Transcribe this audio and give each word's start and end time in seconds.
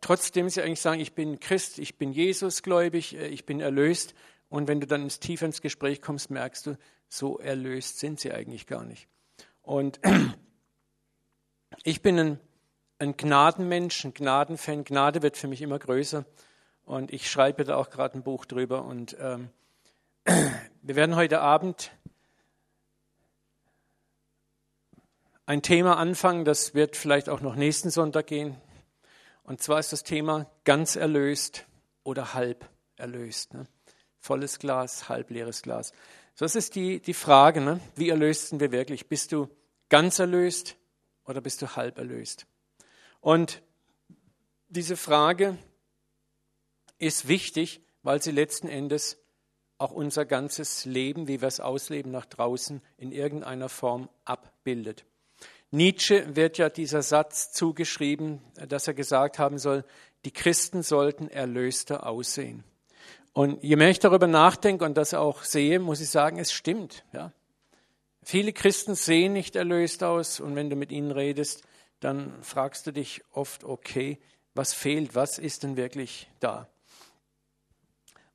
Trotzdem 0.00 0.48
sie 0.48 0.62
eigentlich 0.62 0.80
sagen, 0.80 1.00
ich 1.00 1.14
bin 1.14 1.40
Christ, 1.40 1.78
ich 1.78 1.96
bin 1.98 2.12
Jesus 2.12 2.62
gläubig, 2.62 3.16
äh, 3.16 3.28
ich 3.28 3.46
bin 3.46 3.60
erlöst. 3.60 4.14
Und 4.48 4.68
wenn 4.68 4.80
du 4.80 4.86
dann 4.86 5.02
ins 5.02 5.20
tiefer 5.20 5.46
ins 5.46 5.60
Gespräch 5.60 6.00
kommst, 6.00 6.30
merkst 6.30 6.66
du, 6.66 6.78
so 7.08 7.38
erlöst 7.38 7.98
sind 7.98 8.20
sie 8.20 8.32
eigentlich 8.32 8.66
gar 8.66 8.84
nicht. 8.84 9.08
Und 9.62 10.00
ich 11.84 12.02
bin 12.02 12.18
ein, 12.18 12.40
ein 12.98 13.16
Gnadenmensch, 13.16 14.04
ein 14.04 14.14
Gnadenfan. 14.14 14.84
Gnade 14.84 15.22
wird 15.22 15.36
für 15.36 15.48
mich 15.48 15.62
immer 15.62 15.78
größer. 15.78 16.24
Und 16.84 17.12
ich 17.12 17.30
schreibe 17.30 17.64
da 17.64 17.76
auch 17.76 17.90
gerade 17.90 18.18
ein 18.18 18.22
Buch 18.22 18.46
drüber. 18.46 18.84
Und 18.84 19.16
ähm, 19.20 19.50
wir 20.82 20.96
werden 20.96 21.16
heute 21.16 21.40
Abend 21.40 21.92
ein 25.48 25.62
Thema 25.62 25.96
anfangen, 25.96 26.44
das 26.44 26.74
wird 26.74 26.94
vielleicht 26.94 27.30
auch 27.30 27.40
noch 27.40 27.54
nächsten 27.54 27.88
Sonntag 27.88 28.26
gehen. 28.26 28.56
Und 29.48 29.62
zwar 29.62 29.80
ist 29.80 29.94
das 29.94 30.02
Thema 30.02 30.46
ganz 30.64 30.94
erlöst 30.94 31.64
oder 32.04 32.34
halb 32.34 32.68
erlöst. 32.96 33.54
Ne? 33.54 33.66
Volles 34.18 34.58
Glas, 34.58 35.08
halb 35.08 35.30
leeres 35.30 35.62
Glas. 35.62 35.92
So, 36.34 36.44
das 36.44 36.54
ist 36.54 36.74
die, 36.74 37.00
die 37.00 37.14
Frage, 37.14 37.62
ne? 37.62 37.80
wie 37.96 38.10
erlöst 38.10 38.48
sind 38.48 38.60
wir 38.60 38.72
wirklich? 38.72 39.08
Bist 39.08 39.32
du 39.32 39.48
ganz 39.88 40.18
erlöst 40.18 40.76
oder 41.24 41.40
bist 41.40 41.62
du 41.62 41.76
halb 41.76 41.96
erlöst? 41.96 42.46
Und 43.22 43.62
diese 44.68 44.98
Frage 44.98 45.56
ist 46.98 47.26
wichtig, 47.26 47.80
weil 48.02 48.20
sie 48.20 48.32
letzten 48.32 48.68
Endes 48.68 49.16
auch 49.78 49.92
unser 49.92 50.26
ganzes 50.26 50.84
Leben, 50.84 51.26
wie 51.26 51.40
wir 51.40 51.48
es 51.48 51.60
ausleben 51.60 52.12
nach 52.12 52.26
draußen, 52.26 52.82
in 52.98 53.12
irgendeiner 53.12 53.70
Form 53.70 54.10
abbildet. 54.26 55.06
Nietzsche 55.70 56.34
wird 56.34 56.58
ja 56.58 56.70
dieser 56.70 57.02
Satz 57.02 57.52
zugeschrieben, 57.52 58.40
dass 58.68 58.88
er 58.88 58.94
gesagt 58.94 59.38
haben 59.38 59.58
soll, 59.58 59.84
die 60.24 60.32
Christen 60.32 60.82
sollten 60.82 61.28
erlöster 61.28 62.06
aussehen. 62.06 62.64
Und 63.32 63.62
je 63.62 63.76
mehr 63.76 63.90
ich 63.90 63.98
darüber 63.98 64.26
nachdenke 64.26 64.84
und 64.84 64.96
das 64.96 65.14
auch 65.14 65.42
sehe, 65.44 65.78
muss 65.78 66.00
ich 66.00 66.10
sagen, 66.10 66.38
es 66.38 66.52
stimmt. 66.52 67.04
Ja. 67.12 67.32
Viele 68.22 68.52
Christen 68.52 68.94
sehen 68.94 69.32
nicht 69.32 69.56
erlöst 69.56 70.02
aus 70.02 70.40
und 70.40 70.56
wenn 70.56 70.70
du 70.70 70.76
mit 70.76 70.90
ihnen 70.90 71.12
redest, 71.12 71.62
dann 72.00 72.32
fragst 72.42 72.86
du 72.86 72.92
dich 72.92 73.22
oft, 73.32 73.64
okay, 73.64 74.18
was 74.54 74.74
fehlt, 74.74 75.14
was 75.14 75.38
ist 75.38 75.62
denn 75.62 75.76
wirklich 75.76 76.28
da? 76.40 76.68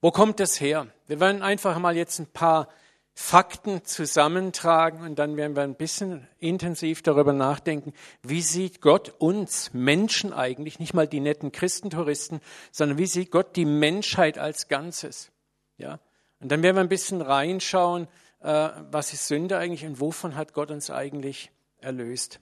Wo 0.01 0.11
kommt 0.11 0.39
das 0.39 0.59
her? 0.59 0.87
Wir 1.07 1.19
werden 1.19 1.41
einfach 1.41 1.77
mal 1.79 1.95
jetzt 1.95 2.19
ein 2.19 2.27
paar 2.27 2.69
Fakten 3.15 3.85
zusammentragen 3.85 5.01
und 5.01 5.19
dann 5.19 5.37
werden 5.37 5.55
wir 5.55 5.63
ein 5.63 5.75
bisschen 5.75 6.27
intensiv 6.39 7.03
darüber 7.03 7.31
nachdenken, 7.31 7.93
wie 8.23 8.41
sieht 8.41 8.81
Gott 8.81 9.13
uns 9.19 9.71
Menschen 9.73 10.33
eigentlich, 10.33 10.79
nicht 10.79 10.95
mal 10.95 11.07
die 11.07 11.19
netten 11.19 11.51
Christentouristen, 11.51 12.41
sondern 12.71 12.97
wie 12.97 13.05
sieht 13.05 13.29
Gott 13.29 13.55
die 13.55 13.65
Menschheit 13.65 14.39
als 14.39 14.67
Ganzes. 14.67 15.31
Ja? 15.77 15.99
Und 16.39 16.51
dann 16.51 16.63
werden 16.63 16.75
wir 16.75 16.81
ein 16.81 16.89
bisschen 16.89 17.21
reinschauen, 17.21 18.07
äh, 18.39 18.69
was 18.89 19.13
ist 19.13 19.27
Sünde 19.27 19.59
eigentlich 19.59 19.85
und 19.85 19.99
wovon 19.99 20.35
hat 20.35 20.53
Gott 20.53 20.71
uns 20.71 20.89
eigentlich 20.89 21.51
erlöst. 21.81 22.39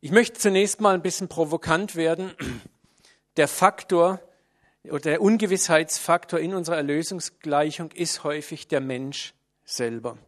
Ich 0.00 0.10
möchte 0.10 0.38
zunächst 0.38 0.80
mal 0.80 0.94
ein 0.94 1.02
bisschen 1.02 1.28
provokant 1.28 1.96
werden. 1.96 2.32
Der 3.36 3.48
Faktor, 3.48 4.20
oder 4.84 5.00
der 5.00 5.22
Ungewissheitsfaktor 5.22 6.40
in 6.40 6.54
unserer 6.54 6.76
Erlösungsgleichung 6.76 7.92
ist 7.92 8.24
häufig 8.24 8.68
der 8.68 8.80
Mensch 8.80 9.34
selber. 9.64 10.18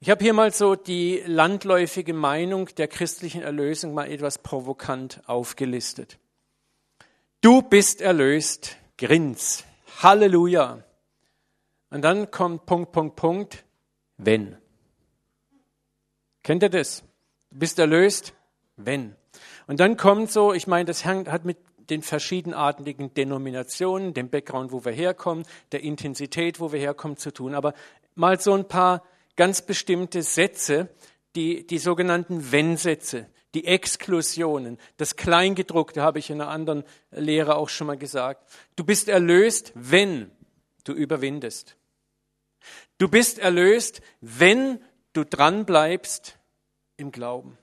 Ich 0.00 0.10
habe 0.10 0.22
hier 0.22 0.32
mal 0.32 0.52
so 0.52 0.76
die 0.76 1.22
landläufige 1.26 2.14
Meinung 2.14 2.66
der 2.76 2.88
christlichen 2.88 3.42
Erlösung 3.42 3.94
mal 3.94 4.10
etwas 4.10 4.38
provokant 4.38 5.22
aufgelistet. 5.26 6.18
Du 7.40 7.62
bist 7.62 8.00
erlöst, 8.00 8.76
grins, 8.96 9.64
Halleluja. 10.02 10.84
Und 11.90 12.02
dann 12.02 12.30
kommt 12.30 12.66
Punkt, 12.66 12.92
Punkt, 12.92 13.16
Punkt, 13.16 13.64
wenn. 14.16 14.56
Kennt 16.42 16.62
ihr 16.62 16.68
das? 16.68 17.02
Du 17.50 17.58
bist 17.58 17.78
erlöst, 17.78 18.34
wenn. 18.76 19.16
Und 19.66 19.80
dann 19.80 19.96
kommt 19.96 20.30
so, 20.30 20.52
ich 20.52 20.66
meine, 20.66 20.84
das 20.84 21.04
hat 21.04 21.44
mit 21.44 21.58
den 21.90 22.02
verschiedenartigen 22.02 23.14
Denominationen, 23.14 24.14
dem 24.14 24.30
Background, 24.30 24.72
wo 24.72 24.84
wir 24.84 24.92
herkommen, 24.92 25.44
der 25.72 25.82
Intensität, 25.82 26.60
wo 26.60 26.72
wir 26.72 26.80
herkommen, 26.80 27.16
zu 27.16 27.32
tun. 27.32 27.54
Aber 27.54 27.74
mal 28.14 28.40
so 28.40 28.54
ein 28.54 28.68
paar 28.68 29.02
ganz 29.36 29.62
bestimmte 29.62 30.22
Sätze, 30.22 30.88
die, 31.36 31.66
die 31.66 31.78
sogenannten 31.78 32.50
Wenn-Sätze, 32.52 33.26
die 33.54 33.64
Exklusionen, 33.64 34.78
das 34.96 35.16
Kleingedruckte 35.16 36.02
habe 36.02 36.18
ich 36.18 36.30
in 36.30 36.40
einer 36.40 36.50
anderen 36.50 36.84
Lehre 37.10 37.56
auch 37.56 37.68
schon 37.68 37.86
mal 37.86 37.96
gesagt. 37.96 38.48
Du 38.76 38.84
bist 38.84 39.08
erlöst, 39.08 39.72
wenn 39.74 40.30
du 40.84 40.92
überwindest. 40.92 41.76
Du 42.98 43.08
bist 43.08 43.38
erlöst, 43.38 44.02
wenn 44.20 44.80
du 45.12 45.24
dranbleibst 45.24 46.38
im 46.96 47.12
Glauben. 47.12 47.56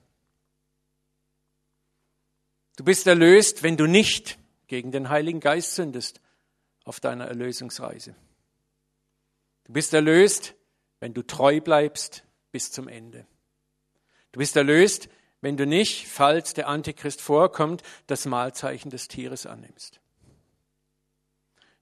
Du 2.76 2.84
bist 2.84 3.06
erlöst, 3.06 3.62
wenn 3.62 3.76
du 3.76 3.86
nicht 3.86 4.38
gegen 4.66 4.92
den 4.92 5.08
Heiligen 5.08 5.40
Geist 5.40 5.74
sündest 5.74 6.20
auf 6.84 7.00
deiner 7.00 7.26
Erlösungsreise. 7.26 8.14
Du 9.64 9.72
bist 9.72 9.94
erlöst, 9.94 10.54
wenn 11.00 11.14
du 11.14 11.22
treu 11.22 11.60
bleibst 11.60 12.22
bis 12.52 12.70
zum 12.70 12.88
Ende. 12.88 13.26
Du 14.32 14.38
bist 14.38 14.56
erlöst, 14.56 15.08
wenn 15.40 15.56
du 15.56 15.66
nicht, 15.66 16.06
falls 16.08 16.54
der 16.54 16.68
Antichrist 16.68 17.20
vorkommt, 17.20 17.82
das 18.06 18.26
Mahlzeichen 18.26 18.90
des 18.90 19.08
Tieres 19.08 19.46
annimmst. 19.46 20.00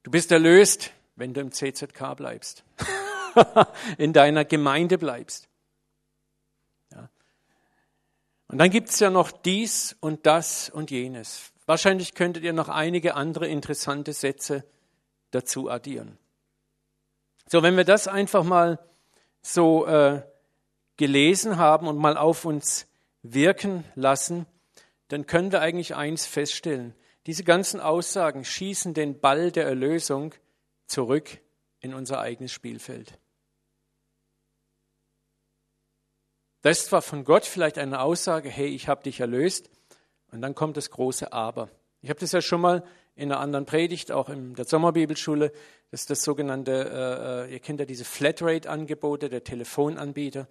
Du 0.03 0.11
bist 0.11 0.31
erlöst, 0.33 0.93
wenn 1.17 1.35
du 1.35 1.41
im 1.41 1.51
CZK 1.51 2.15
bleibst, 2.17 2.65
in 3.99 4.13
deiner 4.13 4.45
Gemeinde 4.45 4.99
bleibst. 4.99 5.49
Und 8.55 8.59
dann 8.59 8.71
gibt 8.71 8.91
es 8.91 9.01
ja 9.01 9.11
noch 9.11 9.33
dies 9.33 9.97
und 9.99 10.27
das 10.27 10.71
und 10.71 10.93
jenes. 10.93 11.51
Wahrscheinlich 11.67 12.15
könntet 12.15 12.45
ihr 12.45 12.53
noch 12.53 12.69
einige 12.69 13.17
andere 13.17 13.49
interessante 13.49 14.13
Sätze 14.13 14.63
dazu 15.33 15.69
addieren. 15.69 16.19
So, 17.49 17.65
wenn 17.65 17.77
wir 17.77 17.83
das 17.83 18.07
einfach 18.07 18.45
mal 18.45 18.79
so 19.43 19.87
äh, 19.87 20.23
gelesen 20.97 21.57
haben 21.57 21.89
und 21.89 21.99
mal 21.99 22.17
auf 22.17 22.45
uns 22.45 22.87
wirken 23.23 23.83
lassen, 23.97 24.47
dann 25.09 25.27
können 25.27 25.51
wir 25.51 25.61
eigentlich 25.61 25.97
eins 25.97 26.25
feststellen. 26.25 26.95
Diese 27.27 27.43
ganzen 27.43 27.81
Aussagen 27.81 28.45
schießen 28.45 28.95
den 28.95 29.19
Ball 29.19 29.51
der 29.51 29.65
Erlösung 29.65 30.33
zurück 30.87 31.41
in 31.81 31.93
unser 31.93 32.21
eigenes 32.21 32.53
Spielfeld. 32.53 33.19
Das 36.65 36.79
ist 36.79 36.87
zwar 36.87 37.03
von 37.03 37.25
Gott 37.25 37.45
vielleicht 37.45 37.77
eine 37.77 38.01
Aussage, 38.01 38.49
hey, 38.49 38.69
ich 38.69 38.89
habe 38.89 39.03
dich 39.03 39.21
erlöst, 39.21 39.69
und 40.33 40.41
dann 40.41 40.55
kommt 40.55 40.79
das 40.79 40.91
große 40.91 41.31
Aber. 41.31 41.69
Ich 42.01 42.09
habe 42.09 42.19
das 42.19 42.33
ja 42.33 42.41
schon 42.41 42.63
mal 42.63 42.83
in 43.17 43.31
einer 43.31 43.39
anderen 43.39 43.67
Predigt, 43.67 44.11
auch 44.11 44.31
in 44.31 44.55
der 44.55 44.65
Sommerbibelschule, 44.65 45.53
das 45.91 46.01
ist 46.01 46.11
das 46.11 46.23
sogenannte, 46.23 46.73
äh, 46.73 47.51
äh 47.51 47.53
ihr 47.53 47.61
kennt 47.61 47.81
ja 47.81 47.87
diese 47.87 48.07
Flatrate-Angebote 48.07 49.29
der 49.29 49.45
Telefonanbieter. 49.45 50.49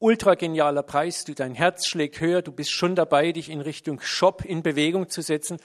Ultra 0.00 0.34
genialer 0.34 0.82
Preis, 0.82 1.22
du, 1.22 1.34
dein 1.34 1.54
Herz 1.54 1.86
schlägt 1.86 2.20
höher, 2.20 2.42
du 2.42 2.50
bist 2.50 2.72
schon 2.72 2.96
dabei, 2.96 3.30
dich 3.30 3.48
in 3.48 3.60
Richtung 3.60 4.00
Shop 4.00 4.44
in 4.44 4.64
Bewegung 4.64 5.08
zu 5.08 5.22
setzen 5.22 5.58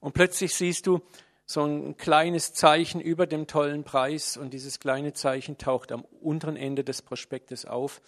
und 0.00 0.14
plötzlich 0.14 0.56
siehst 0.56 0.88
du 0.88 1.00
so 1.46 1.62
ein 1.62 1.96
kleines 1.96 2.52
Zeichen 2.52 3.00
über 3.00 3.28
dem 3.28 3.46
tollen 3.46 3.84
Preis 3.84 4.36
und 4.36 4.52
dieses 4.52 4.80
kleine 4.80 5.12
Zeichen 5.12 5.56
taucht 5.56 5.92
am 5.92 6.04
unteren 6.20 6.56
Ende 6.56 6.82
des 6.82 7.00
Prospektes 7.00 7.64
auf 7.64 8.02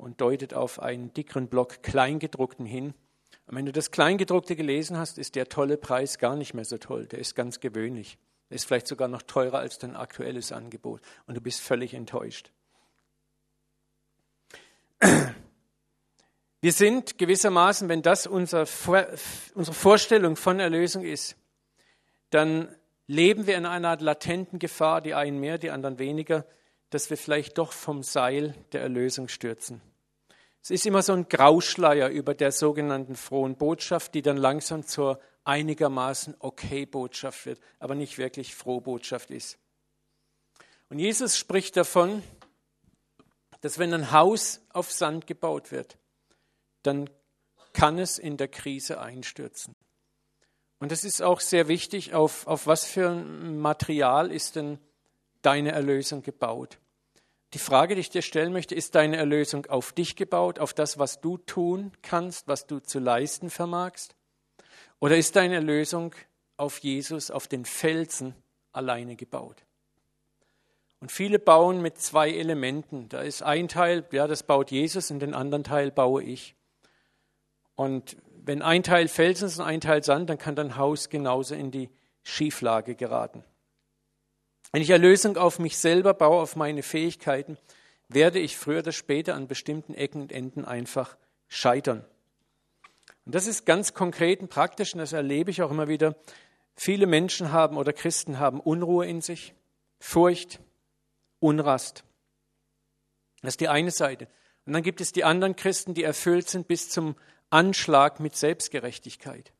und 0.00 0.20
deutet 0.20 0.54
auf 0.54 0.80
einen 0.80 1.12
dickeren 1.12 1.48
Block 1.48 1.82
Kleingedruckten 1.82 2.66
hin. 2.66 2.94
Und 3.46 3.56
wenn 3.56 3.66
du 3.66 3.72
das 3.72 3.90
Kleingedruckte 3.90 4.56
gelesen 4.56 4.96
hast, 4.96 5.18
ist 5.18 5.34
der 5.34 5.48
tolle 5.48 5.76
Preis 5.76 6.18
gar 6.18 6.36
nicht 6.36 6.54
mehr 6.54 6.64
so 6.64 6.78
toll. 6.78 7.06
Der 7.06 7.18
ist 7.18 7.34
ganz 7.34 7.60
gewöhnlich. 7.60 8.18
Der 8.48 8.56
ist 8.56 8.64
vielleicht 8.64 8.88
sogar 8.88 9.08
noch 9.08 9.22
teurer 9.22 9.58
als 9.58 9.78
dein 9.78 9.96
aktuelles 9.96 10.52
Angebot. 10.52 11.00
Und 11.26 11.36
du 11.36 11.40
bist 11.40 11.60
völlig 11.60 11.94
enttäuscht. 11.94 12.50
Wir 16.62 16.72
sind 16.72 17.16
gewissermaßen, 17.16 17.88
wenn 17.88 18.02
das 18.02 18.26
unser, 18.26 18.66
unsere 19.54 19.74
Vorstellung 19.74 20.36
von 20.36 20.60
Erlösung 20.60 21.04
ist, 21.04 21.36
dann 22.28 22.68
leben 23.06 23.46
wir 23.46 23.56
in 23.56 23.64
einer 23.64 23.88
Art 23.88 24.02
latenten 24.02 24.58
Gefahr, 24.58 25.00
die 25.00 25.14
einen 25.14 25.40
mehr, 25.40 25.56
die 25.56 25.70
anderen 25.70 25.98
weniger, 25.98 26.44
dass 26.90 27.08
wir 27.08 27.16
vielleicht 27.16 27.56
doch 27.56 27.72
vom 27.72 28.02
Seil 28.02 28.54
der 28.72 28.82
Erlösung 28.82 29.28
stürzen. 29.28 29.80
Es 30.62 30.70
ist 30.70 30.86
immer 30.86 31.02
so 31.02 31.12
ein 31.12 31.28
Grauschleier 31.28 32.08
über 32.10 32.34
der 32.34 32.52
sogenannten 32.52 33.16
frohen 33.16 33.56
Botschaft, 33.56 34.14
die 34.14 34.22
dann 34.22 34.36
langsam 34.36 34.86
zur 34.86 35.20
einigermaßen 35.44 36.36
okay 36.38 36.84
Botschaft 36.84 37.46
wird, 37.46 37.60
aber 37.78 37.94
nicht 37.94 38.18
wirklich 38.18 38.54
frohe 38.54 38.82
Botschaft 38.82 39.30
ist. 39.30 39.58
Und 40.90 40.98
Jesus 40.98 41.38
spricht 41.38 41.76
davon, 41.76 42.22
dass 43.62 43.78
wenn 43.78 43.94
ein 43.94 44.12
Haus 44.12 44.60
auf 44.70 44.90
Sand 44.90 45.26
gebaut 45.26 45.70
wird, 45.70 45.98
dann 46.82 47.08
kann 47.72 47.98
es 47.98 48.18
in 48.18 48.36
der 48.36 48.48
Krise 48.48 49.00
einstürzen. 49.00 49.74
Und 50.78 50.92
es 50.92 51.04
ist 51.04 51.22
auch 51.22 51.40
sehr 51.40 51.68
wichtig, 51.68 52.14
auf, 52.14 52.46
auf 52.46 52.66
was 52.66 52.86
für 52.86 53.10
ein 53.10 53.58
Material 53.58 54.32
ist 54.32 54.56
denn 54.56 54.78
deine 55.42 55.72
Erlösung 55.72 56.22
gebaut. 56.22 56.78
Die 57.52 57.58
Frage, 57.58 57.94
die 57.94 58.00
ich 58.00 58.10
dir 58.10 58.22
stellen 58.22 58.52
möchte, 58.52 58.74
ist 58.74 58.94
deine 58.94 59.16
Erlösung 59.16 59.66
auf 59.66 59.92
dich 59.92 60.14
gebaut, 60.14 60.58
auf 60.60 60.72
das, 60.72 60.98
was 60.98 61.20
du 61.20 61.36
tun 61.36 61.92
kannst, 62.02 62.46
was 62.46 62.66
du 62.66 62.78
zu 62.78 63.00
leisten 63.00 63.50
vermagst? 63.50 64.14
Oder 65.00 65.16
ist 65.16 65.34
deine 65.34 65.56
Erlösung 65.56 66.14
auf 66.56 66.78
Jesus, 66.78 67.30
auf 67.30 67.48
den 67.48 67.64
Felsen 67.64 68.34
alleine 68.72 69.16
gebaut? 69.16 69.64
Und 71.00 71.10
viele 71.10 71.38
bauen 71.38 71.80
mit 71.80 71.98
zwei 71.98 72.30
Elementen. 72.30 73.08
Da 73.08 73.22
ist 73.22 73.42
ein 73.42 73.68
Teil, 73.68 74.06
ja, 74.12 74.26
das 74.26 74.42
baut 74.42 74.70
Jesus 74.70 75.10
und 75.10 75.20
den 75.20 75.34
anderen 75.34 75.64
Teil 75.64 75.90
baue 75.90 76.22
ich. 76.22 76.54
Und 77.74 78.16
wenn 78.44 78.62
ein 78.62 78.82
Teil 78.82 79.08
Felsen 79.08 79.48
ist 79.48 79.58
und 79.58 79.64
ein 79.64 79.80
Teil 79.80 80.04
Sand, 80.04 80.28
dann 80.28 80.38
kann 80.38 80.54
dein 80.54 80.76
Haus 80.76 81.08
genauso 81.08 81.54
in 81.54 81.70
die 81.70 81.88
Schieflage 82.22 82.94
geraten. 82.94 83.42
Wenn 84.72 84.82
ich 84.82 84.90
Erlösung 84.90 85.36
auf 85.36 85.58
mich 85.58 85.78
selber 85.78 86.14
baue, 86.14 86.40
auf 86.40 86.56
meine 86.56 86.82
Fähigkeiten, 86.82 87.58
werde 88.08 88.38
ich 88.38 88.56
früher 88.56 88.80
oder 88.80 88.92
später 88.92 89.34
an 89.34 89.48
bestimmten 89.48 89.94
Ecken 89.94 90.22
und 90.22 90.32
Enden 90.32 90.64
einfach 90.64 91.16
scheitern. 91.48 92.04
Und 93.24 93.34
das 93.34 93.46
ist 93.46 93.66
ganz 93.66 93.94
konkret 93.94 94.40
und 94.40 94.48
praktisch 94.48 94.94
und 94.94 94.98
das 94.98 95.12
erlebe 95.12 95.50
ich 95.50 95.62
auch 95.62 95.70
immer 95.70 95.88
wieder. 95.88 96.16
Viele 96.74 97.06
Menschen 97.06 97.52
haben 97.52 97.76
oder 97.76 97.92
Christen 97.92 98.38
haben 98.38 98.60
Unruhe 98.60 99.06
in 99.06 99.20
sich, 99.20 99.54
Furcht, 99.98 100.60
Unrast. 101.38 102.04
Das 103.42 103.54
ist 103.54 103.60
die 103.60 103.68
eine 103.68 103.90
Seite. 103.90 104.28
Und 104.66 104.72
dann 104.72 104.82
gibt 104.82 105.00
es 105.00 105.12
die 105.12 105.24
anderen 105.24 105.56
Christen, 105.56 105.94
die 105.94 106.04
erfüllt 106.04 106.48
sind 106.48 106.68
bis 106.68 106.90
zum 106.90 107.16
Anschlag 107.50 108.20
mit 108.20 108.36
Selbstgerechtigkeit. 108.36 109.52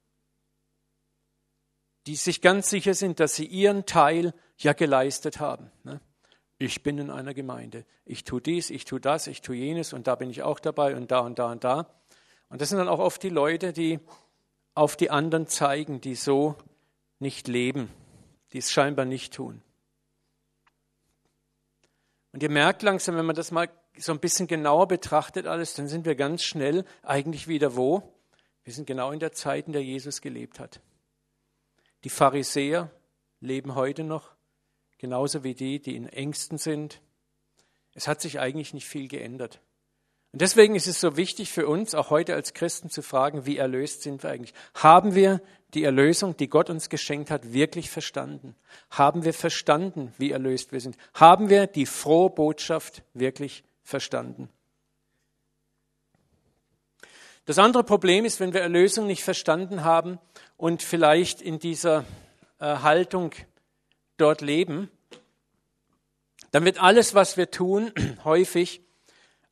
Die 2.07 2.17
sich 2.17 2.41
ganz 2.41 2.71
sicher 2.71 2.95
sind, 2.95 3.21
dass 3.21 3.35
sie 3.35 3.47
ihren 3.47 3.87
Teil 3.87 4.33
ja 4.62 4.73
geleistet 4.73 5.41
haben. 5.41 5.71
Ne? 5.85 6.01
Ich 6.59 6.83
bin 6.83 6.99
in 6.99 7.11
einer 7.11 7.35
Gemeinde. 7.35 7.85
Ich 8.05 8.25
tue 8.25 8.41
dies, 8.41 8.71
ich 8.71 8.85
tue 8.85 9.01
das, 9.01 9.27
ich 9.27 9.41
tue 9.41 9.57
jenes 9.57 9.93
und 9.93 10.07
da 10.07 10.15
bin 10.15 10.31
ich 10.31 10.43
auch 10.43 10.61
dabei 10.61 10.95
und 10.95 11.11
da 11.11 11.21
und 11.21 11.39
da 11.39 11.51
und 11.51 11.65
da. 11.65 11.91
Und 12.49 12.61
das 12.61 12.69
sind 12.69 12.79
dann 12.79 12.89
auch 12.89 12.99
oft 12.99 13.23
die 13.23 13.31
Leute, 13.31 13.73
die 13.73 14.01
auf 14.75 14.97
die 14.97 15.11
anderen 15.11 15.47
zeigen, 15.47 16.01
die 16.01 16.15
so 16.15 16.57
nicht 17.19 17.49
leben, 17.49 17.91
die 18.53 18.59
es 18.59 18.71
scheinbar 18.71 19.05
nicht 19.05 19.35
tun. 19.35 19.62
Und 22.33 22.43
ihr 22.43 22.51
merkt 22.51 22.83
langsam, 22.83 23.17
wenn 23.17 23.27
man 23.27 23.37
das 23.37 23.51
mal 23.51 23.69
so 23.97 24.12
ein 24.12 24.21
bisschen 24.21 24.47
genauer 24.47 24.87
betrachtet 24.89 25.47
alles, 25.47 25.75
dann 25.75 25.89
sind 25.89 26.05
wir 26.05 26.15
ganz 26.15 26.43
schnell 26.43 26.85
eigentlich 27.03 27.49
wieder 27.49 27.77
wo? 27.77 28.15
Wir 28.65 28.73
sind 28.73 28.87
genau 28.87 29.11
in 29.11 29.19
der 29.19 29.33
Zeit, 29.33 29.67
in 29.67 29.73
der 29.73 29.83
Jesus 29.83 30.21
gelebt 30.21 30.61
hat. 30.61 30.81
Die 32.05 32.11
Pharisäer 32.11 32.91
leben 33.41 33.75
heute 33.75 34.05
noch, 34.05 34.35
genauso 35.00 35.43
wie 35.43 35.55
die, 35.55 35.81
die 35.81 35.97
in 35.97 36.08
Ängsten 36.08 36.58
sind. 36.58 37.00
Es 37.94 38.06
hat 38.06 38.20
sich 38.20 38.38
eigentlich 38.38 38.75
nicht 38.75 38.87
viel 38.87 39.08
geändert. 39.08 39.61
Und 40.32 40.43
deswegen 40.43 40.76
ist 40.76 40.87
es 40.87 41.00
so 41.00 41.17
wichtig 41.17 41.50
für 41.50 41.67
uns, 41.67 41.94
auch 41.94 42.11
heute 42.11 42.35
als 42.35 42.52
Christen 42.52 42.91
zu 42.91 43.02
fragen, 43.02 43.47
wie 43.47 43.56
erlöst 43.56 44.02
sind 44.02 44.23
wir 44.23 44.31
eigentlich? 44.31 44.55
Haben 44.75 45.14
wir 45.14 45.41
die 45.75 45.82
Erlösung, 45.82 46.37
die 46.37 46.49
Gott 46.49 46.70
uns 46.70 46.88
geschenkt 46.88 47.31
hat, 47.31 47.52
wirklich 47.52 47.91
verstanden? 47.91 48.55
Haben 48.91 49.25
wir 49.25 49.32
verstanden, 49.32 50.12
wie 50.19 50.31
erlöst 50.31 50.70
wir 50.70 50.81
sind? 50.81 50.97
Haben 51.14 51.49
wir 51.49 51.67
die 51.67 51.87
frohe 51.87 52.31
Botschaft 52.31 53.02
wirklich 53.14 53.64
verstanden? 53.82 54.50
Das 57.47 57.58
andere 57.58 57.82
Problem 57.82 58.25
ist, 58.25 58.38
wenn 58.38 58.52
wir 58.52 58.61
Erlösung 58.61 59.06
nicht 59.06 59.25
verstanden 59.25 59.82
haben 59.82 60.19
und 60.56 60.82
vielleicht 60.82 61.41
in 61.41 61.58
dieser 61.58 62.05
äh, 62.61 62.67
Haltung 62.67 63.32
dort 64.20 64.40
leben, 64.40 64.90
dann 66.50 66.64
wird 66.64 66.82
alles, 66.82 67.14
was 67.14 67.37
wir 67.37 67.50
tun, 67.50 67.93
häufig 68.25 68.82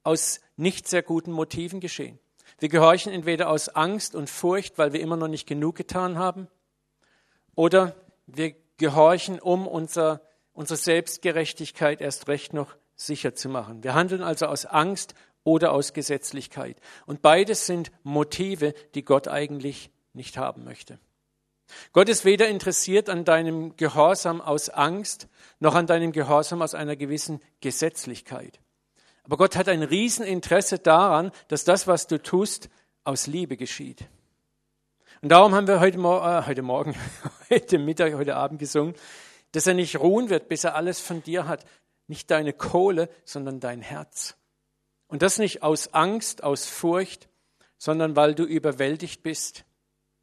aus 0.02 0.40
nicht 0.56 0.88
sehr 0.88 1.02
guten 1.02 1.32
Motiven 1.32 1.80
geschehen. 1.80 2.18
Wir 2.58 2.68
gehorchen 2.68 3.12
entweder 3.12 3.50
aus 3.50 3.68
Angst 3.68 4.14
und 4.14 4.28
Furcht, 4.28 4.78
weil 4.78 4.92
wir 4.92 5.00
immer 5.00 5.16
noch 5.16 5.28
nicht 5.28 5.46
genug 5.46 5.76
getan 5.76 6.18
haben, 6.18 6.48
oder 7.54 7.96
wir 8.26 8.54
gehorchen, 8.76 9.40
um 9.40 9.66
unser, 9.66 10.22
unsere 10.52 10.78
Selbstgerechtigkeit 10.78 12.00
erst 12.00 12.28
recht 12.28 12.52
noch 12.52 12.76
sicher 12.94 13.34
zu 13.34 13.48
machen. 13.48 13.82
Wir 13.82 13.94
handeln 13.94 14.22
also 14.22 14.46
aus 14.46 14.64
Angst 14.64 15.14
oder 15.44 15.72
aus 15.72 15.92
Gesetzlichkeit. 15.92 16.80
Und 17.06 17.22
beides 17.22 17.66
sind 17.66 17.90
Motive, 18.02 18.74
die 18.94 19.04
Gott 19.04 19.28
eigentlich 19.28 19.90
nicht 20.12 20.36
haben 20.36 20.64
möchte. 20.64 20.98
Gott 21.92 22.08
ist 22.08 22.24
weder 22.24 22.48
interessiert 22.48 23.08
an 23.08 23.24
deinem 23.24 23.76
Gehorsam 23.76 24.40
aus 24.40 24.68
Angst, 24.68 25.28
noch 25.60 25.74
an 25.74 25.86
deinem 25.86 26.12
Gehorsam 26.12 26.62
aus 26.62 26.74
einer 26.74 26.96
gewissen 26.96 27.40
Gesetzlichkeit. 27.60 28.60
Aber 29.24 29.36
Gott 29.36 29.56
hat 29.56 29.68
ein 29.68 29.82
Rieseninteresse 29.82 30.78
daran, 30.78 31.32
dass 31.48 31.64
das, 31.64 31.86
was 31.86 32.06
du 32.06 32.22
tust, 32.22 32.70
aus 33.04 33.26
Liebe 33.26 33.56
geschieht. 33.56 34.08
Und 35.20 35.30
darum 35.30 35.54
haben 35.54 35.66
wir 35.66 35.80
heute, 35.80 35.98
äh, 35.98 36.46
heute 36.46 36.62
Morgen, 36.62 36.94
heute 37.50 37.78
Mittag, 37.78 38.14
heute 38.14 38.36
Abend 38.36 38.58
gesungen, 38.58 38.94
dass 39.52 39.66
er 39.66 39.74
nicht 39.74 39.98
ruhen 39.98 40.30
wird, 40.30 40.48
bis 40.48 40.64
er 40.64 40.74
alles 40.74 41.00
von 41.00 41.22
dir 41.22 41.48
hat. 41.48 41.64
Nicht 42.06 42.30
deine 42.30 42.52
Kohle, 42.52 43.10
sondern 43.24 43.60
dein 43.60 43.82
Herz. 43.82 44.36
Und 45.08 45.22
das 45.22 45.38
nicht 45.38 45.62
aus 45.62 45.92
Angst, 45.92 46.42
aus 46.42 46.66
Furcht, 46.66 47.28
sondern 47.78 48.16
weil 48.16 48.34
du 48.34 48.44
überwältigt 48.44 49.22
bist, 49.22 49.64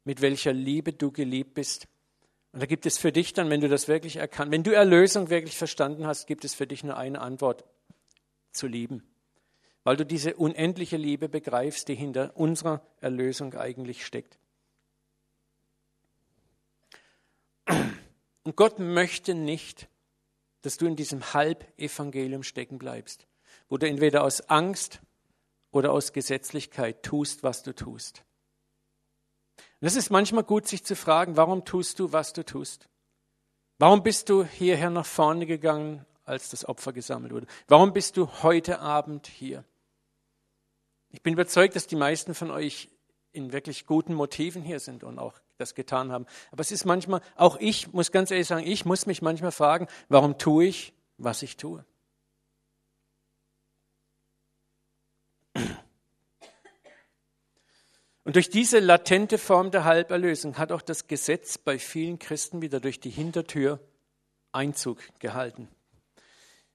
mit 0.06 0.20
welcher 0.20 0.52
Liebe 0.52 0.92
du 0.92 1.10
geliebt 1.10 1.54
bist. 1.54 1.88
Und 2.52 2.60
da 2.60 2.66
gibt 2.66 2.86
es 2.86 2.96
für 2.96 3.10
dich 3.10 3.32
dann, 3.32 3.50
wenn 3.50 3.60
du 3.60 3.68
das 3.68 3.88
wirklich 3.88 4.16
erkannt, 4.16 4.52
wenn 4.52 4.62
du 4.62 4.72
Erlösung 4.72 5.30
wirklich 5.30 5.56
verstanden 5.58 6.06
hast, 6.06 6.26
gibt 6.26 6.44
es 6.44 6.54
für 6.54 6.66
dich 6.66 6.84
nur 6.84 6.96
eine 6.96 7.20
Antwort 7.20 7.64
zu 8.52 8.68
lieben, 8.68 9.02
weil 9.82 9.96
du 9.96 10.06
diese 10.06 10.36
unendliche 10.36 10.96
Liebe 10.96 11.28
begreifst, 11.28 11.88
die 11.88 11.96
hinter 11.96 12.36
unserer 12.36 12.86
Erlösung 13.00 13.54
eigentlich 13.54 14.06
steckt. 14.06 14.38
Und 18.44 18.54
Gott 18.54 18.78
möchte 18.78 19.34
nicht, 19.34 19.88
dass 20.62 20.76
du 20.76 20.86
in 20.86 20.94
diesem 20.94 21.34
Halbevangelium 21.34 22.44
stecken 22.44 22.78
bleibst, 22.78 23.26
wo 23.68 23.76
du 23.76 23.88
entweder 23.88 24.22
aus 24.22 24.40
Angst 24.42 25.00
oder 25.72 25.92
aus 25.92 26.12
Gesetzlichkeit 26.12 27.02
tust, 27.02 27.42
was 27.42 27.64
du 27.64 27.74
tust. 27.74 28.22
Und 29.80 29.88
es 29.88 29.96
ist 29.96 30.10
manchmal 30.10 30.44
gut, 30.44 30.66
sich 30.66 30.84
zu 30.84 30.96
fragen, 30.96 31.36
warum 31.36 31.64
tust 31.64 31.98
du, 31.98 32.12
was 32.12 32.32
du 32.32 32.44
tust? 32.44 32.88
Warum 33.78 34.02
bist 34.02 34.28
du 34.28 34.44
hierher 34.44 34.90
nach 34.90 35.06
vorne 35.06 35.46
gegangen 35.46 36.06
als 36.26 36.50
das 36.50 36.68
Opfer 36.68 36.92
gesammelt 36.92 37.32
wurde. 37.32 37.46
Warum 37.68 37.92
bist 37.92 38.16
du 38.16 38.28
heute 38.42 38.80
Abend 38.80 39.26
hier? 39.26 39.64
Ich 41.10 41.22
bin 41.22 41.32
überzeugt, 41.32 41.76
dass 41.76 41.86
die 41.86 41.96
meisten 41.96 42.34
von 42.34 42.50
euch 42.50 42.90
in 43.32 43.52
wirklich 43.52 43.86
guten 43.86 44.14
Motiven 44.14 44.62
hier 44.62 44.80
sind 44.80 45.04
und 45.04 45.18
auch 45.18 45.34
das 45.56 45.74
getan 45.74 46.12
haben. 46.12 46.26
Aber 46.50 46.60
es 46.60 46.72
ist 46.72 46.84
manchmal, 46.84 47.20
auch 47.36 47.56
ich 47.58 47.92
muss 47.92 48.12
ganz 48.12 48.30
ehrlich 48.30 48.48
sagen, 48.48 48.66
ich 48.66 48.84
muss 48.84 49.06
mich 49.06 49.22
manchmal 49.22 49.52
fragen, 49.52 49.86
warum 50.08 50.36
tue 50.36 50.66
ich, 50.66 50.92
was 51.16 51.42
ich 51.42 51.56
tue? 51.56 51.84
Und 58.26 58.34
durch 58.34 58.50
diese 58.50 58.80
latente 58.80 59.38
Form 59.38 59.70
der 59.70 59.84
Halberlösung 59.84 60.58
hat 60.58 60.72
auch 60.72 60.82
das 60.82 61.06
Gesetz 61.06 61.58
bei 61.58 61.78
vielen 61.78 62.18
Christen 62.18 62.60
wieder 62.60 62.80
durch 62.80 62.98
die 62.98 63.08
Hintertür 63.08 63.78
Einzug 64.50 64.98
gehalten. 65.20 65.68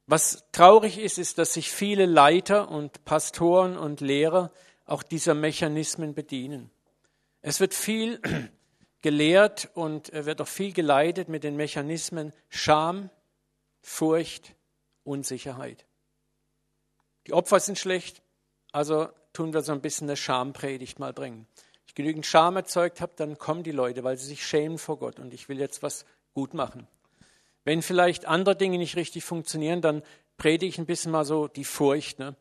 Was 0.05 0.45
traurig 0.53 0.97
ist, 0.97 1.17
ist, 1.17 1.39
dass 1.39 1.53
sich 1.53 1.69
viele 1.69 2.05
Leiter 2.05 2.71
und 2.71 3.03
Pastoren 3.03 3.75
und 3.77 3.99
Lehrer 3.99 4.53
auch 4.85 5.03
dieser 5.03 5.33
Mechanismen 5.33 6.13
bedienen. 6.13 6.71
Es 7.41 7.59
wird 7.59 7.73
viel 7.73 8.21
gelehrt 9.01 9.71
und 9.73 10.13
wird 10.13 10.39
auch 10.39 10.47
viel 10.47 10.71
geleitet 10.71 11.27
mit 11.27 11.43
den 11.43 11.57
Mechanismen 11.57 12.31
Scham, 12.47 13.09
Furcht, 13.81 14.55
Unsicherheit. 15.03 15.85
Die 17.27 17.33
Opfer 17.33 17.59
sind 17.59 17.77
schlecht, 17.77 18.21
also 18.71 19.09
tun 19.33 19.53
wir 19.53 19.61
so 19.61 19.71
ein 19.71 19.81
bisschen 19.81 20.07
eine 20.07 20.17
Schampredigt 20.17 20.99
mal 20.99 21.13
bringen. 21.13 21.47
Wenn 21.55 21.85
ich 21.87 21.95
genügend 21.95 22.25
Scham 22.25 22.55
erzeugt 22.55 23.01
habe, 23.01 23.13
dann 23.15 23.37
kommen 23.37 23.63
die 23.63 23.71
Leute, 23.71 24.03
weil 24.03 24.17
sie 24.17 24.25
sich 24.25 24.45
schämen 24.45 24.77
vor 24.77 24.97
Gott 24.97 25.19
und 25.19 25.33
ich 25.33 25.49
will 25.49 25.59
jetzt 25.59 25.83
was 25.83 26.05
gut 26.33 26.53
machen. 26.53 26.87
Wenn 27.63 27.81
vielleicht 27.81 28.25
andere 28.25 28.55
Dinge 28.55 28.77
nicht 28.77 28.95
richtig 28.95 29.23
funktionieren, 29.23 29.81
dann 29.81 30.01
predige 30.37 30.69
ich 30.69 30.79
ein 30.79 30.85
bisschen 30.85 31.11
mal 31.11 31.25
so 31.25 31.47
die 31.47 31.65
Furcht. 31.65 32.17
Ne? 32.19 32.35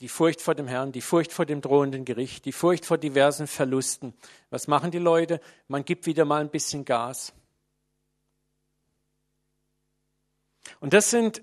Die 0.00 0.08
Furcht 0.08 0.40
vor 0.40 0.54
dem 0.54 0.66
Herrn, 0.66 0.92
die 0.92 1.00
Furcht 1.00 1.32
vor 1.32 1.46
dem 1.46 1.60
drohenden 1.60 2.04
Gericht, 2.04 2.44
die 2.44 2.52
Furcht 2.52 2.84
vor 2.84 2.98
diversen 2.98 3.46
Verlusten. 3.46 4.14
Was 4.50 4.66
machen 4.66 4.90
die 4.90 4.98
Leute? 4.98 5.40
Man 5.68 5.84
gibt 5.84 6.06
wieder 6.06 6.24
mal 6.24 6.40
ein 6.40 6.50
bisschen 6.50 6.84
Gas. 6.84 7.32
Und 10.80 10.92
das 10.92 11.10
sind 11.10 11.40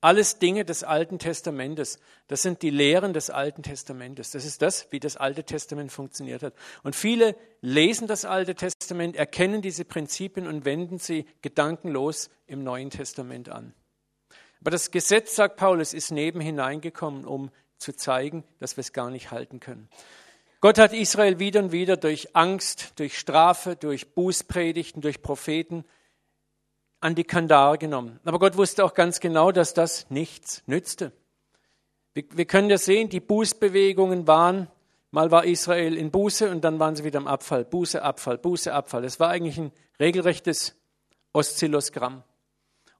Alles 0.00 0.38
Dinge 0.38 0.64
des 0.64 0.82
Alten 0.82 1.18
Testamentes. 1.18 1.98
Das 2.26 2.40
sind 2.40 2.62
die 2.62 2.70
Lehren 2.70 3.12
des 3.12 3.28
Alten 3.28 3.62
Testamentes. 3.62 4.30
Das 4.30 4.46
ist 4.46 4.62
das, 4.62 4.86
wie 4.90 5.00
das 5.00 5.16
Alte 5.16 5.44
Testament 5.44 5.92
funktioniert 5.92 6.42
hat. 6.42 6.54
Und 6.82 6.96
viele 6.96 7.36
lesen 7.60 8.06
das 8.06 8.24
Alte 8.24 8.54
Testament, 8.54 9.16
erkennen 9.16 9.60
diese 9.60 9.84
Prinzipien 9.84 10.46
und 10.46 10.64
wenden 10.64 10.98
sie 10.98 11.26
gedankenlos 11.42 12.30
im 12.46 12.64
Neuen 12.64 12.88
Testament 12.88 13.50
an. 13.50 13.74
Aber 14.60 14.70
das 14.70 14.90
Gesetz, 14.90 15.36
sagt 15.36 15.56
Paulus, 15.56 15.92
ist 15.92 16.10
neben 16.10 16.40
hineingekommen, 16.40 17.26
um 17.26 17.50
zu 17.78 17.94
zeigen, 17.94 18.44
dass 18.58 18.76
wir 18.76 18.82
es 18.82 18.92
gar 18.92 19.10
nicht 19.10 19.30
halten 19.30 19.60
können. 19.60 19.88
Gott 20.60 20.78
hat 20.78 20.92
Israel 20.92 21.38
wieder 21.38 21.60
und 21.62 21.72
wieder 21.72 21.96
durch 21.96 22.36
Angst, 22.36 22.92
durch 22.96 23.18
Strafe, 23.18 23.76
durch 23.76 24.14
Bußpredigten, 24.14 25.00
durch 25.00 25.22
Propheten 25.22 25.84
an 27.00 27.14
die 27.14 27.24
Kandare 27.24 27.78
genommen. 27.78 28.20
Aber 28.24 28.38
Gott 28.38 28.56
wusste 28.56 28.84
auch 28.84 28.94
ganz 28.94 29.20
genau, 29.20 29.52
dass 29.52 29.74
das 29.74 30.08
nichts 30.10 30.62
nützte. 30.66 31.12
Wir, 32.14 32.24
wir 32.32 32.44
können 32.44 32.70
ja 32.70 32.78
sehen, 32.78 33.08
die 33.08 33.20
Bußbewegungen 33.20 34.26
waren, 34.26 34.68
mal 35.10 35.30
war 35.30 35.44
Israel 35.44 35.96
in 35.96 36.10
Buße 36.10 36.50
und 36.50 36.62
dann 36.62 36.78
waren 36.78 36.96
sie 36.96 37.04
wieder 37.04 37.18
im 37.18 37.26
Abfall. 37.26 37.64
Buße, 37.64 38.02
Abfall, 38.02 38.38
Buße, 38.38 38.72
Abfall. 38.72 39.04
Es 39.04 39.18
war 39.18 39.30
eigentlich 39.30 39.58
ein 39.58 39.72
regelrechtes 39.98 40.74
Oszillogramm. 41.32 42.22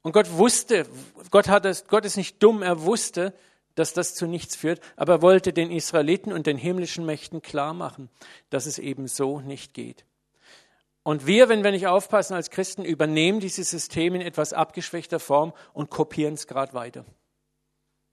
Und 0.02 0.12
Gott 0.12 0.32
wusste, 0.32 0.86
Gott, 1.30 1.48
hat 1.48 1.66
es, 1.66 1.86
Gott 1.86 2.04
ist 2.04 2.16
nicht 2.16 2.42
dumm, 2.42 2.62
er 2.62 2.82
wusste, 2.82 3.34
dass 3.74 3.92
das 3.92 4.14
zu 4.14 4.26
nichts 4.26 4.56
führt, 4.56 4.80
aber 4.96 5.14
er 5.14 5.22
wollte 5.22 5.52
den 5.52 5.70
Israeliten 5.70 6.32
und 6.32 6.46
den 6.46 6.56
himmlischen 6.56 7.04
Mächten 7.06 7.42
klar 7.42 7.74
machen, 7.74 8.08
dass 8.48 8.66
es 8.66 8.78
eben 8.78 9.08
so 9.08 9.40
nicht 9.40 9.74
geht. 9.74 10.04
Und 11.02 11.26
wir, 11.26 11.48
wenn 11.48 11.64
wir 11.64 11.70
nicht 11.70 11.86
aufpassen 11.86 12.34
als 12.34 12.50
Christen, 12.50 12.84
übernehmen 12.84 13.40
dieses 13.40 13.70
System 13.70 14.14
in 14.14 14.20
etwas 14.20 14.52
abgeschwächter 14.52 15.18
Form 15.18 15.52
und 15.72 15.90
kopieren 15.90 16.34
es 16.34 16.46
gerade 16.46 16.74
weiter. 16.74 17.04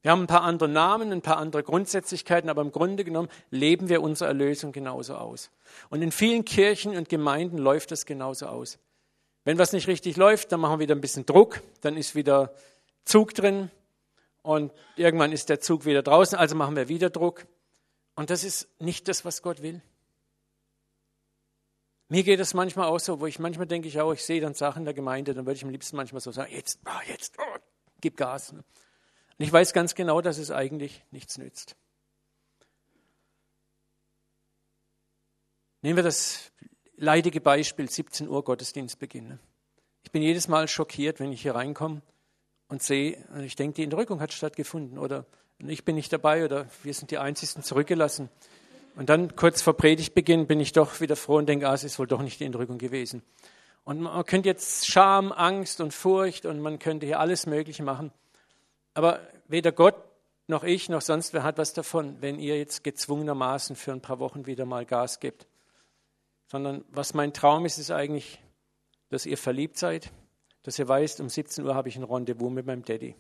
Wir 0.01 0.11
haben 0.11 0.21
ein 0.21 0.27
paar 0.27 0.43
andere 0.43 0.69
Namen, 0.69 1.11
ein 1.11 1.21
paar 1.21 1.37
andere 1.37 1.63
Grundsätzlichkeiten, 1.63 2.49
aber 2.49 2.61
im 2.61 2.71
Grunde 2.71 3.03
genommen 3.03 3.27
leben 3.49 3.89
wir 3.89 4.01
unsere 4.01 4.29
Erlösung 4.29 4.71
genauso 4.71 5.15
aus. 5.15 5.51
Und 5.89 6.01
in 6.01 6.11
vielen 6.11 6.45
Kirchen 6.45 6.95
und 6.95 7.09
Gemeinden 7.09 7.57
läuft 7.57 7.91
das 7.91 8.05
genauso 8.05 8.45
aus. 8.45 8.79
Wenn 9.43 9.57
was 9.57 9.73
nicht 9.73 9.87
richtig 9.87 10.15
läuft, 10.15 10.51
dann 10.51 10.59
machen 10.61 10.79
wir 10.79 10.83
wieder 10.83 10.95
ein 10.95 11.01
bisschen 11.01 11.25
Druck, 11.25 11.61
dann 11.81 11.97
ist 11.97 12.15
wieder 12.15 12.53
Zug 13.03 13.33
drin 13.33 13.69
und 14.43 14.71
irgendwann 14.95 15.31
ist 15.31 15.49
der 15.49 15.59
Zug 15.59 15.85
wieder 15.85 16.03
draußen, 16.03 16.37
also 16.37 16.55
machen 16.55 16.75
wir 16.75 16.87
wieder 16.87 17.09
Druck. 17.09 17.45
Und 18.15 18.29
das 18.29 18.43
ist 18.43 18.69
nicht 18.79 19.07
das, 19.07 19.25
was 19.25 19.41
Gott 19.41 19.61
will. 19.61 19.81
Mir 22.09 22.23
geht 22.23 22.39
es 22.39 22.53
manchmal 22.53 22.87
auch 22.87 22.99
so, 22.99 23.19
wo 23.19 23.27
ich 23.27 23.37
manchmal 23.37 23.67
denke 23.67 23.87
ich 23.87 23.99
auch, 23.99 24.13
ich 24.13 24.23
sehe 24.23 24.39
dann 24.39 24.53
Sachen 24.53 24.85
der 24.85 24.93
Gemeinde, 24.93 25.33
dann 25.33 25.45
würde 25.45 25.57
ich 25.57 25.63
am 25.63 25.69
liebsten 25.69 25.97
manchmal 25.97 26.21
so 26.21 26.31
sagen, 26.31 26.53
jetzt, 26.53 26.79
ah, 26.85 27.01
jetzt, 27.07 27.35
oh, 27.37 27.59
gib 27.99 28.15
Gas. 28.15 28.51
Und 28.51 28.63
ich 29.37 29.51
weiß 29.51 29.73
ganz 29.73 29.93
genau, 29.93 30.21
dass 30.21 30.37
es 30.37 30.49
eigentlich 30.49 31.03
nichts 31.11 31.37
nützt. 31.37 31.75
Nehmen 35.81 35.97
wir 35.97 36.03
das 36.03 36.51
leidige 36.95 37.41
Beispiel, 37.41 37.89
17 37.89 38.27
Uhr 38.27 38.43
Gottesdienstbeginn. 38.43 39.39
Ich 40.03 40.11
bin 40.11 40.21
jedes 40.21 40.47
Mal 40.47 40.67
schockiert, 40.67 41.19
wenn 41.19 41.31
ich 41.31 41.41
hier 41.41 41.55
reinkomme 41.55 42.01
und 42.69 42.81
sehe, 42.81 43.23
ich 43.41 43.55
denke, 43.55 43.75
die 43.75 43.83
Entrückung 43.83 44.21
hat 44.21 44.31
stattgefunden 44.31 44.97
oder 44.97 45.25
ich 45.59 45.83
bin 45.83 45.95
nicht 45.95 46.13
dabei 46.13 46.45
oder 46.45 46.67
wir 46.83 46.93
sind 46.93 47.11
die 47.11 47.17
Einzigen 47.17 47.63
zurückgelassen. 47.63 48.29
Und 48.97 49.09
dann 49.09 49.35
kurz 49.35 49.61
vor 49.61 49.77
Predigtbeginn 49.77 50.47
bin 50.47 50.59
ich 50.59 50.71
doch 50.71 51.01
wieder 51.01 51.15
froh 51.15 51.37
und 51.37 51.47
denke, 51.47 51.69
ah, 51.69 51.73
es 51.75 51.83
ist 51.83 51.99
wohl 51.99 52.07
doch 52.07 52.23
nicht 52.23 52.39
die 52.39 52.45
Entrückung 52.45 52.79
gewesen. 52.79 53.21
Und 53.83 54.01
man 54.01 54.25
könnte 54.25 54.49
jetzt 54.49 54.87
Scham, 54.87 55.31
Angst 55.31 55.81
und 55.81 55.93
Furcht 55.93 56.47
und 56.47 56.59
man 56.59 56.79
könnte 56.79 57.05
hier 57.05 57.19
alles 57.19 57.45
Mögliche 57.45 57.83
machen. 57.83 58.11
Aber 58.95 59.19
weder 59.47 59.71
Gott 59.71 59.95
noch 60.47 60.63
ich 60.63 60.89
noch 60.89 61.01
sonst 61.01 61.33
wer 61.33 61.43
hat 61.43 61.59
was 61.59 61.73
davon, 61.73 62.17
wenn 62.21 62.39
ihr 62.39 62.57
jetzt 62.57 62.83
gezwungenermaßen 62.83 63.75
für 63.75 63.91
ein 63.91 64.01
paar 64.01 64.17
Wochen 64.17 64.47
wieder 64.47 64.65
mal 64.65 64.83
Gas 64.83 65.19
gibt. 65.19 65.45
Sondern 66.47 66.83
was 66.89 67.13
mein 67.13 67.33
Traum 67.33 67.65
ist, 67.65 67.77
ist 67.77 67.91
eigentlich, 67.91 68.41
dass 69.09 69.27
ihr 69.27 69.37
verliebt 69.37 69.77
seid, 69.77 70.11
dass 70.63 70.79
ihr 70.79 70.87
weißt, 70.87 71.21
um 71.21 71.29
17 71.29 71.63
Uhr 71.63 71.75
habe 71.75 71.87
ich 71.87 71.97
ein 71.97 72.03
Rendezvous 72.03 72.51
mit 72.51 72.65
meinem 72.65 72.83
Daddy. 72.83 73.13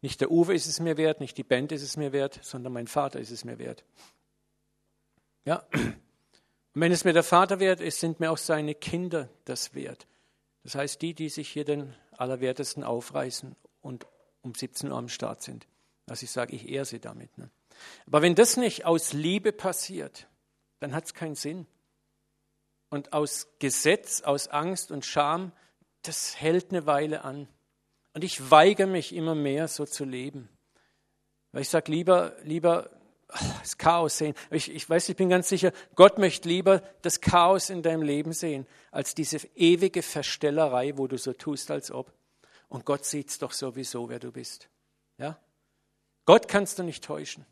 Nicht 0.00 0.22
der 0.22 0.30
Uwe 0.30 0.54
ist 0.54 0.66
es 0.66 0.80
mir 0.80 0.96
wert, 0.96 1.20
nicht 1.20 1.36
die 1.36 1.44
Band 1.44 1.70
ist 1.70 1.82
es 1.82 1.98
mir 1.98 2.12
wert, 2.12 2.40
sondern 2.40 2.72
mein 2.72 2.86
Vater 2.86 3.20
ist 3.20 3.30
es 3.30 3.44
mir 3.44 3.58
wert. 3.58 3.84
Ja. 5.44 5.64
Und 5.72 6.82
wenn 6.82 6.92
es 6.92 7.04
mir 7.04 7.12
der 7.12 7.24
Vater 7.24 7.60
wert 7.60 7.80
ist, 7.80 8.00
sind 8.00 8.20
mir 8.20 8.30
auch 8.30 8.38
seine 8.38 8.74
Kinder 8.74 9.28
das 9.44 9.74
wert. 9.74 10.06
Das 10.62 10.74
heißt, 10.74 11.02
die, 11.02 11.14
die 11.14 11.28
sich 11.28 11.48
hier 11.48 11.64
den 11.64 11.94
Allerwertesten 12.12 12.84
aufreißen 12.84 13.56
und 13.80 14.06
um 14.42 14.54
17 14.54 14.90
Uhr 14.90 14.96
am 14.96 15.08
Start 15.08 15.42
sind. 15.42 15.66
Also 16.06 16.24
ich 16.24 16.30
sage, 16.30 16.54
ich 16.54 16.68
ehre 16.68 16.84
sie 16.84 17.00
damit. 17.00 17.36
Ne? 17.38 17.50
Aber 18.06 18.22
wenn 18.22 18.34
das 18.34 18.56
nicht 18.56 18.84
aus 18.84 19.12
Liebe 19.12 19.52
passiert, 19.52 20.28
dann 20.80 20.94
hat 20.94 21.04
es 21.04 21.14
keinen 21.14 21.34
Sinn. 21.34 21.66
Und 22.88 23.12
aus 23.12 23.48
Gesetz, 23.58 24.22
aus 24.22 24.48
Angst 24.48 24.90
und 24.90 25.04
Scham, 25.04 25.52
das 26.02 26.40
hält 26.40 26.70
eine 26.70 26.86
Weile 26.86 27.24
an. 27.24 27.48
Und 28.14 28.24
ich 28.24 28.50
weigere 28.50 28.86
mich 28.88 29.14
immer 29.14 29.34
mehr, 29.34 29.68
so 29.68 29.86
zu 29.86 30.04
leben. 30.04 30.48
Weil 31.52 31.62
ich 31.62 31.68
sage, 31.68 31.90
lieber, 31.90 32.34
lieber 32.42 32.90
das 33.60 33.78
Chaos 33.78 34.18
sehen. 34.18 34.34
Ich, 34.50 34.70
ich 34.70 34.88
weiß, 34.88 35.08
ich 35.08 35.16
bin 35.16 35.28
ganz 35.28 35.48
sicher, 35.48 35.72
Gott 35.94 36.18
möchte 36.18 36.48
lieber 36.48 36.82
das 37.02 37.20
Chaos 37.20 37.70
in 37.70 37.82
deinem 37.82 38.02
Leben 38.02 38.32
sehen, 38.32 38.66
als 38.90 39.14
diese 39.14 39.38
ewige 39.54 40.02
Verstellerei, 40.02 40.96
wo 40.96 41.06
du 41.06 41.18
so 41.18 41.32
tust, 41.32 41.70
als 41.70 41.90
ob. 41.90 42.12
Und 42.68 42.84
Gott 42.84 43.04
sieht 43.04 43.30
es 43.30 43.38
doch 43.38 43.52
sowieso, 43.52 44.08
wer 44.08 44.18
du 44.18 44.32
bist. 44.32 44.68
Ja? 45.18 45.38
Gott 46.24 46.48
kannst 46.48 46.78
du 46.78 46.82
nicht 46.82 47.04
täuschen. 47.04 47.44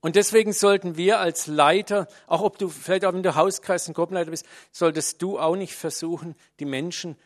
Und 0.00 0.16
deswegen 0.16 0.52
sollten 0.52 0.96
wir 0.96 1.18
als 1.18 1.46
Leiter, 1.46 2.06
auch 2.26 2.42
ob 2.42 2.58
du 2.58 2.68
vielleicht 2.68 3.04
auch 3.04 3.14
wenn 3.14 3.22
du 3.22 3.34
Hauskreis 3.34 3.88
und 3.88 3.94
Gruppenleiter 3.94 4.30
bist, 4.30 4.46
solltest 4.70 5.20
du 5.22 5.38
auch 5.38 5.56
nicht 5.56 5.74
versuchen, 5.74 6.36
die 6.60 6.64
Menschen 6.66 7.16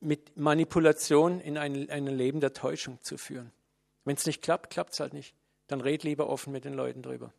mit 0.00 0.36
Manipulation 0.36 1.40
in 1.40 1.58
ein, 1.58 1.90
ein 1.90 2.06
Leben 2.06 2.40
der 2.40 2.54
Täuschung 2.54 2.98
zu 3.02 3.18
führen. 3.18 3.52
Wenn 4.04 4.16
es 4.16 4.26
nicht 4.26 4.42
klappt, 4.42 4.70
klappt 4.70 4.94
es 4.94 5.00
halt 5.00 5.12
nicht 5.12 5.34
dann 5.68 5.80
red 5.80 6.02
lieber 6.02 6.28
offen 6.28 6.52
mit 6.52 6.64
den 6.64 6.74
Leuten 6.74 7.02
drüber. 7.02 7.32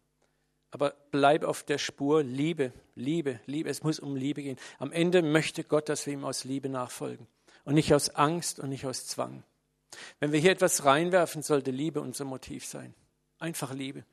Aber 0.72 0.94
bleib 1.12 1.44
auf 1.44 1.64
der 1.64 1.80
Spur 1.80 2.24
Liebe, 2.24 2.72
Liebe, 2.96 3.40
Liebe. 3.46 3.70
Es 3.70 3.84
muss 3.84 4.00
um 4.00 4.16
Liebe 4.16 4.44
gehen. 4.44 4.58
Am 4.78 4.92
Ende 4.92 5.22
möchte 5.22 5.64
Gott, 5.64 5.90
dass 5.90 6.06
wir 6.06 6.14
ihm 6.14 6.24
aus 6.24 6.44
Liebe 6.44 6.70
nachfolgen 6.70 7.28
und 7.66 7.74
nicht 7.74 7.94
aus 7.94 8.10
Angst 8.10 8.60
und 8.60 8.70
nicht 8.70 8.86
aus 8.86 9.08
Zwang. 9.08 9.44
Wenn 10.20 10.32
wir 10.32 10.40
hier 10.40 10.52
etwas 10.52 10.86
reinwerfen, 10.86 11.42
sollte 11.42 11.72
Liebe 11.72 12.02
unser 12.02 12.26
Motiv 12.26 12.66
sein. 12.66 12.94
Einfach 13.40 13.74
Liebe. 13.74 14.06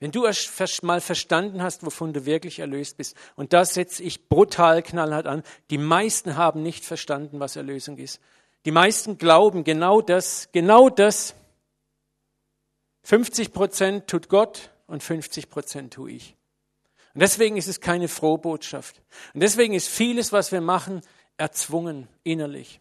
Wenn 0.00 0.12
du 0.12 0.26
mal 0.82 1.00
verstanden 1.02 1.62
hast, 1.62 1.84
wovon 1.84 2.14
du 2.14 2.24
wirklich 2.24 2.58
erlöst 2.58 2.96
bist, 2.96 3.14
und 3.36 3.52
das 3.52 3.74
setze 3.74 4.02
ich 4.02 4.28
brutal 4.28 4.82
knallhart 4.82 5.26
an, 5.26 5.42
die 5.68 5.78
meisten 5.78 6.36
haben 6.36 6.62
nicht 6.62 6.84
verstanden, 6.84 7.38
was 7.38 7.54
Erlösung 7.54 7.98
ist. 7.98 8.18
Die 8.64 8.70
meisten 8.70 9.18
glauben 9.18 9.62
genau 9.62 10.00
das, 10.00 10.48
genau 10.52 10.88
das, 10.88 11.34
50 13.02 13.52
Prozent 13.52 14.06
tut 14.06 14.28
Gott 14.28 14.70
und 14.86 15.02
50 15.02 15.48
Prozent 15.48 15.94
tue 15.94 16.12
ich. 16.12 16.36
Und 17.14 17.22
deswegen 17.22 17.56
ist 17.56 17.68
es 17.68 17.80
keine 17.80 18.08
frohe 18.08 18.38
Botschaft. 18.38 19.02
Und 19.34 19.42
deswegen 19.42 19.74
ist 19.74 19.88
vieles, 19.88 20.32
was 20.32 20.52
wir 20.52 20.60
machen, 20.60 21.00
erzwungen 21.36 22.08
innerlich. 22.22 22.80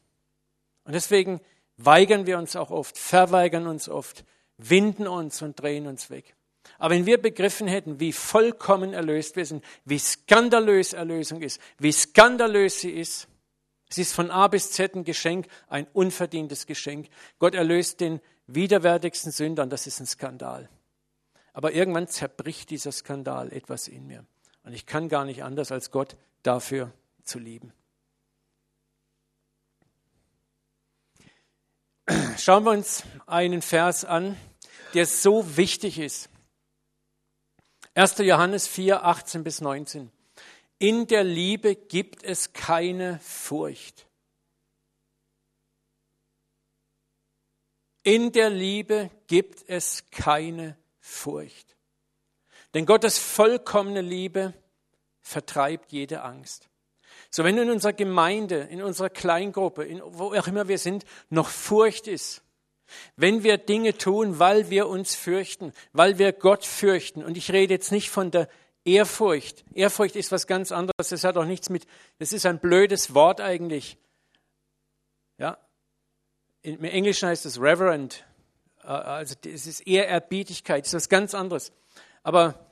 Und 0.84 0.94
deswegen 0.94 1.40
weigern 1.78 2.28
wir 2.28 2.38
uns 2.38 2.56
auch 2.56 2.72
oft, 2.72 2.98
verweigern 2.98 3.68
uns 3.68 3.90
oft, 3.90 4.26
winden 4.58 5.08
uns 5.08 5.42
und 5.42 5.60
drehen 5.62 5.88
uns 5.88 6.10
weg. 6.10 6.36
Aber 6.78 6.94
wenn 6.94 7.06
wir 7.06 7.20
begriffen 7.20 7.68
hätten, 7.68 8.00
wie 8.00 8.14
vollkommen 8.14 8.94
erlöst 8.94 9.36
wir 9.36 9.46
sind, 9.46 9.64
wie 9.86 9.98
skandalös 9.98 10.94
Erlösung 10.94 11.42
ist, 11.42 11.60
wie 11.80 11.92
skandalös 11.92 12.82
sie 12.82 12.92
ist, 12.92 13.28
es 13.90 13.98
ist 13.98 14.14
von 14.14 14.30
A 14.30 14.48
bis 14.48 14.72
Z 14.72 14.96
ein 14.96 15.04
Geschenk, 15.04 15.48
ein 15.68 15.88
unverdientes 15.94 16.68
Geschenk. 16.68 17.10
Gott 17.40 17.56
erlöst 17.56 18.02
den 18.02 18.22
widerwärtigsten 18.56 19.32
Sündern, 19.32 19.70
das 19.70 19.88
ist 19.88 20.00
ein 20.00 20.06
Skandal. 20.06 20.70
Aber 21.54 21.74
irgendwann 21.74 22.08
zerbricht 22.08 22.70
dieser 22.70 22.92
Skandal 22.92 23.52
etwas 23.52 23.88
in 23.88 24.08
mir. 24.08 24.26
Und 24.64 24.74
ich 24.74 24.86
kann 24.86 25.10
gar 25.10 25.26
nicht 25.26 25.44
anders, 25.44 25.72
als 25.72 25.92
Gott 25.92 26.16
dafür 26.44 26.92
zu 27.24 27.40
lieben. 27.40 27.74
Schauen 32.38 32.64
wir 32.64 32.72
uns 32.72 33.04
einen 33.28 33.62
Vers 33.62 34.06
an, 34.06 34.38
der 34.94 35.06
so 35.06 35.58
wichtig 35.58 36.00
ist. 36.00 36.30
1. 37.94 38.18
Johannes 38.20 38.68
4, 38.68 39.04
18 39.04 39.44
bis 39.44 39.62
19. 39.62 40.12
In 40.78 41.08
der 41.08 41.24
Liebe 41.24 41.76
gibt 41.76 42.24
es 42.24 42.54
keine 42.54 43.20
Furcht. 43.20 44.09
In 48.04 48.32
der 48.32 48.50
Liebe 48.50 49.10
gibt 49.28 49.68
es 49.68 50.10
keine 50.12 50.78
Furcht. 51.00 51.76
Denn 52.74 52.86
Gottes 52.86 53.18
vollkommene 53.18 54.02
Liebe 54.02 54.54
vertreibt 55.22 55.92
jede 55.92 56.22
Angst. 56.22 56.70
So, 57.32 57.44
wenn 57.44 57.58
in 57.58 57.70
unserer 57.70 57.94
Gemeinde, 57.94 58.62
in 58.72 58.82
unserer 58.82 59.10
Kleingruppe, 59.10 59.84
in, 59.84 60.02
wo 60.04 60.34
auch 60.34 60.48
immer 60.48 60.68
wir 60.68 60.78
sind, 60.78 61.04
noch 61.30 61.50
Furcht 61.50 62.08
ist, 62.08 62.42
wenn 63.16 63.44
wir 63.44 63.58
Dinge 63.58 63.98
tun, 63.98 64.40
weil 64.40 64.70
wir 64.70 64.88
uns 64.88 65.16
fürchten, 65.16 65.74
weil 65.94 66.18
wir 66.18 66.32
Gott 66.32 66.66
fürchten, 66.66 67.24
und 67.24 67.38
ich 67.38 67.52
rede 67.52 67.74
jetzt 67.74 67.92
nicht 67.92 68.10
von 68.10 68.32
der 68.32 68.50
Ehrfurcht. 68.86 69.64
Ehrfurcht 69.74 70.16
ist 70.16 70.32
was 70.32 70.48
ganz 70.48 70.72
anderes. 70.72 71.10
Das 71.10 71.24
hat 71.24 71.38
auch 71.38 71.46
nichts 71.46 71.70
mit, 71.70 71.86
das 72.18 72.34
ist 72.34 72.46
ein 72.46 72.60
blödes 72.60 73.14
Wort 73.14 73.42
eigentlich. 73.42 73.98
Im 76.62 76.84
Englischen 76.84 77.30
heißt 77.30 77.46
es 77.46 77.60
Reverend. 77.60 78.26
Äh, 78.84 78.88
also 78.88 79.36
es 79.46 79.68
ist 79.68 79.82
Ehrerbietigkeit, 79.82 80.84
das 80.86 80.90
ist 80.90 80.96
was 80.96 81.10
ganz 81.10 81.34
anderes. 81.34 81.72
Aber 82.24 82.72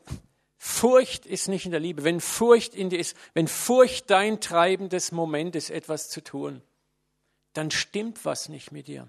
Furcht 0.58 1.25
ist 1.25 1.48
nicht 1.48 1.65
in 1.65 1.72
der 1.72 1.79
Liebe. 1.79 2.03
Wenn 2.03 2.20
Furcht 2.20 2.75
in 2.75 2.89
dir 2.89 3.00
ist, 3.00 3.15
wenn 3.34 3.48
Furcht 3.48 4.10
dein 4.10 4.41
treibendes 4.41 5.12
Moment 5.12 5.56
ist, 5.56 5.70
etwas 5.70 6.10
zu 6.10 6.24
tun, 6.24 6.62
dann 7.53 7.72
stimmt 7.72 8.25
was 8.25 8.50
nicht 8.50 8.72
mit 8.72 8.88
dir. 8.88 9.08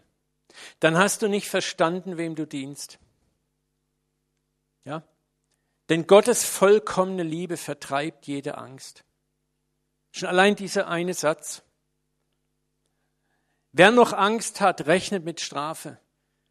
Dann 0.81 0.97
hast 0.97 1.23
du 1.23 1.29
nicht 1.29 1.49
verstanden, 1.49 2.17
wem 2.17 2.35
du 2.35 2.47
dienst. 2.47 2.99
Ja? 4.85 5.03
Denn 5.89 6.07
Gottes 6.07 6.45
vollkommene 6.45 7.23
Liebe 7.23 7.57
vertreibt 7.57 8.27
jede 8.27 8.59
Angst. 8.59 9.05
Schon 10.13 10.29
allein 10.29 10.57
dieser 10.57 10.89
eine 10.89 11.15
Satz. 11.15 11.63
Wer 13.73 13.91
noch 13.91 14.13
Angst 14.13 14.61
hat, 14.61 14.87
rechnet 14.87 15.25
mit 15.25 15.41
Strafe. 15.41 15.99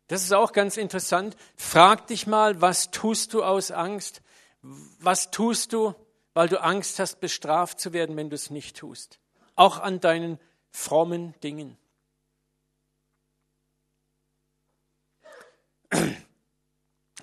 Das 0.07 0.23
ist 0.23 0.33
auch 0.33 0.53
ganz 0.53 0.77
interessant. 0.77 1.35
Frag 1.55 2.07
dich 2.07 2.27
mal, 2.27 2.61
was 2.61 2.91
tust 2.91 3.33
du 3.33 3.43
aus 3.43 3.71
Angst? 3.71 4.21
Was 4.61 5.31
tust 5.31 5.73
du, 5.73 5.93
weil 6.33 6.47
du 6.47 6.61
Angst 6.61 6.99
hast, 6.99 7.19
bestraft 7.19 7.79
zu 7.79 7.93
werden, 7.93 8.15
wenn 8.15 8.29
du 8.29 8.35
es 8.35 8.49
nicht 8.49 8.77
tust? 8.77 9.19
Auch 9.55 9.79
an 9.79 9.99
deinen 9.99 10.39
frommen 10.71 11.33
Dingen. 11.41 11.77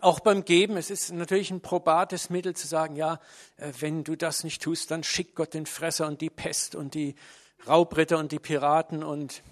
Auch 0.00 0.20
beim 0.20 0.44
Geben, 0.44 0.76
es 0.76 0.90
ist 0.90 1.12
natürlich 1.12 1.50
ein 1.50 1.62
probates 1.62 2.28
Mittel 2.28 2.54
zu 2.54 2.66
sagen, 2.66 2.96
ja, 2.96 3.20
äh, 3.56 3.72
wenn 3.80 4.04
du 4.04 4.16
das 4.16 4.44
nicht 4.44 4.60
tust, 4.62 4.90
dann 4.90 5.02
schickt 5.02 5.34
Gott 5.34 5.54
den 5.54 5.64
Fresser 5.64 6.06
und 6.06 6.20
die 6.20 6.28
Pest 6.28 6.74
und 6.74 6.92
die 6.92 7.14
Raubritter 7.66 8.18
und 8.18 8.30
die 8.30 8.38
Piraten 8.38 9.02
und 9.02 9.42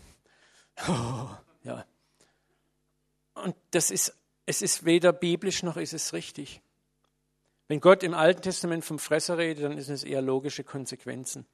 oh, 0.89 1.29
ja. 1.65 1.85
Und 3.35 3.57
das 3.71 3.91
ist, 3.91 4.17
es 4.47 4.63
ist 4.63 4.85
weder 4.85 5.13
biblisch 5.13 5.63
noch 5.63 5.77
ist 5.77 5.93
es 5.93 6.13
richtig. 6.13 6.61
Wenn 7.69 7.81
Gott 7.81 8.03
im 8.03 8.15
Alten 8.15 8.43
Testament 8.43 8.85
vom 8.85 8.99
Fresser 8.99 9.39
redet, 9.39 9.65
dann 9.65 9.81
sind 9.81 9.95
es 9.95 10.05
eher 10.05 10.23
logische 10.23 10.65
Konsequenzen. 10.65 11.47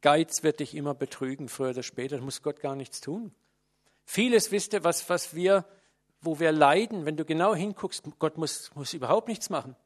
Geiz 0.00 0.42
wird 0.42 0.60
dich 0.60 0.74
immer 0.74 0.94
betrügen, 0.94 1.48
früher 1.48 1.70
oder 1.70 1.82
später, 1.82 2.16
da 2.16 2.22
muss 2.22 2.42
Gott 2.42 2.60
gar 2.60 2.74
nichts 2.74 3.00
tun. 3.00 3.34
Vieles, 4.04 4.50
wisst 4.50 4.72
ihr, 4.72 4.82
was, 4.82 5.08
was 5.10 5.34
wir 5.34 5.66
wo 6.20 6.38
wir 6.38 6.52
leiden, 6.52 7.06
wenn 7.06 7.16
du 7.16 7.24
genau 7.24 7.54
hinguckst, 7.54 8.04
Gott 8.18 8.36
muss, 8.36 8.70
muss 8.74 8.92
überhaupt 8.92 9.28
nichts 9.28 9.50
machen. 9.50 9.76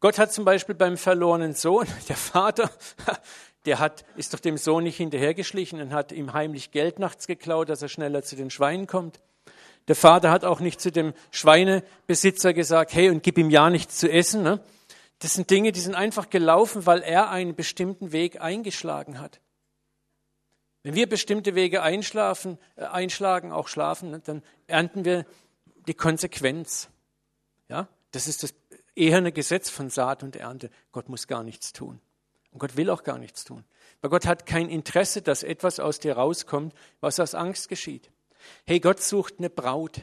Gott 0.00 0.18
hat 0.18 0.32
zum 0.32 0.44
Beispiel 0.44 0.74
beim 0.74 0.96
verlorenen 0.96 1.54
Sohn, 1.54 1.86
der 2.08 2.16
Vater, 2.16 2.70
der 3.66 3.78
hat, 3.78 4.04
ist 4.16 4.32
doch 4.32 4.40
dem 4.40 4.56
Sohn 4.56 4.84
nicht 4.84 4.96
hinterhergeschlichen 4.96 5.80
und 5.80 5.92
hat 5.92 6.12
ihm 6.12 6.32
heimlich 6.32 6.70
Geld 6.70 6.98
nachts 6.98 7.26
geklaut, 7.26 7.68
dass 7.68 7.82
er 7.82 7.88
schneller 7.88 8.22
zu 8.22 8.36
den 8.36 8.50
Schweinen 8.50 8.86
kommt. 8.86 9.20
Der 9.88 9.96
Vater 9.96 10.30
hat 10.30 10.44
auch 10.44 10.60
nicht 10.60 10.80
zu 10.80 10.90
dem 10.90 11.12
Schweinebesitzer 11.30 12.52
gesagt, 12.52 12.94
hey, 12.94 13.10
und 13.10 13.22
gib 13.22 13.38
ihm 13.38 13.50
ja 13.50 13.70
nichts 13.70 13.98
zu 13.98 14.10
essen. 14.10 14.42
Ne? 14.42 14.60
Das 15.20 15.34
sind 15.34 15.50
Dinge, 15.50 15.72
die 15.72 15.80
sind 15.80 15.94
einfach 15.94 16.30
gelaufen, 16.30 16.86
weil 16.86 17.02
er 17.02 17.30
einen 17.30 17.54
bestimmten 17.54 18.12
Weg 18.12 18.40
eingeschlagen 18.40 19.20
hat. 19.20 19.40
Wenn 20.82 20.94
wir 20.94 21.08
bestimmte 21.08 21.54
Wege 21.54 21.82
einschlafen, 21.82 22.58
äh, 22.76 22.84
einschlagen, 22.84 23.50
auch 23.50 23.66
schlafen, 23.66 24.10
ne, 24.10 24.20
dann 24.20 24.42
ernten 24.68 25.04
wir 25.04 25.26
die 25.88 25.94
Konsequenz. 25.94 26.88
Ja, 27.68 27.88
das 28.12 28.28
ist 28.28 28.44
das 28.44 28.54
eherne 28.94 29.32
Gesetz 29.32 29.68
von 29.68 29.90
Saat 29.90 30.22
und 30.22 30.36
Ernte. 30.36 30.70
Gott 30.92 31.08
muss 31.08 31.26
gar 31.26 31.42
nichts 31.42 31.72
tun. 31.72 32.00
Und 32.56 32.60
Gott 32.60 32.78
will 32.78 32.88
auch 32.88 33.02
gar 33.02 33.18
nichts 33.18 33.44
tun. 33.44 33.64
Weil 34.00 34.08
Gott 34.08 34.24
hat 34.24 34.46
kein 34.46 34.70
Interesse, 34.70 35.20
dass 35.20 35.42
etwas 35.42 35.78
aus 35.78 36.00
dir 36.00 36.16
rauskommt, 36.16 36.74
was 37.00 37.20
aus 37.20 37.34
Angst 37.34 37.68
geschieht. 37.68 38.10
Hey, 38.64 38.80
Gott 38.80 39.02
sucht 39.02 39.34
eine 39.36 39.50
Braut. 39.50 40.00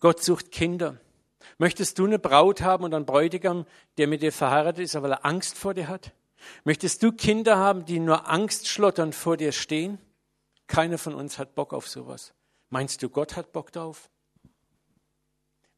Gott 0.00 0.22
sucht 0.22 0.52
Kinder. 0.52 1.00
Möchtest 1.56 1.98
du 1.98 2.04
eine 2.04 2.18
Braut 2.18 2.60
haben 2.60 2.84
und 2.84 2.92
einen 2.92 3.06
Bräutigam, 3.06 3.64
der 3.96 4.08
mit 4.08 4.20
dir 4.20 4.30
verheiratet 4.30 4.84
ist, 4.84 5.02
weil 5.02 5.10
er 5.10 5.24
Angst 5.24 5.56
vor 5.56 5.72
dir 5.72 5.88
hat? 5.88 6.12
Möchtest 6.64 7.02
du 7.02 7.12
Kinder 7.12 7.56
haben, 7.56 7.86
die 7.86 7.98
nur 7.98 8.28
Angstschlottern 8.28 9.14
vor 9.14 9.38
dir 9.38 9.52
stehen? 9.52 9.96
Keiner 10.66 10.98
von 10.98 11.14
uns 11.14 11.38
hat 11.38 11.54
Bock 11.54 11.72
auf 11.72 11.88
sowas. 11.88 12.34
Meinst 12.68 13.02
du, 13.02 13.08
Gott 13.08 13.36
hat 13.36 13.52
Bock 13.52 13.72
darauf? 13.72 14.10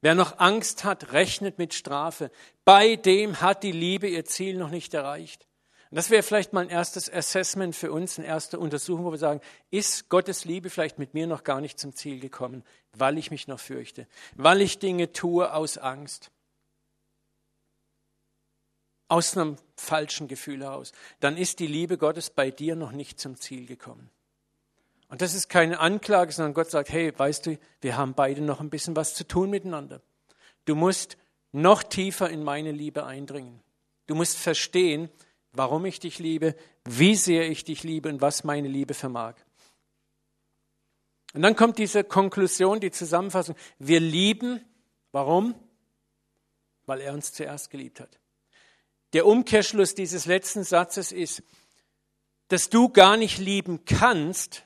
Wer 0.00 0.16
noch 0.16 0.40
Angst 0.40 0.82
hat, 0.82 1.12
rechnet 1.12 1.58
mit 1.58 1.74
Strafe. 1.74 2.32
Bei 2.64 2.96
dem 2.96 3.40
hat 3.40 3.62
die 3.62 3.70
Liebe 3.70 4.08
ihr 4.08 4.24
Ziel 4.24 4.58
noch 4.58 4.70
nicht 4.70 4.94
erreicht. 4.94 5.47
Und 5.90 5.96
das 5.96 6.10
wäre 6.10 6.22
vielleicht 6.22 6.52
mal 6.52 6.60
ein 6.60 6.68
erstes 6.68 7.10
Assessment 7.10 7.74
für 7.74 7.90
uns, 7.92 8.18
eine 8.18 8.28
erste 8.28 8.58
Untersuchung, 8.58 9.06
wo 9.06 9.10
wir 9.10 9.18
sagen, 9.18 9.40
ist 9.70 10.08
Gottes 10.10 10.44
Liebe 10.44 10.68
vielleicht 10.68 10.98
mit 10.98 11.14
mir 11.14 11.26
noch 11.26 11.44
gar 11.44 11.60
nicht 11.60 11.78
zum 11.78 11.94
Ziel 11.94 12.20
gekommen, 12.20 12.62
weil 12.92 13.16
ich 13.16 13.30
mich 13.30 13.48
noch 13.48 13.60
fürchte, 13.60 14.06
weil 14.36 14.60
ich 14.60 14.78
Dinge 14.78 15.12
tue 15.12 15.52
aus 15.52 15.78
Angst, 15.78 16.30
aus 19.08 19.36
einem 19.36 19.56
falschen 19.76 20.28
Gefühl 20.28 20.62
heraus. 20.62 20.92
Dann 21.20 21.38
ist 21.38 21.58
die 21.58 21.66
Liebe 21.66 21.96
Gottes 21.96 22.28
bei 22.28 22.50
dir 22.50 22.76
noch 22.76 22.92
nicht 22.92 23.18
zum 23.18 23.36
Ziel 23.36 23.64
gekommen. 23.66 24.10
Und 25.08 25.22
das 25.22 25.32
ist 25.32 25.48
keine 25.48 25.80
Anklage, 25.80 26.32
sondern 26.32 26.52
Gott 26.52 26.70
sagt, 26.70 26.90
hey, 26.90 27.18
weißt 27.18 27.46
du, 27.46 27.58
wir 27.80 27.96
haben 27.96 28.12
beide 28.12 28.42
noch 28.42 28.60
ein 28.60 28.68
bisschen 28.68 28.94
was 28.94 29.14
zu 29.14 29.26
tun 29.26 29.48
miteinander. 29.48 30.02
Du 30.66 30.74
musst 30.74 31.16
noch 31.50 31.82
tiefer 31.82 32.28
in 32.28 32.44
meine 32.44 32.72
Liebe 32.72 33.06
eindringen. 33.06 33.62
Du 34.06 34.14
musst 34.14 34.36
verstehen, 34.36 35.08
warum 35.52 35.84
ich 35.84 36.00
dich 36.00 36.18
liebe, 36.18 36.54
wie 36.84 37.14
sehr 37.14 37.48
ich 37.48 37.64
dich 37.64 37.82
liebe 37.82 38.08
und 38.08 38.20
was 38.20 38.44
meine 38.44 38.68
Liebe 38.68 38.94
vermag. 38.94 39.34
Und 41.34 41.42
dann 41.42 41.56
kommt 41.56 41.78
diese 41.78 42.04
Konklusion, 42.04 42.80
die 42.80 42.90
Zusammenfassung. 42.90 43.54
Wir 43.78 44.00
lieben, 44.00 44.64
warum? 45.12 45.54
Weil 46.86 47.00
er 47.00 47.12
uns 47.12 47.32
zuerst 47.32 47.70
geliebt 47.70 48.00
hat. 48.00 48.18
Der 49.12 49.26
Umkehrschluss 49.26 49.94
dieses 49.94 50.26
letzten 50.26 50.64
Satzes 50.64 51.12
ist, 51.12 51.42
dass 52.48 52.70
du 52.70 52.88
gar 52.88 53.16
nicht 53.16 53.38
lieben 53.38 53.84
kannst, 53.84 54.64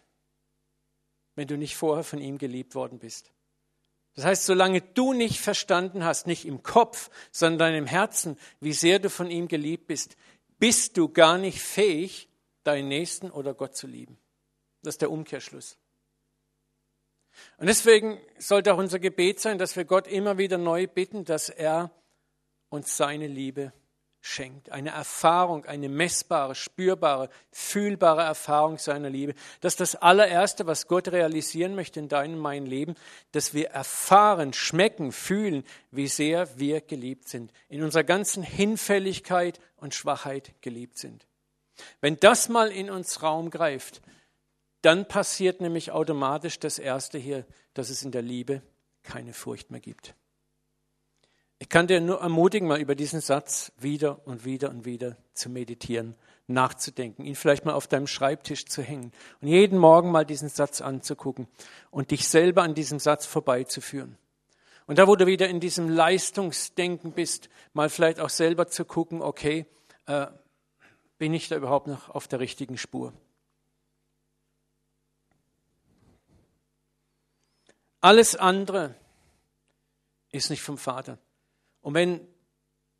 wenn 1.35 1.49
du 1.49 1.57
nicht 1.57 1.77
vorher 1.77 2.05
von 2.05 2.21
ihm 2.21 2.39
geliebt 2.39 2.75
worden 2.75 2.99
bist. 2.99 3.33
Das 4.15 4.25
heißt, 4.25 4.45
solange 4.45 4.83
du 4.83 5.15
nicht 5.15 5.41
verstanden 5.41 6.05
hast, 6.05 6.27
nicht 6.27 6.45
im 6.45 6.63
Kopf, 6.63 7.11
sondern 7.31 7.75
im 7.75 7.87
Herzen, 7.87 8.39
wie 8.61 8.75
sehr 8.75 8.99
du 8.99 9.09
von 9.09 9.31
ihm 9.31 9.49
geliebt 9.49 9.87
bist, 9.87 10.17
bist 10.63 10.97
du 10.97 11.09
gar 11.09 11.39
nicht 11.39 11.61
fähig, 11.61 12.29
deinen 12.63 12.87
Nächsten 12.87 13.33
oder 13.33 13.53
Gott 13.53 13.75
zu 13.75 13.89
lieben. 13.89 14.17
Das 14.85 14.95
ist 14.95 15.03
der 15.03 15.11
Umkehrschluss. 15.11 15.77
Und 17.57 17.67
deswegen 17.67 18.21
sollte 18.39 18.73
auch 18.73 18.79
unser 18.79 19.01
Gebet 19.01 19.41
sein, 19.41 19.59
dass 19.59 19.75
wir 19.75 19.85
Gott 19.85 20.07
immer 20.07 20.39
wieder 20.39 20.59
neu 20.59 20.87
bitten, 20.87 21.25
dass 21.25 21.49
er 21.49 21.91
uns 22.69 22.97
seine 22.97 23.27
Liebe 23.27 23.73
schenkt. 24.23 24.71
Eine 24.71 24.91
Erfahrung, 24.91 25.67
eine 25.67 25.89
messbare, 25.89 26.55
spürbare, 26.55 27.29
fühlbare 27.51 28.23
Erfahrung 28.23 28.79
seiner 28.79 29.11
Liebe. 29.11 29.35
Das 29.61 29.75
ist 29.75 29.81
das 29.81 29.97
allererste, 29.97 30.67
was 30.67 30.87
Gott 30.87 31.09
realisieren 31.09 31.75
möchte 31.75 32.01
in 32.01 32.09
deinem, 32.09 32.39
meinem 32.39 32.67
Leben, 32.67 32.95
dass 33.33 33.53
wir 33.53 33.71
erfahren, 33.71 34.53
schmecken, 34.53 35.13
fühlen, 35.13 35.65
wie 35.91 36.07
sehr 36.07 36.59
wir 36.59 36.81
geliebt 36.81 37.29
sind. 37.29 37.53
In 37.69 37.83
unserer 37.83 38.05
ganzen 38.05 38.45
Hinfälligkeit 38.45 39.61
und 39.77 39.95
Schwachheit 39.95 40.55
geliebt 40.63 40.99
sind. 40.99 41.27
Wenn 42.01 42.19
das 42.21 42.49
mal 42.49 42.71
in 42.71 42.91
uns 42.91 43.23
Raum 43.23 43.51
greift, 43.51 44.03
dann 44.83 45.07
passiert 45.07 45.61
nämlich 45.61 45.91
automatisch 45.91 46.61
das 46.61 46.79
Erste 46.79 47.19
hier, 47.19 47.45
dass 47.75 47.91
es 47.91 48.05
in 48.05 48.13
der 48.13 48.23
Liebe 48.23 48.63
keine 49.03 49.33
Furcht 49.33 49.73
mehr 49.73 49.81
gibt. 49.81 50.15
Ich 51.63 51.69
kann 51.69 51.87
dir 51.87 52.01
nur 52.01 52.21
ermutigen, 52.21 52.67
mal 52.67 52.81
über 52.81 52.97
diesen 52.97 53.21
Satz 53.21 53.71
wieder 53.79 54.27
und 54.27 54.45
wieder 54.45 54.69
und 54.71 54.85
wieder 54.85 55.17
zu 55.33 55.49
meditieren, 55.49 56.17
nachzudenken, 56.49 57.25
ihn 57.25 57.37
vielleicht 57.37 57.65
mal 57.65 57.75
auf 57.75 57.87
deinem 57.87 58.09
Schreibtisch 58.09 58.67
zu 58.67 58.83
hängen 58.83 59.13
und 59.41 59.47
jeden 59.47 59.79
Morgen 59.79 60.11
mal 60.11 60.27
diesen 60.27 60.49
Satz 60.49 60.81
anzugucken 60.81 61.47
und 61.93 62.11
dich 62.11 62.27
selber 62.27 62.65
an 62.65 62.75
diesem 62.75 62.99
Satz 62.99 63.27
vorbeizuführen. 63.27 64.19
Und 64.89 64.99
da, 64.99 65.07
wo 65.07 65.15
du 65.15 65.27
wieder 65.27 65.49
in 65.49 65.61
diesem 65.61 65.89
Leistungsdenken 65.89 67.13
bist, 67.13 67.49
mal 67.75 67.89
vielleicht 67.89 68.19
auch 68.19 68.31
selber 68.31 68.67
zu 68.67 68.85
gucken, 68.85 69.23
okay, 69.23 69.65
äh, 70.07 70.27
bin 71.17 71.33
ich 71.33 71.49
da 71.49 71.55
überhaupt 71.55 71.87
noch 71.87 72.09
auf 72.09 72.27
der 72.27 72.41
richtigen 72.41 72.77
Spur? 72.77 73.13
Alles 78.01 78.35
andere 78.35 78.97
ist 80.33 80.51
nicht 80.51 80.63
vom 80.63 80.77
Vater. 80.77 81.19
Und 81.83 81.95
wenn, 81.95 82.21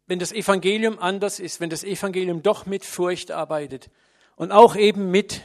wenn 0.07 0.19
das 0.19 0.33
Evangelium 0.33 0.99
anders 0.99 1.41
ist, 1.41 1.61
wenn 1.61 1.71
das 1.71 1.85
Evangelium 1.85 2.43
doch 2.43 2.67
mit 2.67 2.85
Furcht 2.85 3.31
arbeitet 3.31 3.91
Und 4.37 4.53
auch 4.53 4.77
eben 4.77 5.11
mit, 5.11 5.41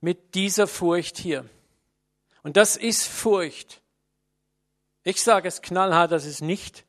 mit 0.00 0.34
dieser 0.34 0.66
Furcht 0.66 1.18
hier. 1.18 1.44
Und 2.42 2.56
das 2.56 2.76
ist 2.76 3.06
Furcht. 3.06 3.82
Ich 5.02 5.20
sage 5.20 5.48
es 5.48 5.62
knallhart, 5.62 6.12
das 6.12 6.24
ist 6.24 6.40
nicht 6.40 6.84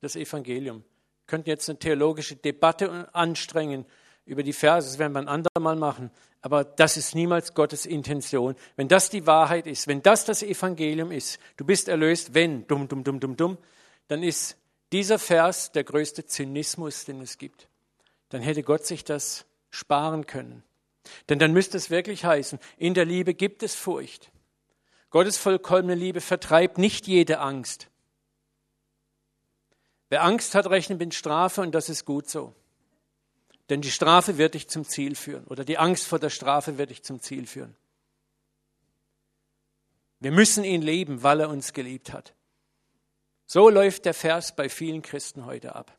das 0.00 0.16
Evangelium. 0.16 0.78
Wir 0.78 1.26
könnten 1.26 1.48
jetzt 1.48 1.68
eine 1.68 1.78
theologische 1.78 2.36
Debatte 2.36 3.12
anstrengen 3.14 3.84
über 4.24 4.42
die 4.42 4.52
Verse, 4.52 4.88
das 4.88 4.98
werden 4.98 5.12
wir 5.12 5.20
ein 5.20 5.28
andermal 5.28 5.76
machen. 5.76 6.10
Aber 6.40 6.64
das 6.64 6.96
ist 6.96 7.14
niemals 7.14 7.54
Gottes 7.54 7.86
Intention. 7.86 8.54
Wenn 8.76 8.88
das 8.88 9.10
die 9.10 9.26
Wahrheit 9.26 9.66
ist, 9.66 9.88
wenn 9.88 10.02
das 10.02 10.24
das 10.24 10.42
Evangelium 10.42 11.10
ist, 11.10 11.40
du 11.56 11.64
bist 11.64 11.88
erlöst, 11.88 12.34
wenn, 12.34 12.66
dumm, 12.66 12.86
dumm, 12.86 13.02
dumm, 13.02 13.18
dumm, 13.18 13.36
dumm, 13.36 13.58
dann 14.08 14.22
ist 14.22 14.56
dieser 14.92 15.18
Vers 15.18 15.72
der 15.72 15.84
größte 15.84 16.26
Zynismus, 16.26 17.04
den 17.04 17.20
es 17.20 17.38
gibt. 17.38 17.68
Dann 18.28 18.42
hätte 18.42 18.62
Gott 18.62 18.86
sich 18.86 19.04
das 19.04 19.44
sparen 19.70 20.26
können. 20.26 20.62
Denn 21.28 21.38
dann 21.38 21.52
müsste 21.52 21.76
es 21.76 21.90
wirklich 21.90 22.24
heißen, 22.24 22.58
in 22.76 22.94
der 22.94 23.04
Liebe 23.04 23.34
gibt 23.34 23.62
es 23.62 23.74
Furcht. 23.74 24.30
Gottes 25.10 25.38
vollkommene 25.38 25.94
Liebe 25.94 26.20
vertreibt 26.20 26.78
nicht 26.78 27.06
jede 27.06 27.38
Angst. 27.38 27.88
Wer 30.08 30.22
Angst 30.22 30.54
hat, 30.54 30.68
rechnet 30.68 30.98
mit 30.98 31.14
Strafe 31.14 31.60
und 31.60 31.74
das 31.74 31.88
ist 31.88 32.04
gut 32.04 32.28
so. 32.28 32.54
Denn 33.68 33.80
die 33.80 33.90
Strafe 33.90 34.38
wird 34.38 34.54
dich 34.54 34.68
zum 34.68 34.84
Ziel 34.84 35.16
führen 35.16 35.44
oder 35.44 35.64
die 35.64 35.78
Angst 35.78 36.06
vor 36.06 36.18
der 36.18 36.30
Strafe 36.30 36.78
wird 36.78 36.90
dich 36.90 37.02
zum 37.02 37.20
Ziel 37.20 37.46
führen. 37.46 37.74
Wir 40.20 40.30
müssen 40.30 40.64
ihn 40.64 40.82
leben, 40.82 41.22
weil 41.22 41.40
er 41.40 41.50
uns 41.50 41.72
geliebt 41.72 42.12
hat. 42.12 42.35
So 43.46 43.70
läuft 43.70 44.04
der 44.04 44.14
Vers 44.14 44.54
bei 44.54 44.68
vielen 44.68 45.02
Christen 45.02 45.46
heute 45.46 45.74
ab. 45.74 45.96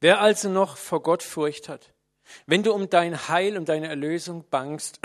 Wer 0.00 0.20
also 0.20 0.50
noch 0.50 0.76
vor 0.76 1.02
Gott 1.02 1.22
Furcht 1.22 1.68
hat, 1.68 1.94
wenn 2.46 2.62
du 2.62 2.74
um 2.74 2.90
dein 2.90 3.28
Heil, 3.28 3.56
um 3.56 3.64
deine 3.64 3.88
Erlösung 3.88 4.44
bangst, 4.50 5.00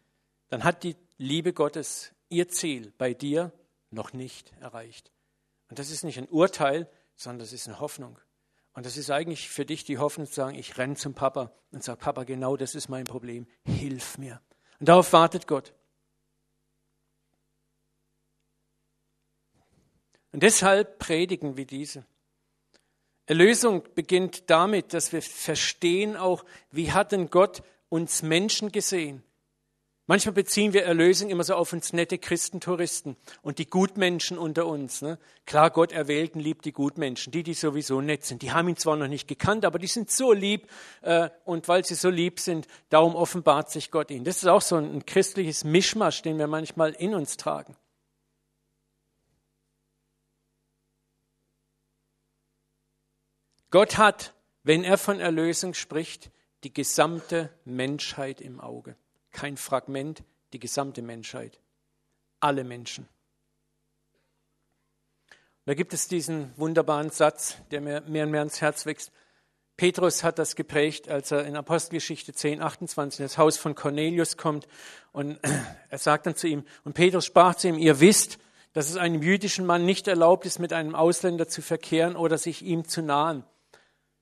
dann 0.48 0.64
hat 0.64 0.82
die 0.82 0.96
Liebe 1.16 1.52
Gottes 1.52 2.12
ihr 2.28 2.48
Ziel 2.48 2.92
bei 2.98 3.14
dir 3.14 3.52
noch 3.90 4.12
nicht 4.12 4.52
erreicht. 4.60 5.12
Und 5.68 5.78
das 5.78 5.90
ist 5.90 6.04
nicht 6.04 6.18
ein 6.18 6.28
Urteil, 6.28 6.90
sondern 7.14 7.38
das 7.38 7.52
ist 7.52 7.68
eine 7.68 7.80
Hoffnung. 7.80 8.18
Und 8.74 8.86
das 8.86 8.96
ist 8.96 9.10
eigentlich 9.10 9.50
für 9.50 9.66
dich 9.66 9.84
die 9.84 9.98
Hoffnung 9.98 10.26
zu 10.26 10.34
sagen, 10.34 10.56
ich 10.56 10.78
renne 10.78 10.96
zum 10.96 11.14
Papa 11.14 11.52
und 11.72 11.84
sage, 11.84 11.98
Papa, 11.98 12.24
genau 12.24 12.56
das 12.56 12.74
ist 12.74 12.88
mein 12.88 13.04
Problem, 13.04 13.46
hilf 13.64 14.16
mir. 14.18 14.40
Und 14.80 14.88
darauf 14.88 15.12
wartet 15.12 15.46
Gott. 15.46 15.74
Und 20.32 20.42
deshalb 20.42 20.98
predigen 20.98 21.56
wir 21.56 21.66
diese. 21.66 22.06
Erlösung 23.26 23.82
beginnt 23.94 24.50
damit, 24.50 24.94
dass 24.94 25.12
wir 25.12 25.22
verstehen 25.22 26.16
auch, 26.16 26.44
wie 26.70 26.92
hat 26.92 27.12
denn 27.12 27.28
Gott 27.28 27.62
uns 27.90 28.22
Menschen 28.22 28.72
gesehen? 28.72 29.22
Manchmal 30.08 30.32
beziehen 30.32 30.72
wir 30.72 30.84
Erlösung 30.84 31.30
immer 31.30 31.44
so 31.44 31.54
auf 31.54 31.72
uns 31.72 31.92
nette 31.92 32.18
Christentouristen 32.18 33.16
und 33.40 33.58
die 33.58 33.70
Gutmenschen 33.70 34.36
unter 34.36 34.66
uns. 34.66 35.00
Ne? 35.00 35.16
Klar, 35.46 35.70
Gott 35.70 35.92
erwählt 35.92 36.34
und 36.34 36.40
liebt 36.40 36.64
die 36.64 36.72
Gutmenschen, 36.72 37.30
die, 37.30 37.44
die 37.44 37.54
sowieso 37.54 38.00
nett 38.00 38.24
sind. 38.24 38.42
Die 38.42 38.50
haben 38.50 38.68
ihn 38.68 38.76
zwar 38.76 38.96
noch 38.96 39.06
nicht 39.06 39.28
gekannt, 39.28 39.64
aber 39.64 39.78
die 39.78 39.86
sind 39.86 40.10
so 40.10 40.32
lieb 40.32 40.66
äh, 41.02 41.30
und 41.44 41.68
weil 41.68 41.84
sie 41.84 41.94
so 41.94 42.10
lieb 42.10 42.40
sind, 42.40 42.66
darum 42.88 43.14
offenbart 43.14 43.70
sich 43.70 43.92
Gott 43.92 44.10
ihnen. 44.10 44.24
Das 44.24 44.38
ist 44.38 44.48
auch 44.48 44.60
so 44.60 44.74
ein, 44.74 44.92
ein 44.92 45.06
christliches 45.06 45.62
Mischmasch, 45.62 46.22
den 46.22 46.36
wir 46.36 46.48
manchmal 46.48 46.94
in 46.94 47.14
uns 47.14 47.36
tragen. 47.36 47.76
Gott 53.70 53.98
hat, 53.98 54.34
wenn 54.64 54.82
er 54.82 54.98
von 54.98 55.20
Erlösung 55.20 55.74
spricht, 55.74 56.32
die 56.64 56.74
gesamte 56.74 57.50
Menschheit 57.64 58.40
im 58.40 58.60
Auge 58.60 58.96
kein 59.32 59.56
Fragment, 59.56 60.22
die 60.52 60.58
gesamte 60.58 61.02
Menschheit, 61.02 61.60
alle 62.40 62.64
Menschen. 62.64 63.08
Da 65.64 65.74
gibt 65.74 65.94
es 65.94 66.08
diesen 66.08 66.52
wunderbaren 66.56 67.10
Satz, 67.10 67.56
der 67.70 67.80
mir 67.80 68.00
mehr 68.02 68.24
und 68.24 68.32
mehr 68.32 68.40
ans 68.40 68.60
Herz 68.60 68.84
wächst. 68.84 69.12
Petrus 69.76 70.22
hat 70.22 70.38
das 70.38 70.56
geprägt, 70.56 71.08
als 71.08 71.30
er 71.30 71.44
in 71.44 71.56
Apostelgeschichte 71.56 72.32
10, 72.32 72.60
28 72.60 73.20
in 73.20 73.24
das 73.24 73.38
Haus 73.38 73.56
von 73.56 73.74
Cornelius 73.74 74.36
kommt 74.36 74.66
und 75.12 75.38
er 75.88 75.98
sagt 75.98 76.26
dann 76.26 76.36
zu 76.36 76.48
ihm, 76.48 76.64
und 76.84 76.94
Petrus 76.94 77.26
sprach 77.26 77.54
zu 77.54 77.68
ihm, 77.68 77.78
ihr 77.78 78.00
wisst, 78.00 78.38
dass 78.72 78.90
es 78.90 78.96
einem 78.96 79.22
jüdischen 79.22 79.66
Mann 79.66 79.84
nicht 79.84 80.08
erlaubt 80.08 80.46
ist, 80.46 80.58
mit 80.58 80.72
einem 80.72 80.94
Ausländer 80.94 81.46
zu 81.46 81.62
verkehren 81.62 82.16
oder 82.16 82.38
sich 82.38 82.62
ihm 82.62 82.88
zu 82.88 83.02
nahen. 83.02 83.44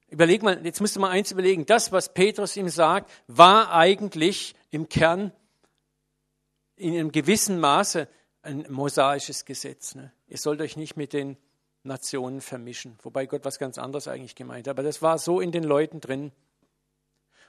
Überleg 0.09 0.43
mal, 0.43 0.65
jetzt 0.65 0.81
müsst 0.81 0.97
ihr 0.97 1.01
mal 1.01 1.11
eins 1.11 1.31
überlegen. 1.31 1.67
Das, 1.67 1.93
was 1.93 2.13
Petrus 2.13 2.57
ihm 2.57 2.69
sagt, 2.69 3.11
war 3.29 3.73
eigentlich 3.73 4.57
im 4.71 4.89
Kern 4.89 5.33
in 6.77 6.95
einem 6.95 7.13
gewissen 7.13 7.61
Maße 7.61 8.09
ein 8.43 8.67
mosaisches 8.71 9.45
Gesetz. 9.45 9.95
Ne? 9.95 10.13
Ihr 10.27 10.39
sollt 10.39 10.61
euch 10.61 10.77
nicht 10.77 10.97
mit 10.97 11.13
den 11.13 11.37
Nationen 11.83 12.41
vermischen, 12.41 12.99
wobei 13.03 13.27
Gott 13.27 13.45
was 13.45 13.59
ganz 13.59 13.79
anderes 13.79 14.09
eigentlich 14.09 14.35
gemeint 14.35 14.67
hat. 14.67 14.73
Aber 14.73 14.83
das 14.83 15.03
war 15.03 15.19
so 15.19 15.41
in 15.41 15.53
den 15.53 15.65
Leuten 15.65 16.01
drin. 16.01 16.33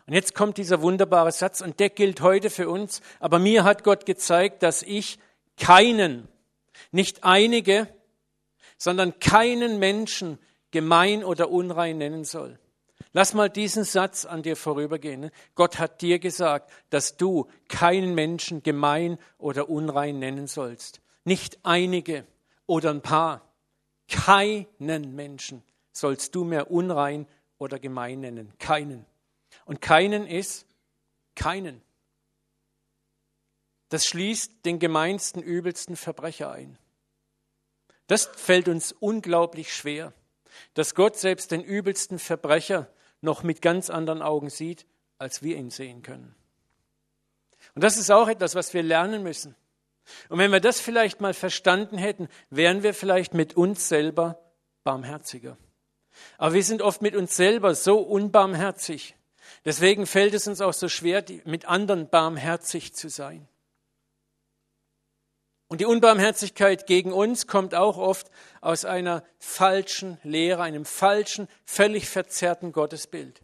Und 0.08 0.14
jetzt 0.14 0.36
kommt 0.36 0.58
dieser 0.58 0.82
wunderbare 0.82 1.32
Satz 1.32 1.62
und 1.62 1.80
der 1.80 1.90
gilt 1.90 2.22
heute 2.22 2.50
für 2.50 2.70
uns. 2.70 3.02
Aber 3.20 3.40
mir 3.40 3.64
hat 3.64 3.84
Gott 3.84 4.06
gezeigt, 4.06 4.64
dass 4.64 4.84
ich 4.84 5.20
keinen, 5.58 6.28
nicht 6.92 7.24
einige, 7.24 7.88
sondern 8.78 9.20
keinen 9.20 9.80
Menschen 9.80 10.40
gemein 10.72 11.24
oder 11.24 11.52
unrein 11.52 11.98
nennen 11.98 12.24
soll. 12.24 12.58
Lass 13.14 13.34
mal 13.34 13.50
diesen 13.50 13.84
Satz 13.84 14.26
an 14.26 14.42
dir 14.42 14.56
vorübergehen. 14.56 15.22
Ne? 15.22 15.32
Gott 15.56 15.80
hat 15.80 16.02
dir 16.02 16.20
gesagt, 16.20 16.72
dass 16.90 17.18
du 17.18 17.48
keinen 17.68 18.16
Menschen 18.16 18.64
gemein 18.64 19.18
oder 19.38 19.70
unrein 19.70 20.20
nennen 20.20 20.48
sollst. 20.48 21.02
Nicht 21.26 21.60
einige 21.64 22.26
oder 22.68 22.90
ein 22.92 23.02
paar. 23.02 23.42
Keinen 24.08 25.16
Menschen 25.16 25.64
sollst 25.92 26.36
du 26.36 26.46
mehr 26.46 26.72
unrein 26.72 27.28
oder 27.58 27.80
gemein 27.80 28.22
nennen. 28.22 28.54
Keinen. 28.60 29.06
Und 29.66 29.82
keinen 29.82 30.26
ist 30.26 30.66
keinen. 31.36 31.82
Das 33.90 34.06
schließt 34.06 34.66
den 34.66 34.80
gemeinsten, 34.80 35.42
übelsten 35.42 35.98
Verbrecher 35.98 36.52
ein. 36.52 36.78
Das 38.08 38.26
fällt 38.26 38.70
uns 38.70 38.94
unglaublich 38.94 39.74
schwer 39.74 40.14
dass 40.74 40.96
Gott 40.96 41.18
selbst 41.18 41.52
den 41.52 41.64
übelsten 41.64 42.20
Verbrecher 42.20 42.88
noch 43.22 43.44
mit 43.44 43.62
ganz 43.62 43.90
anderen 43.90 44.22
Augen 44.22 44.50
sieht, 44.50 44.86
als 45.18 45.44
wir 45.44 45.58
ihn 45.58 45.70
sehen 45.70 46.02
können. 46.02 46.36
Und 47.76 47.84
das 47.84 47.98
ist 47.98 48.12
auch 48.12 48.28
etwas, 48.28 48.56
was 48.56 48.74
wir 48.74 48.84
lernen 48.84 49.24
müssen. 49.24 49.56
Und 50.30 50.40
wenn 50.40 50.52
wir 50.52 50.60
das 50.60 50.80
vielleicht 50.80 51.22
mal 51.22 51.34
verstanden 51.34 51.98
hätten, 51.98 52.28
wären 52.50 52.84
wir 52.84 52.94
vielleicht 52.94 53.34
mit 53.34 53.56
uns 53.56 53.88
selber 53.88 54.40
barmherziger. 54.84 55.58
Aber 56.38 56.54
wir 56.54 56.64
sind 56.64 56.82
oft 56.82 57.02
mit 57.02 57.16
uns 57.16 57.36
selber 57.36 57.76
so 57.76 58.00
unbarmherzig. 58.00 59.16
Deswegen 59.64 60.06
fällt 60.06 60.34
es 60.34 60.48
uns 60.48 60.60
auch 60.62 60.74
so 60.74 60.90
schwer, 60.90 61.24
mit 61.46 61.66
anderen 61.66 62.10
barmherzig 62.10 62.94
zu 62.94 63.10
sein. 63.10 63.48
Und 65.72 65.80
die 65.80 65.86
Unbarmherzigkeit 65.86 66.86
gegen 66.86 67.14
uns 67.14 67.48
kommt 67.48 67.76
auch 67.76 67.98
oft 67.98 68.30
aus 68.60 68.84
einer 68.84 69.24
falschen 69.40 70.18
Lehre, 70.22 70.64
einem 70.64 70.84
falschen, 70.84 71.48
völlig 71.64 72.10
verzerrten 72.10 72.74
Gottesbild, 72.74 73.42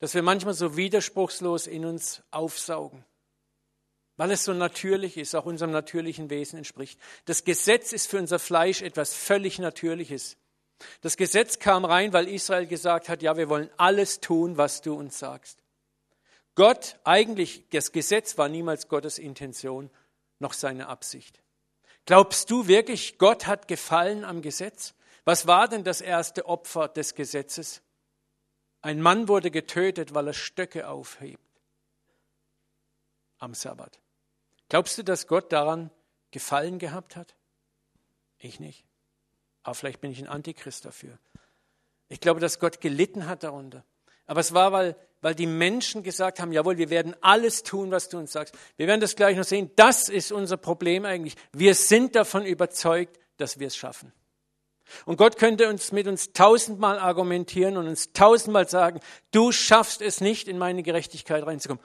das 0.00 0.12
wir 0.12 0.24
manchmal 0.24 0.54
so 0.54 0.76
widerspruchslos 0.76 1.68
in 1.68 1.84
uns 1.84 2.24
aufsaugen, 2.32 3.04
weil 4.16 4.32
es 4.32 4.42
so 4.42 4.54
natürlich 4.54 5.16
ist, 5.16 5.36
auch 5.36 5.46
unserem 5.46 5.70
natürlichen 5.70 6.30
Wesen 6.30 6.58
entspricht. 6.58 6.98
Das 7.26 7.44
Gesetz 7.44 7.92
ist 7.92 8.10
für 8.10 8.18
unser 8.18 8.40
Fleisch 8.40 8.82
etwas 8.82 9.14
völlig 9.14 9.60
Natürliches. 9.60 10.36
Das 11.00 11.16
Gesetz 11.16 11.60
kam 11.60 11.84
rein, 11.84 12.12
weil 12.12 12.26
Israel 12.26 12.66
gesagt 12.66 13.08
hat, 13.08 13.22
ja, 13.22 13.36
wir 13.36 13.48
wollen 13.48 13.70
alles 13.76 14.18
tun, 14.18 14.56
was 14.56 14.80
du 14.82 14.94
uns 14.94 15.20
sagst. 15.20 15.62
Gott, 16.56 16.98
eigentlich, 17.04 17.68
das 17.70 17.92
Gesetz 17.92 18.36
war 18.36 18.48
niemals 18.48 18.88
Gottes 18.88 19.20
Intention, 19.20 19.90
noch 20.40 20.54
seine 20.54 20.88
Absicht. 20.88 21.40
Glaubst 22.08 22.50
du 22.50 22.68
wirklich, 22.68 23.18
Gott 23.18 23.46
hat 23.46 23.68
gefallen 23.68 24.24
am 24.24 24.40
Gesetz? 24.40 24.94
Was 25.26 25.46
war 25.46 25.68
denn 25.68 25.84
das 25.84 26.00
erste 26.00 26.46
Opfer 26.46 26.88
des 26.88 27.14
Gesetzes? 27.14 27.82
Ein 28.80 29.02
Mann 29.02 29.28
wurde 29.28 29.50
getötet, 29.50 30.14
weil 30.14 30.28
er 30.28 30.32
Stöcke 30.32 30.88
aufhebt 30.88 31.42
am 33.36 33.52
Sabbat. 33.52 34.00
Glaubst 34.70 34.96
du, 34.96 35.04
dass 35.04 35.26
Gott 35.26 35.52
daran 35.52 35.90
gefallen 36.30 36.78
gehabt 36.78 37.14
hat? 37.14 37.36
Ich 38.38 38.58
nicht. 38.58 38.86
Aber 39.62 39.74
vielleicht 39.74 40.00
bin 40.00 40.10
ich 40.10 40.18
ein 40.18 40.28
Antichrist 40.28 40.86
dafür. 40.86 41.18
Ich 42.08 42.20
glaube, 42.20 42.40
dass 42.40 42.58
Gott 42.58 42.80
gelitten 42.80 43.26
hat 43.26 43.42
darunter. 43.42 43.84
Aber 44.24 44.40
es 44.40 44.54
war, 44.54 44.72
weil 44.72 44.96
weil 45.20 45.34
die 45.34 45.46
Menschen 45.46 46.02
gesagt 46.02 46.40
haben, 46.40 46.52
jawohl, 46.52 46.78
wir 46.78 46.90
werden 46.90 47.16
alles 47.20 47.62
tun, 47.62 47.90
was 47.90 48.08
du 48.08 48.18
uns 48.18 48.32
sagst. 48.32 48.54
Wir 48.76 48.86
werden 48.86 49.00
das 49.00 49.16
gleich 49.16 49.36
noch 49.36 49.44
sehen. 49.44 49.70
Das 49.76 50.08
ist 50.08 50.32
unser 50.32 50.56
Problem 50.56 51.04
eigentlich. 51.04 51.34
Wir 51.52 51.74
sind 51.74 52.14
davon 52.14 52.44
überzeugt, 52.44 53.18
dass 53.36 53.58
wir 53.58 53.66
es 53.66 53.76
schaffen. 53.76 54.12
Und 55.04 55.16
Gott 55.16 55.36
könnte 55.36 55.68
uns 55.68 55.92
mit 55.92 56.06
uns 56.06 56.32
tausendmal 56.32 56.98
argumentieren 56.98 57.76
und 57.76 57.88
uns 57.88 58.12
tausendmal 58.12 58.68
sagen, 58.68 59.00
du 59.32 59.52
schaffst 59.52 60.00
es 60.00 60.20
nicht, 60.20 60.48
in 60.48 60.56
meine 60.56 60.82
Gerechtigkeit 60.82 61.44
reinzukommen. 61.44 61.82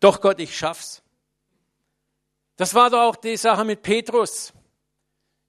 Doch 0.00 0.20
Gott, 0.20 0.40
ich 0.40 0.56
schaff's. 0.56 1.02
Das 2.56 2.74
war 2.74 2.90
doch 2.90 3.00
auch 3.00 3.16
die 3.16 3.36
Sache 3.36 3.64
mit 3.64 3.82
Petrus. 3.82 4.52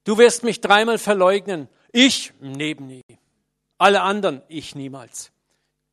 Du 0.04 0.18
wirst 0.18 0.44
mich 0.44 0.60
dreimal 0.60 0.98
verleugnen. 0.98 1.68
Ich 1.92 2.32
neben 2.40 2.86
nie. 2.86 3.04
Alle 3.78 4.02
anderen, 4.02 4.42
ich 4.48 4.74
niemals. 4.74 5.32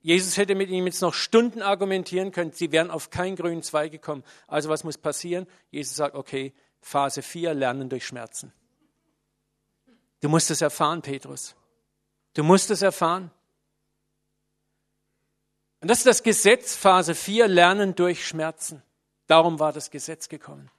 Jesus 0.07 0.37
hätte 0.37 0.55
mit 0.55 0.69
ihm 0.69 0.85
jetzt 0.85 1.01
noch 1.01 1.13
Stunden 1.13 1.61
argumentieren 1.61 2.31
können. 2.31 2.53
Sie 2.53 2.71
wären 2.71 2.91
auf 2.91 3.09
keinen 3.09 3.35
grünen 3.35 3.61
Zweig 3.61 3.91
gekommen. 3.91 4.23
Also 4.47 4.69
was 4.69 4.85
muss 4.85 4.97
passieren? 4.97 5.47
Jesus 5.69 5.97
sagt, 5.97 6.15
okay, 6.15 6.53
Phase 6.79 7.21
4, 7.21 7.53
Lernen 7.53 7.89
durch 7.89 8.07
Schmerzen. 8.07 8.53
Du 10.21 10.29
musst 10.29 10.49
es 10.49 10.61
erfahren, 10.61 11.01
Petrus. 11.01 11.57
Du 12.35 12.45
musst 12.45 12.71
es 12.71 12.81
erfahren. 12.81 13.31
Und 15.81 15.91
das 15.91 15.97
ist 15.97 16.07
das 16.07 16.23
Gesetz, 16.23 16.73
Phase 16.73 17.13
4, 17.13 17.49
Lernen 17.49 17.93
durch 17.93 18.25
Schmerzen. 18.25 18.81
Darum 19.25 19.59
war 19.59 19.73
das 19.73 19.91
Gesetz 19.91 20.29
gekommen. 20.29 20.71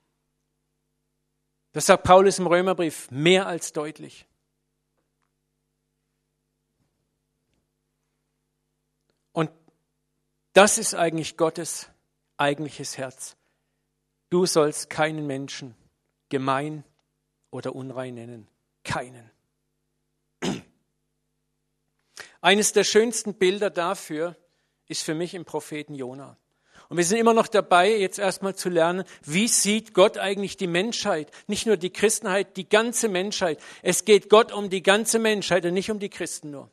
Das 1.73 1.85
sagt 1.85 2.03
Paulus 2.03 2.39
im 2.39 2.47
Römerbrief 2.47 3.11
mehr 3.11 3.47
als 3.47 3.75
deutlich. 3.75 4.27
Und 9.39 9.53
das 10.59 10.77
ist 10.77 10.97
eigentlich 10.97 11.37
Gottes 11.37 11.89
eigentliches 12.37 12.99
Herz. 12.99 13.37
Du 14.29 14.45
sollst 14.45 14.91
keinen 14.91 15.25
Menschen 15.25 15.77
gemein 16.31 16.83
oder 17.53 17.77
unrein 17.77 18.15
nennen. 18.15 18.49
Keinen. 18.83 19.31
Eines 22.41 22.73
der 22.73 22.83
schönsten 22.83 23.35
Bilder 23.35 23.71
dafür 23.71 24.35
ist 24.89 25.05
für 25.05 25.15
mich 25.15 25.35
im 25.35 25.45
Propheten 25.45 25.95
Jona. 25.95 26.37
Und 26.89 26.97
wir 26.97 27.05
sind 27.05 27.19
immer 27.19 27.35
noch 27.35 27.47
dabei, 27.47 27.97
jetzt 27.97 28.19
erstmal 28.19 28.57
zu 28.57 28.69
lernen, 28.69 29.05
wie 29.23 29.47
sieht 29.47 29.95
Gott 29.95 30.19
eigentlich 30.19 30.57
die 30.57 30.67
Menschheit? 30.67 31.31
Nicht 31.47 31.67
nur 31.67 31.77
die 31.77 31.91
Christenheit, 31.91 32.57
die 32.57 32.69
ganze 32.69 33.09
Menschheit. 33.09 33.61
Es 33.83 34.05
geht 34.05 34.29
Gott 34.29 34.51
um 34.51 34.71
die 34.71 34.83
ganze 34.83 35.21
Menschheit 35.21 35.65
und 35.65 35.75
nicht 35.75 35.93
um 35.93 36.01
die 36.01 36.11
Christen 36.11 36.51
nur. 36.51 36.69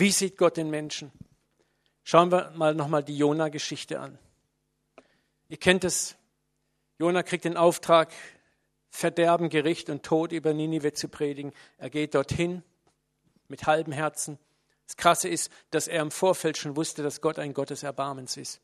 Wie 0.00 0.12
sieht 0.12 0.38
Gott 0.38 0.56
den 0.56 0.70
Menschen? 0.70 1.12
Schauen 2.04 2.32
wir 2.32 2.52
mal 2.54 2.74
nochmal 2.74 3.04
die 3.04 3.18
Jona-Geschichte 3.18 4.00
an. 4.00 4.18
Ihr 5.50 5.58
kennt 5.58 5.84
es. 5.84 6.16
Jona 6.98 7.22
kriegt 7.22 7.44
den 7.44 7.58
Auftrag, 7.58 8.10
Verderben, 8.88 9.50
Gericht 9.50 9.90
und 9.90 10.02
Tod 10.02 10.32
über 10.32 10.54
Ninive 10.54 10.94
zu 10.94 11.08
predigen. 11.08 11.52
Er 11.76 11.90
geht 11.90 12.14
dorthin 12.14 12.62
mit 13.48 13.66
halbem 13.66 13.92
Herzen. 13.92 14.38
Das 14.86 14.96
Krasse 14.96 15.28
ist, 15.28 15.52
dass 15.68 15.86
er 15.86 16.00
im 16.00 16.10
Vorfeld 16.10 16.56
schon 16.56 16.76
wusste, 16.76 17.02
dass 17.02 17.20
Gott 17.20 17.38
ein 17.38 17.52
Gott 17.52 17.68
des 17.68 17.82
Erbarmens 17.82 18.38
ist. 18.38 18.62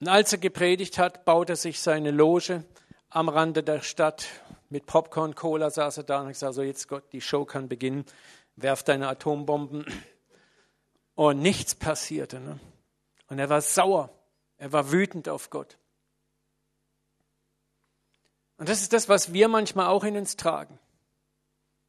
Und 0.00 0.08
als 0.08 0.32
er 0.32 0.38
gepredigt 0.38 0.96
hat, 0.96 1.26
baut 1.26 1.50
er 1.50 1.56
sich 1.56 1.78
seine 1.78 2.10
Loge 2.10 2.64
am 3.10 3.28
Rande 3.28 3.62
der 3.62 3.82
Stadt. 3.82 4.26
Mit 4.70 4.86
Popcorn, 4.86 5.34
Cola 5.34 5.68
saß 5.68 5.98
er 5.98 6.04
da 6.04 6.20
und 6.20 6.28
hat 6.28 6.32
gesagt, 6.32 6.54
so 6.54 6.62
jetzt 6.62 6.88
Gott, 6.88 7.04
die 7.12 7.20
Show 7.20 7.44
kann 7.44 7.68
beginnen 7.68 8.06
werf 8.56 8.82
deine 8.82 9.08
Atombomben. 9.08 9.84
Und 11.14 11.40
nichts 11.40 11.74
passierte. 11.74 12.40
Ne? 12.40 12.58
Und 13.28 13.38
er 13.38 13.48
war 13.48 13.60
sauer. 13.60 14.10
Er 14.56 14.72
war 14.72 14.90
wütend 14.90 15.28
auf 15.28 15.50
Gott. 15.50 15.78
Und 18.56 18.68
das 18.68 18.82
ist 18.82 18.92
das, 18.92 19.08
was 19.08 19.32
wir 19.32 19.48
manchmal 19.48 19.88
auch 19.88 20.04
in 20.04 20.16
uns 20.16 20.36
tragen. 20.36 20.78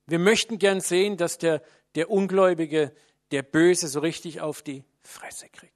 Wir 0.07 0.19
möchten 0.19 0.59
gern 0.59 0.81
sehen, 0.81 1.17
dass 1.17 1.37
der, 1.37 1.61
der 1.95 2.11
Ungläubige, 2.11 2.95
der 3.31 3.43
Böse 3.43 3.87
so 3.87 3.99
richtig 3.99 4.41
auf 4.41 4.61
die 4.61 4.83
Fresse 5.01 5.49
kriegt. 5.49 5.73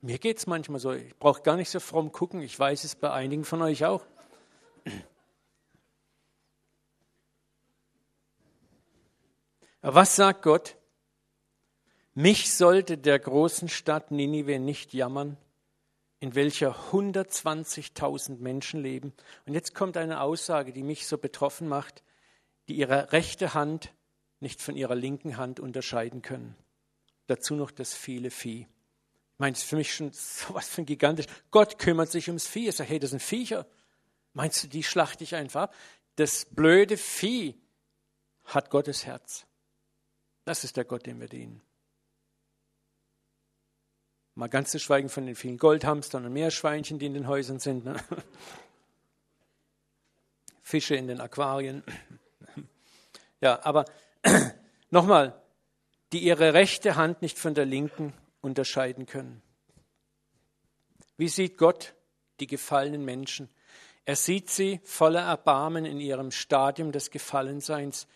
Mir 0.00 0.18
geht 0.18 0.38
es 0.38 0.46
manchmal 0.46 0.78
so. 0.78 0.92
Ich 0.92 1.16
brauche 1.18 1.42
gar 1.42 1.56
nicht 1.56 1.70
so 1.70 1.80
fromm 1.80 2.12
gucken. 2.12 2.40
Ich 2.40 2.58
weiß 2.58 2.84
es 2.84 2.94
bei 2.94 3.10
einigen 3.10 3.44
von 3.44 3.60
euch 3.62 3.84
auch. 3.84 4.06
Was 9.94 10.16
sagt 10.16 10.42
Gott? 10.42 10.76
Mich 12.14 12.52
sollte 12.52 12.96
der 12.96 13.18
großen 13.18 13.68
Stadt 13.68 14.10
Ninive 14.10 14.58
nicht 14.58 14.94
jammern, 14.94 15.36
in 16.18 16.34
welcher 16.34 16.74
120.000 16.90 18.38
Menschen 18.38 18.82
leben. 18.82 19.12
Und 19.46 19.54
jetzt 19.54 19.74
kommt 19.74 19.96
eine 19.96 20.22
Aussage, 20.22 20.72
die 20.72 20.82
mich 20.82 21.06
so 21.06 21.18
betroffen 21.18 21.68
macht, 21.68 22.02
die 22.68 22.76
ihre 22.76 23.12
rechte 23.12 23.54
Hand 23.54 23.92
nicht 24.40 24.62
von 24.62 24.76
ihrer 24.76 24.94
linken 24.94 25.36
Hand 25.36 25.60
unterscheiden 25.60 26.22
können. 26.22 26.56
Dazu 27.26 27.54
noch 27.54 27.70
das 27.70 27.94
viele 27.94 28.30
Vieh. 28.30 28.62
Ich 28.62 29.38
meine, 29.38 29.52
das 29.52 29.62
ist 29.62 29.68
für 29.68 29.76
mich 29.76 29.94
schon 29.94 30.10
sowas 30.12 30.68
von 30.68 30.86
gigantisch. 30.86 31.26
Gott 31.50 31.78
kümmert 31.78 32.10
sich 32.10 32.28
ums 32.28 32.46
Vieh. 32.46 32.66
Er 32.66 32.72
sagt, 32.72 32.90
hey, 32.90 32.98
das 32.98 33.10
sind 33.10 33.22
Viecher. 33.22 33.66
Meinst 34.32 34.64
du, 34.64 34.68
die 34.68 34.82
schlachte 34.82 35.24
ich 35.24 35.34
einfach 35.34 35.62
ab? 35.62 35.74
Das 36.16 36.46
blöde 36.46 36.96
Vieh 36.96 37.54
hat 38.44 38.70
Gottes 38.70 39.06
Herz. 39.06 39.45
Das 40.46 40.62
ist 40.62 40.76
der 40.76 40.84
Gott, 40.84 41.04
dem 41.06 41.20
wir 41.20 41.28
dienen. 41.28 41.60
Mal 44.36 44.48
ganz 44.48 44.70
zu 44.70 44.78
schweigen 44.78 45.08
von 45.08 45.26
den 45.26 45.34
vielen 45.34 45.58
Goldhamstern 45.58 46.24
und 46.24 46.32
Meerschweinchen, 46.32 47.00
die 47.00 47.06
in 47.06 47.14
den 47.14 47.26
Häusern 47.26 47.58
sind. 47.58 47.84
Ne? 47.84 47.96
Fische 50.62 50.94
in 50.94 51.08
den 51.08 51.20
Aquarien. 51.20 51.84
Ja, 53.42 53.62
aber 53.64 53.84
nochmal, 54.90 55.38
die 56.14 56.20
ihre 56.20 56.54
rechte 56.54 56.96
Hand 56.96 57.20
nicht 57.20 57.38
von 57.38 57.52
der 57.52 57.66
linken 57.66 58.14
unterscheiden 58.40 59.04
können. 59.04 59.42
Wie 61.18 61.28
sieht 61.28 61.58
Gott 61.58 61.94
die 62.40 62.46
gefallenen 62.46 63.04
Menschen? 63.04 63.50
Er 64.06 64.16
sieht 64.16 64.48
sie 64.48 64.80
voller 64.84 65.20
Erbarmen 65.20 65.84
in 65.84 66.00
ihrem 66.00 66.30
Stadium 66.30 66.92
des 66.92 67.10
Gefallenseins 67.10 68.08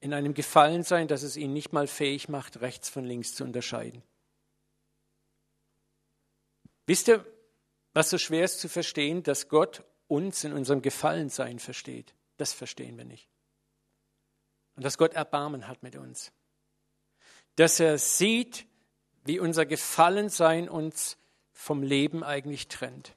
in 0.00 0.14
einem 0.14 0.34
Gefallensein, 0.34 1.08
dass 1.08 1.22
es 1.22 1.36
ihn 1.36 1.52
nicht 1.52 1.72
mal 1.72 1.86
fähig 1.86 2.28
macht, 2.28 2.60
rechts 2.60 2.88
von 2.88 3.04
links 3.04 3.34
zu 3.34 3.44
unterscheiden. 3.44 4.02
Wisst 6.86 7.08
ihr, 7.08 7.24
was 7.92 8.10
so 8.10 8.18
schwer 8.18 8.44
ist 8.44 8.60
zu 8.60 8.68
verstehen, 8.68 9.22
dass 9.22 9.48
Gott 9.48 9.84
uns 10.06 10.44
in 10.44 10.52
unserem 10.52 10.82
Gefallensein 10.82 11.58
versteht? 11.58 12.14
Das 12.36 12.52
verstehen 12.52 12.96
wir 12.96 13.04
nicht. 13.04 13.28
Und 14.76 14.84
dass 14.84 14.96
Gott 14.96 15.14
Erbarmen 15.14 15.66
hat 15.66 15.82
mit 15.82 15.96
uns. 15.96 16.32
Dass 17.56 17.80
er 17.80 17.98
sieht, 17.98 18.66
wie 19.24 19.40
unser 19.40 19.66
Gefallensein 19.66 20.68
uns 20.68 21.18
vom 21.52 21.82
Leben 21.82 22.22
eigentlich 22.22 22.68
trennt. 22.68 23.16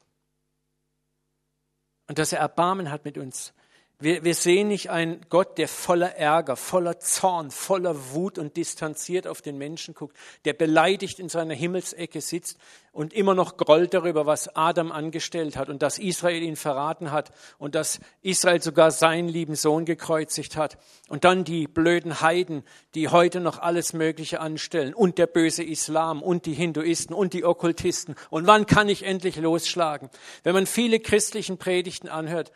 Und 2.08 2.18
dass 2.18 2.32
er 2.32 2.40
Erbarmen 2.40 2.90
hat 2.90 3.04
mit 3.04 3.16
uns. 3.16 3.54
Wir, 4.02 4.24
wir 4.24 4.34
sehen 4.34 4.66
nicht 4.66 4.90
einen 4.90 5.20
Gott, 5.28 5.58
der 5.58 5.68
voller 5.68 6.16
Ärger, 6.16 6.56
voller 6.56 6.98
Zorn, 6.98 7.52
voller 7.52 7.94
Wut 8.12 8.36
und 8.36 8.56
distanziert 8.56 9.28
auf 9.28 9.42
den 9.42 9.58
Menschen 9.58 9.94
guckt, 9.94 10.16
der 10.44 10.54
beleidigt 10.54 11.20
in 11.20 11.28
seiner 11.28 11.54
Himmelsecke 11.54 12.20
sitzt 12.20 12.58
und 12.90 13.12
immer 13.12 13.36
noch 13.36 13.56
grollt 13.56 13.94
darüber, 13.94 14.26
was 14.26 14.56
Adam 14.56 14.90
angestellt 14.90 15.56
hat 15.56 15.68
und 15.68 15.82
dass 15.82 16.00
Israel 16.00 16.42
ihn 16.42 16.56
verraten 16.56 17.12
hat 17.12 17.30
und 17.58 17.76
dass 17.76 18.00
Israel 18.22 18.60
sogar 18.60 18.90
seinen 18.90 19.28
lieben 19.28 19.54
Sohn 19.54 19.84
gekreuzigt 19.84 20.56
hat. 20.56 20.78
Und 21.08 21.22
dann 21.22 21.44
die 21.44 21.68
blöden 21.68 22.20
Heiden, 22.20 22.64
die 22.96 23.06
heute 23.06 23.38
noch 23.38 23.60
alles 23.60 23.92
Mögliche 23.92 24.40
anstellen 24.40 24.94
und 24.94 25.16
der 25.16 25.28
böse 25.28 25.62
Islam 25.62 26.24
und 26.24 26.46
die 26.46 26.54
Hinduisten 26.54 27.14
und 27.14 27.34
die 27.34 27.44
Okkultisten. 27.44 28.16
Und 28.30 28.48
wann 28.48 28.66
kann 28.66 28.88
ich 28.88 29.04
endlich 29.04 29.36
losschlagen? 29.36 30.10
Wenn 30.42 30.54
man 30.54 30.66
viele 30.66 30.98
christlichen 30.98 31.56
Predigten 31.56 32.08
anhört, 32.08 32.50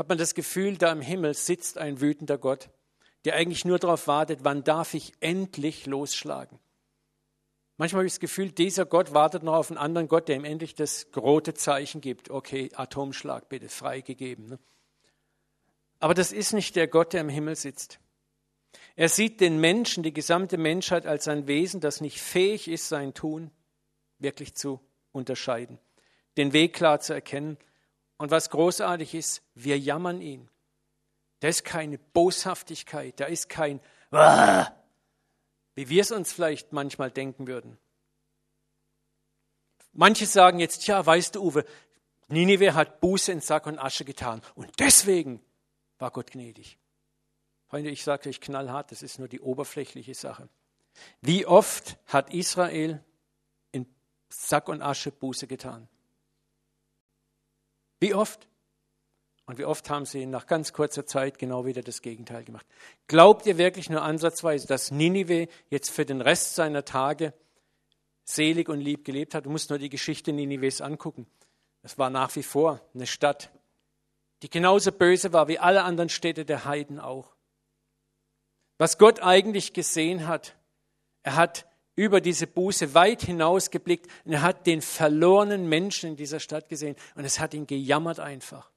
hat 0.00 0.08
man 0.08 0.16
das 0.16 0.34
Gefühl, 0.34 0.78
da 0.78 0.90
im 0.92 1.02
Himmel 1.02 1.34
sitzt 1.34 1.76
ein 1.76 2.00
wütender 2.00 2.38
Gott, 2.38 2.70
der 3.26 3.34
eigentlich 3.34 3.66
nur 3.66 3.78
darauf 3.78 4.06
wartet, 4.06 4.40
wann 4.44 4.64
darf 4.64 4.94
ich 4.94 5.12
endlich 5.20 5.84
losschlagen. 5.84 6.58
Manchmal 7.76 8.00
habe 8.00 8.06
ich 8.06 8.14
das 8.14 8.20
Gefühl, 8.20 8.50
dieser 8.50 8.86
Gott 8.86 9.12
wartet 9.12 9.42
noch 9.42 9.56
auf 9.56 9.70
einen 9.70 9.76
anderen 9.76 10.08
Gott, 10.08 10.28
der 10.28 10.36
ihm 10.36 10.46
endlich 10.46 10.74
das 10.74 11.08
rote 11.14 11.52
Zeichen 11.52 12.00
gibt. 12.00 12.30
Okay, 12.30 12.70
Atomschlag 12.74 13.50
bitte, 13.50 13.68
freigegeben. 13.68 14.46
Ne? 14.46 14.58
Aber 15.98 16.14
das 16.14 16.32
ist 16.32 16.54
nicht 16.54 16.76
der 16.76 16.88
Gott, 16.88 17.12
der 17.12 17.20
im 17.20 17.28
Himmel 17.28 17.56
sitzt. 17.56 18.00
Er 18.96 19.10
sieht 19.10 19.42
den 19.42 19.60
Menschen, 19.60 20.02
die 20.02 20.14
gesamte 20.14 20.56
Menschheit 20.56 21.04
als 21.04 21.28
ein 21.28 21.46
Wesen, 21.46 21.82
das 21.82 22.00
nicht 22.00 22.22
fähig 22.22 22.68
ist, 22.68 22.88
sein 22.88 23.12
Tun 23.12 23.50
wirklich 24.18 24.54
zu 24.54 24.80
unterscheiden, 25.12 25.78
den 26.38 26.54
Weg 26.54 26.72
klar 26.72 27.00
zu 27.00 27.12
erkennen 27.12 27.58
und 28.20 28.30
was 28.30 28.50
großartig 28.50 29.14
ist, 29.14 29.40
wir 29.54 29.78
jammern 29.78 30.20
ihn. 30.20 30.50
Da 31.38 31.48
ist 31.48 31.64
keine 31.64 31.96
Boshaftigkeit, 31.96 33.18
da 33.18 33.24
ist 33.24 33.48
kein, 33.48 33.80
wie 35.74 35.88
wir 35.88 36.02
es 36.02 36.10
uns 36.10 36.30
vielleicht 36.30 36.74
manchmal 36.74 37.10
denken 37.10 37.46
würden. 37.46 37.78
Manche 39.94 40.26
sagen 40.26 40.58
jetzt, 40.58 40.80
tja, 40.80 41.04
weißt 41.04 41.36
du, 41.36 41.42
Uwe, 41.42 41.64
Ninive 42.28 42.74
hat 42.74 43.00
Buße 43.00 43.32
in 43.32 43.40
Sack 43.40 43.66
und 43.66 43.78
Asche 43.78 44.04
getan 44.04 44.42
und 44.54 44.70
deswegen 44.78 45.42
war 45.98 46.10
Gott 46.10 46.32
gnädig. 46.32 46.76
Freunde, 47.68 47.88
ich 47.88 48.04
sage 48.04 48.28
euch 48.28 48.42
knallhart, 48.42 48.92
das 48.92 49.02
ist 49.02 49.18
nur 49.18 49.28
die 49.28 49.40
oberflächliche 49.40 50.14
Sache. 50.14 50.50
Wie 51.22 51.46
oft 51.46 51.96
hat 52.04 52.34
Israel 52.34 53.02
in 53.72 53.86
Sack 54.28 54.68
und 54.68 54.82
Asche 54.82 55.10
Buße 55.10 55.46
getan? 55.46 55.88
Wie 58.00 58.14
oft? 58.14 58.48
Und 59.46 59.58
wie 59.58 59.64
oft 59.64 59.90
haben 59.90 60.06
sie 60.06 60.26
nach 60.26 60.46
ganz 60.46 60.72
kurzer 60.72 61.06
Zeit 61.06 61.38
genau 61.38 61.66
wieder 61.66 61.82
das 61.82 62.02
Gegenteil 62.02 62.44
gemacht? 62.44 62.66
Glaubt 63.08 63.46
ihr 63.46 63.58
wirklich 63.58 63.90
nur 63.90 64.02
ansatzweise, 64.02 64.66
dass 64.66 64.90
Ninive 64.90 65.48
jetzt 65.68 65.90
für 65.90 66.06
den 66.06 66.20
Rest 66.20 66.54
seiner 66.54 66.84
Tage 66.84 67.34
selig 68.24 68.68
und 68.68 68.80
lieb 68.80 69.04
gelebt 69.04 69.34
hat? 69.34 69.46
Du 69.46 69.50
musst 69.50 69.70
nur 69.70 69.78
die 69.78 69.88
Geschichte 69.88 70.32
Ninives 70.32 70.80
angucken. 70.80 71.26
Das 71.82 71.98
war 71.98 72.10
nach 72.10 72.34
wie 72.36 72.42
vor 72.42 72.80
eine 72.94 73.06
Stadt, 73.06 73.50
die 74.42 74.50
genauso 74.50 74.92
böse 74.92 75.32
war 75.32 75.48
wie 75.48 75.58
alle 75.58 75.82
anderen 75.82 76.08
Städte 76.08 76.44
der 76.44 76.64
Heiden 76.64 76.98
auch. 76.98 77.34
Was 78.78 78.98
Gott 78.98 79.20
eigentlich 79.20 79.72
gesehen 79.72 80.26
hat, 80.26 80.56
er 81.22 81.36
hat 81.36 81.66
über 82.00 82.22
diese 82.22 82.46
Buße 82.46 82.94
weit 82.94 83.20
hinaus 83.20 83.70
geblickt 83.70 84.06
und 84.24 84.32
er 84.32 84.40
hat 84.40 84.66
den 84.66 84.80
verlorenen 84.80 85.68
Menschen 85.68 86.08
in 86.08 86.16
dieser 86.16 86.40
Stadt 86.40 86.70
gesehen 86.70 86.96
und 87.14 87.26
es 87.26 87.38
hat 87.38 87.52
ihn 87.52 87.66
gejammert 87.66 88.20
einfach. 88.20 88.70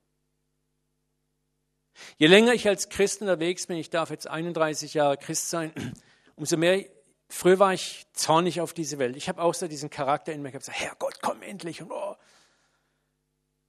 Je 2.17 2.27
länger 2.27 2.53
ich 2.53 2.67
als 2.67 2.89
Christ 2.89 3.21
unterwegs 3.21 3.67
bin, 3.67 3.77
ich 3.77 3.89
darf 3.89 4.09
jetzt 4.09 4.27
31 4.27 4.93
Jahre 4.93 5.15
Christ 5.15 5.49
sein, 5.49 5.71
umso 6.35 6.57
mehr, 6.57 6.85
früher 7.29 7.59
war 7.59 7.73
ich 7.73 8.05
zornig 8.11 8.59
auf 8.59 8.73
diese 8.73 8.99
Welt. 8.99 9.15
Ich 9.15 9.29
habe 9.29 9.41
auch 9.41 9.53
so 9.53 9.69
diesen 9.69 9.89
Charakter 9.89 10.33
in 10.33 10.41
mir 10.41 10.51
gehabt, 10.51 10.67
Herr 10.69 10.95
Gott, 10.99 11.19
komm 11.21 11.43
endlich. 11.43 11.81
Und, 11.81 11.93
oh. 11.93 12.17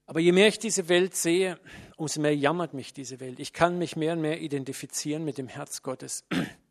Aber 0.07 0.19
je 0.19 0.33
mehr 0.33 0.49
ich 0.49 0.59
diese 0.59 0.89
Welt 0.89 1.15
sehe, 1.15 1.61
umso 1.97 2.21
mehr 2.21 2.35
jammert 2.35 2.75
mich 2.75 2.93
diese 2.93 3.21
Welt. 3.21 3.39
Ich 3.39 3.53
kann 3.53 3.79
mich 3.79 3.95
mehr 3.95 4.15
und 4.15 4.21
mehr 4.21 4.41
identifizieren 4.41 5.25
mit 5.25 5.39
dem 5.39 5.47
Herz 5.47 5.83
Gottes. 5.83 6.25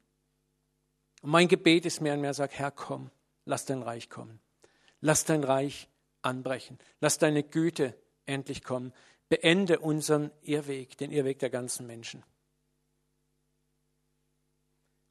Und 1.23 1.31
mein 1.31 1.47
Gebet 1.47 1.85
ist 1.85 2.01
mehr 2.01 2.15
und 2.15 2.21
mehr, 2.21 2.33
sag, 2.33 2.51
Herr, 2.51 2.69
komm, 2.69 3.09
lass 3.45 3.63
dein 3.63 3.81
Reich 3.81 4.09
kommen. 4.09 4.41
Lass 4.99 5.23
dein 5.23 5.45
Reich 5.45 5.87
anbrechen. 6.21 6.77
Lass 6.99 7.17
deine 7.17 7.43
Güte 7.43 7.97
endlich 8.25 8.61
kommen. 8.61 8.91
Beende 9.29 9.79
unseren 9.79 10.31
Irrweg, 10.41 10.97
den 10.97 11.11
Irrweg 11.11 11.39
der 11.39 11.49
ganzen 11.49 11.87
Menschen. 11.87 12.23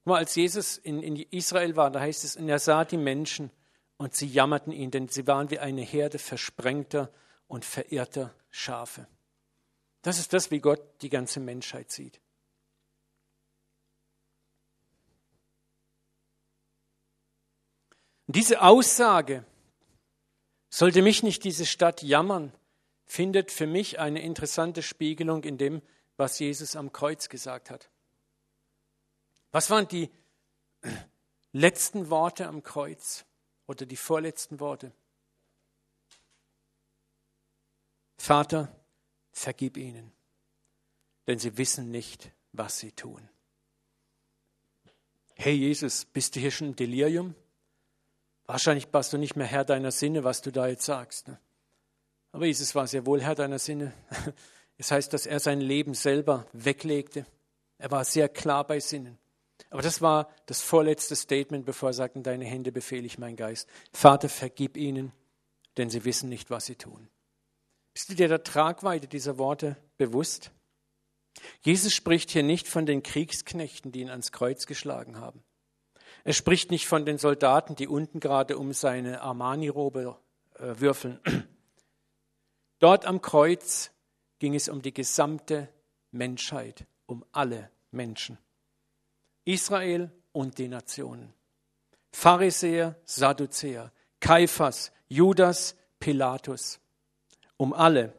Mal, 0.05 0.19
als 0.19 0.35
Jesus 0.35 0.77
in, 0.77 1.03
in 1.03 1.17
Israel 1.17 1.77
war, 1.77 1.91
da 1.91 2.01
heißt 2.01 2.25
es, 2.25 2.37
und 2.37 2.47
er 2.47 2.59
sah 2.59 2.85
die 2.85 2.99
Menschen 2.99 3.51
und 3.97 4.15
sie 4.15 4.27
jammerten 4.27 4.73
ihn, 4.73 4.91
denn 4.91 5.09
sie 5.09 5.27
waren 5.27 5.51
wie 5.51 5.61
eine 5.61 5.83
Herde 5.83 6.19
versprengter 6.19 7.11
und 7.47 7.65
verirrter 7.65 8.35
Schafe. 8.51 9.07
Das 10.03 10.19
ist 10.19 10.35
das, 10.35 10.51
wie 10.51 10.61
Gott 10.61 10.83
die 11.01 11.09
ganze 11.09 11.41
Menschheit 11.41 11.91
sieht. 11.91 12.21
Diese 18.33 18.63
Aussage, 18.63 19.45
sollte 20.71 21.03
mich 21.03 21.23
nicht 21.23 21.45
diese 21.45 21.67
Stadt 21.67 22.03
jammern, 22.03 22.53
findet 23.05 23.51
für 23.51 23.67
mich 23.67 23.99
eine 23.99 24.23
interessante 24.23 24.83
Spiegelung 24.83 25.45
in 25.45 25.59
dem, 25.59 25.83
was 26.17 26.39
Jesus 26.39 26.77
am 26.77 26.93
Kreuz 26.93 27.29
gesagt 27.29 27.71
hat. 27.71 27.91
Was 29.51 29.69
waren 29.71 29.87
die 29.89 30.11
letzten 31.53 32.09
Worte 32.11 32.47
am 32.47 32.63
Kreuz 32.63 33.27
oder 33.67 33.85
die 33.85 33.97
vorletzten 33.97 34.61
Worte? 34.61 34.93
Vater, 38.17 38.75
vergib 39.33 39.77
ihnen, 39.77 40.13
denn 41.27 41.39
sie 41.39 41.59
wissen 41.59 41.91
nicht, 41.91 42.31
was 42.53 42.79
sie 42.79 42.93
tun. 42.93 43.29
Hey 45.35 45.55
Jesus, 45.55 46.05
bist 46.05 46.37
du 46.37 46.41
hier 46.41 46.51
schon 46.51 46.69
im 46.69 46.77
Delirium? 46.77 47.35
Wahrscheinlich 48.53 48.87
warst 48.93 49.15
du 49.15 49.17
nicht 49.17 49.35
mehr 49.35 49.47
Herr 49.47 49.65
deiner 49.65 49.93
Sinne, 49.93 50.25
was 50.25 50.43
du 50.43 50.51
da 50.53 50.67
jetzt 50.67 50.85
sagst. 50.85 51.27
Ne? 51.27 51.39
Aber 52.33 52.45
Jesus 52.45 52.75
war 52.75 52.87
sehr 52.87 53.07
wohl 53.07 53.23
Herr 53.23 53.35
deiner 53.35 53.59
Sinne. 53.59 53.95
Es 54.79 54.91
heißt, 54.91 55.13
dass 55.13 55.27
er 55.27 55.39
sein 55.39 55.61
Leben 55.61 55.95
selber 55.95 56.47
weglegte. 56.53 57.25
Er 57.79 57.91
war 57.91 58.05
sehr 58.05 58.29
klar 58.29 58.67
bei 58.67 58.81
Sinnen. 58.81 59.17
Aber 59.71 59.81
das 59.81 60.01
war 60.01 60.29
das 60.47 60.61
vorletzte 60.61 61.15
Statement, 61.15 61.65
bevor 61.65 61.91
er 61.91 61.93
sagte, 61.93 62.19
in 62.19 62.25
deine 62.25 62.47
Hände 62.47 62.73
befehle 62.73 63.07
ich 63.07 63.17
mein 63.17 63.37
Geist. 63.37 63.69
Vater, 63.93 64.29
vergib 64.29 64.77
ihnen, 64.77 65.13
denn 65.77 65.89
sie 65.89 66.05
wissen 66.05 66.29
nicht, 66.29 66.51
was 66.51 66.67
sie 66.67 66.75
tun. 66.75 67.09
Bist 67.95 68.09
du 68.09 68.15
dir 68.15 68.29
der 68.29 68.43
Tragweite 68.43 69.07
dieser 69.07 69.39
Worte 69.39 69.77
bewusst? 69.99 70.51
Jesus 71.61 71.95
spricht 71.95 72.31
hier 72.31 72.43
nicht 72.43 72.67
von 72.67 72.87
den 72.87 73.03
Kriegsknechten, 73.03 73.93
die 73.93 74.01
ihn 74.01 74.11
ans 74.11 74.33
Kreuz 74.33 74.67
geschlagen 74.67 75.21
haben. 75.21 75.45
Er 76.25 76.33
spricht 76.33 76.71
nicht 76.71 76.87
von 76.87 77.05
den 77.05 77.19
Soldaten, 77.19 77.75
die 77.75 77.89
unten 77.89 78.21
gerade 78.21 78.59
um 78.59 78.73
seine 78.73 79.23
Armani-Robe 79.23 80.17
äh, 80.55 80.75
würfeln. 80.79 81.21
Dort 82.79 83.07
am 83.07 83.21
Kreuz 83.21 83.91
ging 84.39 84.55
es 84.55 84.69
um 84.69 84.83
die 84.83 84.95
gesamte 84.95 85.69
Menschheit, 86.11 86.87
um 87.07 87.25
alle 87.33 87.71
Menschen. 87.91 88.39
Israel 89.45 90.11
und 90.33 90.59
die 90.59 90.69
Nationen. 90.69 91.33
Pharisäer, 92.13 92.97
Sadduzäer, 93.05 93.93
Kaiphas, 94.21 94.93
Judas, 95.09 95.77
Pilatus 95.99 96.81
um 97.63 97.73
alle. 97.73 98.13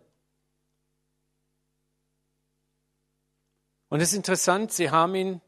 Und 3.89 3.99
es 3.99 4.11
ist 4.11 4.15
interessant, 4.15 4.71
sie 4.71 4.89
haben 4.89 5.15
ihn 5.15 5.41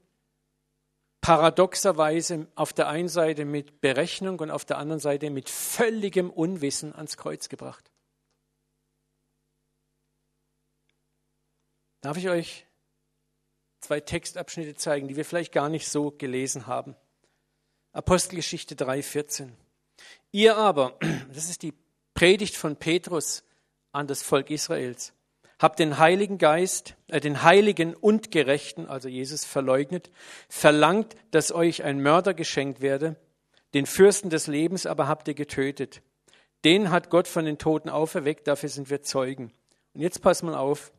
paradoxerweise 1.26 2.46
auf 2.54 2.72
der 2.72 2.88
einen 2.88 3.08
Seite 3.08 3.46
mit 3.46 3.82
Berechnung 3.82 4.38
und 4.38 4.52
auf 4.52 4.64
der 4.64 4.78
anderen 4.78 5.00
Seite 5.00 5.32
mit 5.32 5.50
völligem 5.50 6.30
Unwissen 6.30 6.94
ans 6.94 7.18
Kreuz 7.18 7.50
gebracht. 7.50 7.90
Darf 12.02 12.18
ich 12.18 12.30
euch 12.30 12.68
zwei 13.80 14.02
Textabschnitte 14.02 14.76
zeigen, 14.76 15.08
die 15.08 15.16
wir 15.16 15.26
vielleicht 15.26 15.52
gar 15.52 15.68
nicht 15.68 15.90
so 15.90 16.12
gelesen 16.12 16.68
haben? 16.68 16.96
Apostelgeschichte 17.92 18.76
3,14. 18.76 19.50
Ihr 20.32 20.56
aber, 20.56 20.96
das 21.34 21.50
ist 21.50 21.64
die 21.64 21.74
Predigt 22.14 22.56
von 22.56 22.76
Petrus 22.76 23.44
an 23.92 24.06
das 24.06 24.22
Volk 24.22 24.52
Israels. 24.52 25.12
Habt 25.66 25.80
den 25.80 25.98
Heiligen 25.98 26.38
Geist, 26.38 26.94
äh, 27.08 27.20
den 27.20 27.42
Heiligen 27.42 27.96
und 27.96 28.30
Gerechten, 28.30 28.86
also 28.86 29.10
Jesus 29.10 29.46
verleugnet, 29.46 30.12
verlangt, 30.48 31.16
dass 31.32 31.52
euch 31.52 31.84
ein 31.84 32.04
Mörder 32.04 32.36
geschenkt 32.36 32.82
werde, 32.82 33.16
den 33.74 33.88
Fürsten 33.88 34.30
des 34.30 34.46
Lebens 34.46 34.86
aber 34.86 35.08
habt 35.08 35.28
ihr 35.28 35.34
getötet. 35.34 36.04
Den 36.66 36.92
hat 36.92 37.10
Gott 37.10 37.28
von 37.28 37.46
den 37.46 37.58
Toten 37.58 37.90
auferweckt, 37.90 38.48
dafür 38.48 38.70
sind 38.70 38.92
wir 38.92 39.02
Zeugen. 39.02 39.52
Und 39.96 40.02
jetzt 40.02 40.22
passt 40.22 40.44
mal 40.44 40.54
auf. 40.54 40.94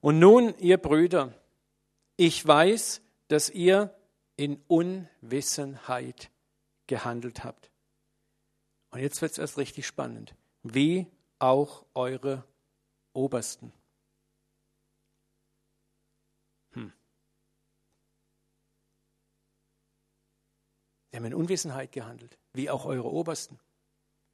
Und 0.00 0.18
nun, 0.18 0.54
ihr 0.56 0.78
Brüder, 0.78 1.34
ich 2.16 2.46
weiß, 2.46 3.02
dass 3.28 3.50
ihr 3.50 3.94
in 4.36 4.58
Unwissenheit 4.68 6.30
gehandelt 6.86 7.44
habt. 7.44 7.70
Und 8.90 9.00
jetzt 9.00 9.20
wird 9.20 9.32
es 9.32 9.38
erst 9.38 9.58
richtig 9.58 9.86
spannend. 9.86 10.34
Wie 10.62 11.08
auch 11.38 11.84
eure 11.92 12.44
Obersten. 13.12 13.70
Sie 21.12 21.18
haben 21.18 21.26
in 21.26 21.34
Unwissenheit 21.34 21.92
gehandelt, 21.92 22.38
wie 22.54 22.70
auch 22.70 22.86
eure 22.86 23.12
Obersten. 23.12 23.60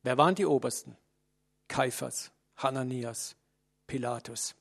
Wer 0.05 0.17
waren 0.17 0.37
die 0.37 0.47
Obersten? 0.47 0.97
Kaiphas, 1.67 2.31
Hananias, 2.57 3.35
Pilatus. 3.89 4.55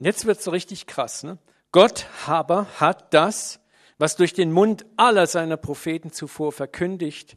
Und 0.00 0.06
jetzt 0.06 0.26
wird 0.26 0.38
es 0.38 0.44
so 0.44 0.50
richtig 0.50 0.88
krass. 0.88 1.22
Ne? 1.22 1.38
Gott 1.70 2.06
aber 2.26 2.66
hat 2.80 3.14
das, 3.14 3.60
was 3.96 4.16
durch 4.16 4.34
den 4.34 4.50
Mund 4.50 4.84
aller 4.96 5.28
seiner 5.28 5.56
Propheten 5.56 6.10
zuvor 6.10 6.50
verkündigt 6.50 7.36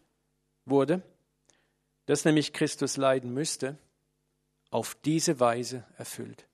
wurde, 0.65 1.03
dass 2.07 2.25
nämlich 2.25 2.51
Christus 2.51 2.97
leiden 2.97 3.31
müsste, 3.31 3.77
auf 4.71 4.95
diese 5.05 5.39
Weise 5.39 5.85
erfüllt. 5.99 6.47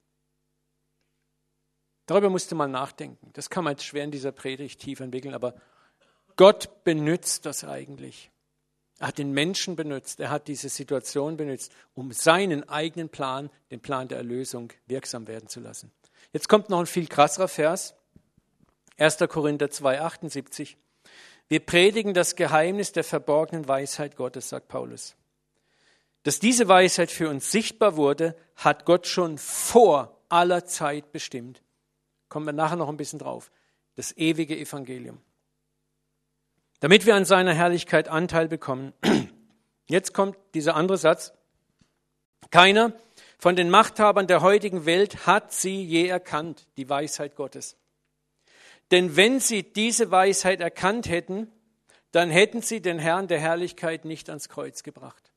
Darüber 2.06 2.30
musste 2.30 2.54
man 2.54 2.72
nachdenken. 2.72 3.30
Das 3.34 3.50
kann 3.50 3.64
man 3.64 3.72
jetzt 3.72 3.86
schwer 3.86 4.04
in 4.04 4.12
dieser 4.12 4.34
Predigt 4.34 4.82
tief 4.82 5.00
entwickeln, 5.00 5.34
aber 5.34 5.56
Gott 6.36 6.84
benutzt 6.84 7.46
das 7.46 7.64
eigentlich. 7.64 8.32
Er 9.00 9.08
hat 9.08 9.18
den 9.18 9.32
Menschen 9.32 9.76
benutzt, 9.76 10.20
er 10.20 10.30
hat 10.30 10.48
diese 10.48 10.70
Situation 10.70 11.36
benutzt, 11.38 11.72
um 11.94 12.12
seinen 12.12 12.68
eigenen 12.70 13.10
Plan, 13.10 13.50
den 13.72 13.82
Plan 13.82 14.08
der 14.08 14.20
Erlösung, 14.20 14.72
wirksam 14.88 15.28
werden 15.28 15.50
zu 15.50 15.60
lassen. 15.60 15.92
Jetzt 16.32 16.48
kommt 16.48 16.70
noch 16.70 16.80
ein 16.80 16.86
viel 16.86 17.08
krasserer 17.08 17.48
Vers, 17.48 17.96
1. 18.98 19.18
Korinther 19.30 19.70
2, 19.70 20.02
78. 20.02 20.78
Wir 21.48 21.60
predigen 21.60 22.14
das 22.14 22.36
Geheimnis 22.36 22.94
der 22.94 23.04
verborgenen 23.04 23.68
Weisheit 23.68 24.16
Gottes, 24.16 24.50
sagt 24.50 24.70
Paulus. 24.70 25.16
Dass 26.24 26.40
diese 26.40 26.68
Weisheit 26.68 27.12
für 27.12 27.30
uns 27.30 27.52
sichtbar 27.52 27.98
wurde, 27.98 28.36
hat 28.56 28.86
Gott 28.86 29.06
schon 29.06 29.38
vor 29.38 30.18
aller 30.30 30.66
Zeit 30.66 31.12
bestimmt. 31.12 31.62
Kommen 32.30 32.48
wir 32.48 32.54
nachher 32.54 32.78
noch 32.78 32.90
ein 32.90 32.98
bisschen 32.98 33.20
drauf. 33.20 33.52
Das 33.96 34.16
ewige 34.18 34.58
Evangelium. 34.58 35.22
Damit 36.80 37.05
wir 37.05 37.15
an 37.15 37.26
seiner 37.26 37.53
Herrlichkeit 37.53 38.07
Anteil 38.07 38.47
bekommen. 38.47 38.93
Jetzt 39.88 40.13
kommt 40.13 40.38
dieser 40.53 40.76
andere 40.76 40.97
Satz. 40.97 41.34
Keiner 42.51 42.93
von 43.38 43.55
den 43.55 43.69
Machthabern 43.69 44.28
der 44.28 44.41
heutigen 44.41 44.86
Welt 44.86 45.26
hat 45.26 45.51
sie 45.51 45.84
je 45.84 46.07
erkannt, 46.07 46.67
die 46.78 46.89
Weisheit 46.89 47.36
Gottes. 47.36 47.78
Denn 48.91 49.15
wenn 49.15 49.39
sie 49.39 49.63
diese 49.63 50.11
Weisheit 50.11 50.61
erkannt 50.61 51.09
hätten, 51.09 51.51
dann 52.11 52.30
hätten 52.30 52.61
sie 52.61 52.82
den 52.82 52.99
Herrn 52.99 53.28
der 53.28 53.39
Herrlichkeit 53.39 54.05
nicht 54.05 54.30
ans 54.30 54.47
Kreuz 54.47 54.84
gebracht. 54.84 55.32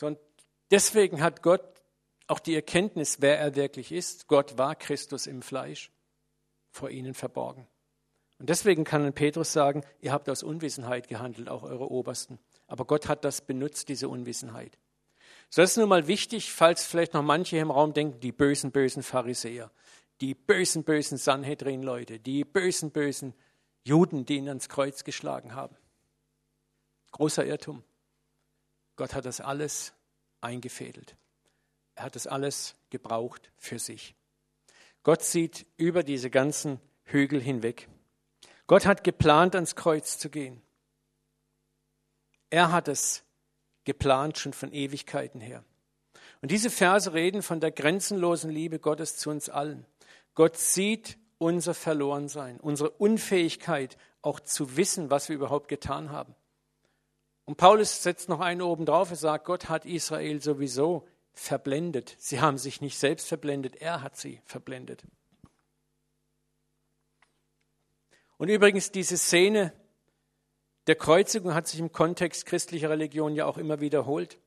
Und 0.00 0.18
deswegen 0.70 1.20
hat 1.20 1.42
Gott 1.42 1.82
auch 2.26 2.38
die 2.38 2.54
Erkenntnis, 2.54 3.20
wer 3.20 3.38
er 3.38 3.54
wirklich 3.56 3.92
ist. 3.92 4.26
Gott 4.26 4.58
war 4.58 4.74
Christus 4.74 5.26
im 5.26 5.42
Fleisch, 5.42 5.90
vor 6.70 6.90
ihnen 6.90 7.14
verborgen. 7.14 7.66
Und 8.38 8.50
deswegen 8.50 8.84
kann 8.84 9.12
Petrus 9.12 9.52
sagen, 9.52 9.82
ihr 10.00 10.12
habt 10.12 10.28
aus 10.28 10.42
Unwissenheit 10.42 11.08
gehandelt, 11.08 11.48
auch 11.48 11.62
eure 11.62 11.90
Obersten. 11.90 12.38
Aber 12.66 12.84
Gott 12.84 13.08
hat 13.08 13.24
das 13.24 13.40
benutzt, 13.40 13.88
diese 13.88 14.08
Unwissenheit. 14.08 14.78
So 15.48 15.62
ist 15.62 15.76
nun 15.76 15.88
mal 15.88 16.06
wichtig, 16.06 16.52
falls 16.52 16.84
vielleicht 16.84 17.14
noch 17.14 17.22
manche 17.22 17.56
im 17.58 17.70
Raum 17.70 17.94
denken, 17.94 18.20
die 18.20 18.32
bösen, 18.32 18.72
bösen 18.72 19.02
Pharisäer, 19.02 19.70
die 20.20 20.34
bösen, 20.34 20.84
bösen 20.84 21.18
Sanhedrin-Leute, 21.18 22.18
die 22.18 22.44
bösen, 22.44 22.90
bösen 22.90 23.34
Juden, 23.84 24.26
die 24.26 24.36
ihn 24.36 24.48
ans 24.48 24.68
Kreuz 24.68 25.04
geschlagen 25.04 25.54
haben. 25.54 25.76
Großer 27.12 27.46
Irrtum. 27.46 27.84
Gott 28.96 29.14
hat 29.14 29.24
das 29.24 29.40
alles 29.40 29.94
eingefädelt. 30.40 31.16
Er 31.94 32.04
hat 32.04 32.16
das 32.16 32.26
alles 32.26 32.74
gebraucht 32.90 33.50
für 33.56 33.78
sich. 33.78 34.14
Gott 35.02 35.22
sieht 35.22 35.66
über 35.76 36.02
diese 36.02 36.30
ganzen 36.30 36.80
Hügel 37.04 37.40
hinweg. 37.40 37.88
Gott 38.66 38.86
hat 38.86 39.04
geplant, 39.04 39.54
ans 39.54 39.76
Kreuz 39.76 40.18
zu 40.18 40.28
gehen. 40.28 40.62
Er 42.50 42.72
hat 42.72 42.88
es 42.88 43.24
geplant, 43.84 44.38
schon 44.38 44.52
von 44.52 44.72
Ewigkeiten 44.72 45.40
her. 45.40 45.64
Und 46.42 46.50
diese 46.50 46.70
Verse 46.70 47.12
reden 47.12 47.42
von 47.42 47.60
der 47.60 47.70
grenzenlosen 47.70 48.50
Liebe 48.50 48.78
Gottes 48.78 49.16
zu 49.16 49.30
uns 49.30 49.48
allen. 49.48 49.86
Gott 50.34 50.56
sieht 50.56 51.18
unser 51.38 51.74
Verlorensein, 51.74 52.60
unsere 52.60 52.90
Unfähigkeit, 52.90 53.96
auch 54.22 54.40
zu 54.40 54.76
wissen, 54.76 55.10
was 55.10 55.28
wir 55.28 55.36
überhaupt 55.36 55.68
getan 55.68 56.10
haben. 56.10 56.34
Und 57.44 57.56
Paulus 57.56 58.02
setzt 58.02 58.28
noch 58.28 58.40
einen 58.40 58.62
oben 58.62 58.86
drauf, 58.86 59.10
er 59.10 59.16
sagt, 59.16 59.44
Gott 59.44 59.68
hat 59.68 59.86
Israel 59.86 60.42
sowieso 60.42 61.06
verblendet. 61.32 62.16
Sie 62.18 62.40
haben 62.40 62.58
sich 62.58 62.80
nicht 62.80 62.98
selbst 62.98 63.28
verblendet, 63.28 63.76
er 63.76 64.02
hat 64.02 64.16
sie 64.16 64.40
verblendet. 64.44 65.04
Und 68.38 68.48
übrigens, 68.48 68.90
diese 68.90 69.16
Szene 69.16 69.72
der 70.86 70.94
Kreuzigung 70.94 71.54
hat 71.54 71.66
sich 71.66 71.80
im 71.80 71.90
Kontext 71.90 72.46
christlicher 72.46 72.90
Religion 72.90 73.34
ja 73.34 73.46
auch 73.46 73.58
immer 73.58 73.80
wiederholt. 73.80 74.38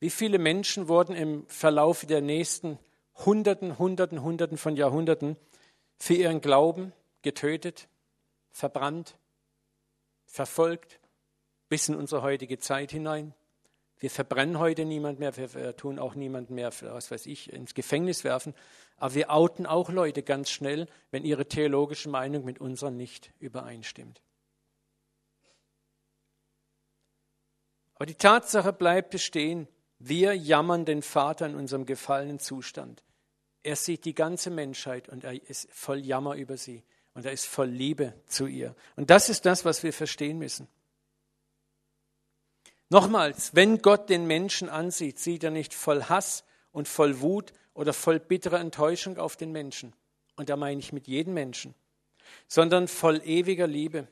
Wie 0.00 0.10
viele 0.10 0.38
Menschen 0.38 0.88
wurden 0.88 1.14
im 1.14 1.46
Verlauf 1.46 2.06
der 2.06 2.20
nächsten 2.20 2.78
Hunderten, 3.16 3.78
Hunderten, 3.78 4.22
Hunderten 4.22 4.58
von 4.58 4.76
Jahrhunderten 4.76 5.36
für 5.98 6.14
ihren 6.14 6.40
Glauben 6.40 6.92
getötet, 7.22 7.88
verbrannt, 8.50 9.16
verfolgt, 10.26 11.00
bis 11.68 11.88
in 11.88 11.94
unsere 11.94 12.22
heutige 12.22 12.58
Zeit 12.58 12.90
hinein. 12.90 13.34
Wir 13.98 14.10
verbrennen 14.10 14.58
heute 14.58 14.84
niemand 14.84 15.18
mehr, 15.18 15.36
wir 15.36 15.76
tun 15.76 15.98
auch 15.98 16.14
niemanden 16.14 16.54
mehr, 16.54 16.72
was 16.82 17.10
weiß 17.10 17.26
ich, 17.26 17.52
ins 17.52 17.74
Gefängnis 17.74 18.24
werfen. 18.24 18.54
Aber 18.96 19.14
wir 19.14 19.30
outen 19.30 19.66
auch 19.66 19.90
Leute 19.90 20.22
ganz 20.22 20.50
schnell, 20.50 20.88
wenn 21.10 21.24
ihre 21.24 21.46
theologische 21.46 22.08
Meinung 22.08 22.44
mit 22.44 22.60
unserer 22.60 22.90
nicht 22.90 23.32
übereinstimmt. 23.38 24.22
Aber 27.94 28.06
die 28.06 28.14
Tatsache 28.14 28.72
bleibt 28.72 29.10
bestehen, 29.10 29.68
wir 29.98 30.34
jammern 30.34 30.84
den 30.84 31.02
Vater 31.02 31.46
in 31.46 31.54
unserem 31.54 31.86
gefallenen 31.86 32.38
Zustand. 32.38 33.02
Er 33.62 33.76
sieht 33.76 34.04
die 34.04 34.14
ganze 34.14 34.50
Menschheit 34.50 35.08
und 35.08 35.24
er 35.24 35.48
ist 35.48 35.70
voll 35.72 35.98
Jammer 35.98 36.34
über 36.34 36.56
sie 36.56 36.84
und 37.14 37.24
er 37.24 37.32
ist 37.32 37.46
voll 37.46 37.68
Liebe 37.68 38.12
zu 38.26 38.46
ihr. 38.46 38.74
Und 38.96 39.10
das 39.10 39.28
ist 39.28 39.46
das, 39.46 39.64
was 39.64 39.82
wir 39.82 39.92
verstehen 39.92 40.38
müssen. 40.38 40.68
Nochmals, 42.90 43.54
wenn 43.54 43.80
Gott 43.80 44.10
den 44.10 44.26
Menschen 44.26 44.68
ansieht, 44.68 45.18
sieht 45.18 45.42
er 45.42 45.50
nicht 45.50 45.72
voll 45.72 46.04
Hass 46.04 46.44
und 46.72 46.86
voll 46.86 47.20
Wut 47.20 47.52
oder 47.74 47.92
voll 47.92 48.20
bitterer 48.20 48.60
Enttäuschung 48.60 49.18
auf 49.18 49.36
den 49.36 49.52
Menschen. 49.52 49.92
Und 50.36 50.48
da 50.48 50.56
meine 50.56 50.80
ich 50.80 50.92
mit 50.92 51.06
jedem 51.06 51.34
Menschen, 51.34 51.74
sondern 52.48 52.88
voll 52.88 53.20
ewiger 53.24 53.66
Liebe. 53.66 54.08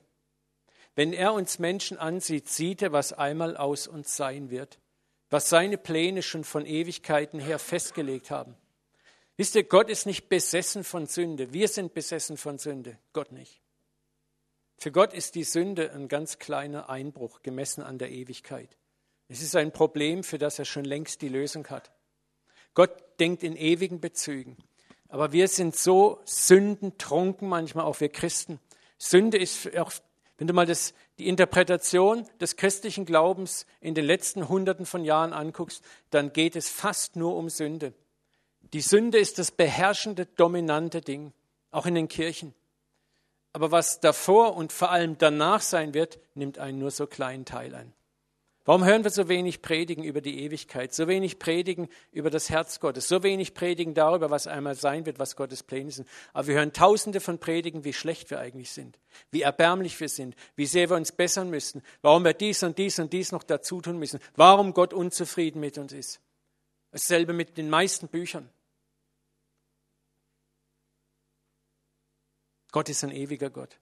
Wenn 0.94 1.12
er 1.12 1.32
uns 1.32 1.58
Menschen 1.58 1.96
ansieht, 1.98 2.48
sieht 2.48 2.82
er, 2.82 2.92
was 2.92 3.12
einmal 3.12 3.56
aus 3.56 3.86
uns 3.86 4.16
sein 4.16 4.50
wird, 4.50 4.78
was 5.30 5.48
seine 5.48 5.78
Pläne 5.78 6.22
schon 6.22 6.44
von 6.44 6.66
Ewigkeiten 6.66 7.40
her 7.40 7.58
festgelegt 7.58 8.30
haben. 8.30 8.56
Wisst 9.38 9.54
ihr, 9.54 9.64
Gott 9.64 9.88
ist 9.88 10.04
nicht 10.04 10.28
besessen 10.28 10.84
von 10.84 11.06
Sünde. 11.06 11.54
Wir 11.54 11.68
sind 11.68 11.94
besessen 11.94 12.36
von 12.36 12.58
Sünde, 12.58 12.98
Gott 13.14 13.32
nicht. 13.32 13.62
Für 14.76 14.92
Gott 14.92 15.14
ist 15.14 15.34
die 15.36 15.44
Sünde 15.44 15.92
ein 15.92 16.08
ganz 16.08 16.38
kleiner 16.38 16.90
Einbruch 16.90 17.42
gemessen 17.42 17.82
an 17.82 17.98
der 17.98 18.10
Ewigkeit. 18.10 18.76
Es 19.28 19.40
ist 19.40 19.56
ein 19.56 19.72
Problem, 19.72 20.24
für 20.24 20.38
das 20.38 20.58
er 20.58 20.64
schon 20.64 20.84
längst 20.84 21.22
die 21.22 21.28
Lösung 21.28 21.66
hat. 21.68 21.92
Gott 22.74 22.90
denkt 23.20 23.42
in 23.42 23.56
ewigen 23.56 24.00
Bezügen. 24.00 24.56
Aber 25.08 25.32
wir 25.32 25.48
sind 25.48 25.76
so 25.76 26.20
sündentrunken 26.24 27.48
manchmal, 27.48 27.84
auch 27.84 28.00
wir 28.00 28.08
Christen. 28.08 28.58
Sünde 28.98 29.38
ist 29.38 29.76
auch 29.76 29.92
wenn 30.42 30.48
du 30.48 30.54
mal 30.54 30.66
das, 30.66 30.92
die 31.18 31.28
Interpretation 31.28 32.26
des 32.40 32.56
christlichen 32.56 33.04
Glaubens 33.04 33.64
in 33.80 33.94
den 33.94 34.04
letzten 34.04 34.48
Hunderten 34.48 34.86
von 34.86 35.04
Jahren 35.04 35.32
anguckst, 35.32 35.84
dann 36.10 36.32
geht 36.32 36.56
es 36.56 36.68
fast 36.68 37.14
nur 37.14 37.36
um 37.36 37.48
Sünde. 37.48 37.92
Die 38.72 38.80
Sünde 38.80 39.18
ist 39.18 39.38
das 39.38 39.52
beherrschende, 39.52 40.26
dominante 40.26 41.00
Ding, 41.00 41.32
auch 41.70 41.86
in 41.86 41.94
den 41.94 42.08
Kirchen. 42.08 42.54
Aber 43.52 43.70
was 43.70 44.00
davor 44.00 44.56
und 44.56 44.72
vor 44.72 44.90
allem 44.90 45.16
danach 45.16 45.60
sein 45.60 45.94
wird, 45.94 46.18
nimmt 46.34 46.58
einen 46.58 46.80
nur 46.80 46.90
so 46.90 47.06
kleinen 47.06 47.44
Teil 47.44 47.76
ein. 47.76 47.92
Warum 48.64 48.84
hören 48.84 49.02
wir 49.02 49.10
so 49.10 49.28
wenig 49.28 49.60
predigen 49.60 50.04
über 50.04 50.20
die 50.20 50.44
Ewigkeit, 50.44 50.94
so 50.94 51.08
wenig 51.08 51.40
predigen 51.40 51.88
über 52.12 52.30
das 52.30 52.48
Herz 52.48 52.78
Gottes, 52.78 53.08
so 53.08 53.24
wenig 53.24 53.54
predigen 53.54 53.92
darüber, 53.92 54.30
was 54.30 54.46
einmal 54.46 54.76
sein 54.76 55.04
wird, 55.04 55.18
was 55.18 55.34
Gottes 55.34 55.64
Pläne 55.64 55.90
sind? 55.90 56.08
Aber 56.32 56.46
wir 56.46 56.54
hören 56.54 56.72
tausende 56.72 57.20
von 57.20 57.38
Predigen, 57.38 57.82
wie 57.84 57.92
schlecht 57.92 58.30
wir 58.30 58.38
eigentlich 58.38 58.70
sind, 58.70 59.00
wie 59.32 59.42
erbärmlich 59.42 59.98
wir 59.98 60.08
sind, 60.08 60.36
wie 60.54 60.66
sehr 60.66 60.88
wir 60.90 60.96
uns 60.96 61.10
bessern 61.10 61.50
müssen, 61.50 61.82
warum 62.02 62.24
wir 62.24 62.34
dies 62.34 62.62
und 62.62 62.78
dies 62.78 63.00
und 63.00 63.12
dies 63.12 63.32
noch 63.32 63.42
dazu 63.42 63.80
tun 63.80 63.98
müssen, 63.98 64.20
warum 64.36 64.74
Gott 64.74 64.94
unzufrieden 64.94 65.58
mit 65.58 65.76
uns 65.76 65.92
ist. 65.92 66.20
Dasselbe 66.92 67.32
mit 67.32 67.58
den 67.58 67.68
meisten 67.68 68.06
Büchern. 68.06 68.48
Gott 72.70 72.88
ist 72.88 73.02
ein 73.02 73.10
ewiger 73.10 73.50
Gott. 73.50 73.76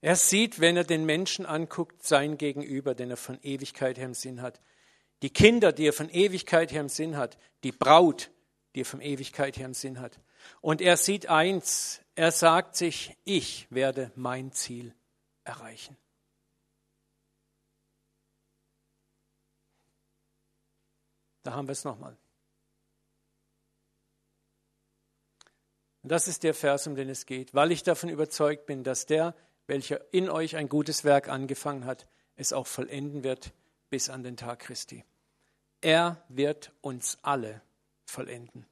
Er 0.00 0.16
sieht, 0.16 0.60
wenn 0.60 0.76
er 0.76 0.84
den 0.84 1.04
Menschen 1.04 1.46
anguckt, 1.46 2.04
sein 2.04 2.38
Gegenüber, 2.38 2.94
den 2.94 3.10
er 3.10 3.16
von 3.16 3.38
Ewigkeit 3.42 3.98
her 3.98 4.06
im 4.06 4.14
Sinn 4.14 4.42
hat. 4.42 4.60
Die 5.22 5.30
Kinder, 5.30 5.72
die 5.72 5.86
er 5.86 5.92
von 5.92 6.10
Ewigkeit 6.10 6.70
her 6.72 6.82
im 6.82 6.88
Sinn 6.88 7.16
hat. 7.16 7.38
Die 7.64 7.72
Braut, 7.72 8.30
die 8.74 8.82
er 8.82 8.84
von 8.84 9.00
Ewigkeit 9.00 9.56
her 9.56 9.66
im 9.66 9.74
Sinn 9.74 10.00
hat. 10.00 10.20
Und 10.60 10.80
er 10.80 10.96
sieht 10.96 11.28
eins, 11.28 12.00
er 12.14 12.30
sagt 12.30 12.76
sich, 12.76 13.16
ich 13.24 13.66
werde 13.70 14.12
mein 14.14 14.52
Ziel 14.52 14.94
erreichen. 15.44 15.96
Da 21.42 21.54
haben 21.54 21.68
wir 21.68 21.72
es 21.72 21.84
nochmal. 21.84 22.16
Und 26.02 26.10
das 26.10 26.28
ist 26.28 26.42
der 26.42 26.54
Vers, 26.54 26.86
um 26.86 26.94
den 26.94 27.08
es 27.08 27.26
geht, 27.26 27.54
weil 27.54 27.72
ich 27.72 27.82
davon 27.82 28.08
überzeugt 28.08 28.66
bin, 28.66 28.84
dass 28.84 29.06
der, 29.06 29.34
welcher 29.66 30.00
in 30.12 30.28
euch 30.28 30.56
ein 30.56 30.68
gutes 30.68 31.04
Werk 31.04 31.28
angefangen 31.28 31.84
hat, 31.84 32.06
es 32.36 32.52
auch 32.52 32.66
vollenden 32.66 33.24
wird 33.24 33.52
bis 33.90 34.10
an 34.10 34.22
den 34.22 34.36
Tag 34.36 34.60
Christi. 34.60 35.04
Er 35.80 36.22
wird 36.28 36.72
uns 36.80 37.18
alle 37.22 37.62
vollenden. 38.04 38.66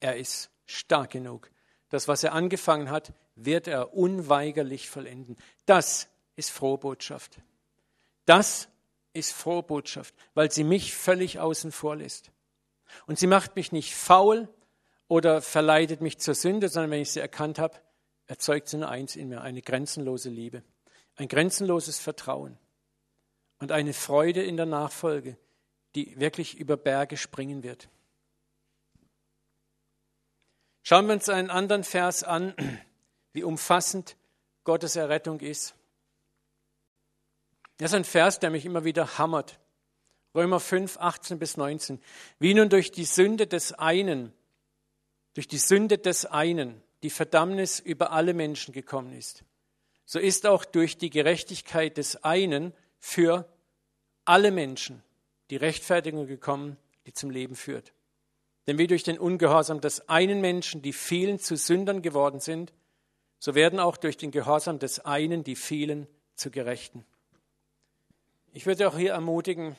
Er 0.00 0.16
ist 0.16 0.50
stark 0.66 1.10
genug. 1.10 1.50
Das, 1.88 2.08
was 2.08 2.22
er 2.22 2.32
angefangen 2.32 2.90
hat, 2.90 3.12
wird 3.34 3.66
er 3.66 3.94
unweigerlich 3.94 4.90
vollenden. 4.90 5.36
Das 5.66 6.08
ist 6.36 6.50
frohe 6.50 6.78
Botschaft. 6.78 7.38
Das 8.26 8.68
ist 9.12 9.32
frohe 9.32 9.62
Botschaft, 9.62 10.14
weil 10.34 10.52
sie 10.52 10.64
mich 10.64 10.94
völlig 10.94 11.38
außen 11.38 11.72
vor 11.72 11.96
lässt. 11.96 12.30
Und 13.06 13.18
sie 13.18 13.26
macht 13.26 13.56
mich 13.56 13.72
nicht 13.72 13.94
faul 13.94 14.48
oder 15.08 15.40
verleitet 15.40 16.00
mich 16.00 16.18
zur 16.18 16.34
Sünde, 16.34 16.68
sondern 16.68 16.90
wenn 16.90 17.02
ich 17.02 17.10
sie 17.10 17.20
erkannt 17.20 17.58
habe, 17.58 17.78
erzeugt 18.28 18.72
nur 18.74 18.88
eins 18.88 19.16
in 19.16 19.30
mir, 19.30 19.40
eine 19.40 19.62
grenzenlose 19.62 20.30
Liebe, 20.30 20.62
ein 21.16 21.26
grenzenloses 21.26 21.98
Vertrauen 21.98 22.56
und 23.58 23.72
eine 23.72 23.92
Freude 23.92 24.44
in 24.44 24.56
der 24.56 24.66
Nachfolge, 24.66 25.36
die 25.94 26.20
wirklich 26.20 26.56
über 26.56 26.76
Berge 26.76 27.16
springen 27.16 27.62
wird. 27.64 27.88
Schauen 30.82 31.06
wir 31.06 31.14
uns 31.14 31.28
einen 31.28 31.50
anderen 31.50 31.84
Vers 31.84 32.22
an, 32.22 32.54
wie 33.32 33.42
umfassend 33.42 34.16
Gottes 34.64 34.96
Errettung 34.96 35.40
ist. 35.40 35.74
Das 37.78 37.92
ist 37.92 37.94
ein 37.94 38.04
Vers, 38.04 38.38
der 38.38 38.50
mich 38.50 38.64
immer 38.64 38.84
wieder 38.84 39.18
hammert. 39.18 39.58
Römer 40.34 40.60
5, 40.60 40.98
18 40.98 41.38
bis 41.38 41.56
19. 41.56 42.00
Wie 42.38 42.54
nun 42.54 42.68
durch 42.68 42.90
die 42.90 43.04
Sünde 43.04 43.46
des 43.46 43.72
einen, 43.72 44.32
durch 45.34 45.48
die 45.48 45.58
Sünde 45.58 45.96
des 45.98 46.26
einen, 46.26 46.82
die 47.02 47.10
Verdammnis 47.10 47.80
über 47.80 48.12
alle 48.12 48.34
Menschen 48.34 48.72
gekommen 48.72 49.12
ist, 49.12 49.44
so 50.04 50.18
ist 50.18 50.46
auch 50.46 50.64
durch 50.64 50.96
die 50.96 51.10
Gerechtigkeit 51.10 51.96
des 51.96 52.24
einen 52.24 52.72
für 52.98 53.46
alle 54.24 54.50
Menschen 54.50 55.02
die 55.50 55.56
Rechtfertigung 55.56 56.26
gekommen, 56.26 56.76
die 57.06 57.12
zum 57.12 57.30
Leben 57.30 57.56
führt. 57.56 57.92
Denn 58.66 58.78
wie 58.78 58.86
durch 58.86 59.02
den 59.02 59.18
Ungehorsam 59.18 59.80
des 59.80 60.08
einen 60.08 60.40
Menschen 60.40 60.82
die 60.82 60.92
vielen 60.92 61.38
zu 61.38 61.56
Sündern 61.56 62.02
geworden 62.02 62.40
sind, 62.40 62.72
so 63.38 63.54
werden 63.54 63.80
auch 63.80 63.96
durch 63.96 64.16
den 64.16 64.30
Gehorsam 64.30 64.78
des 64.78 65.00
einen 65.00 65.44
die 65.44 65.56
vielen 65.56 66.06
zu 66.34 66.50
Gerechten. 66.50 67.04
Ich 68.52 68.66
würde 68.66 68.88
auch 68.88 68.98
hier 68.98 69.12
ermutigen, 69.12 69.76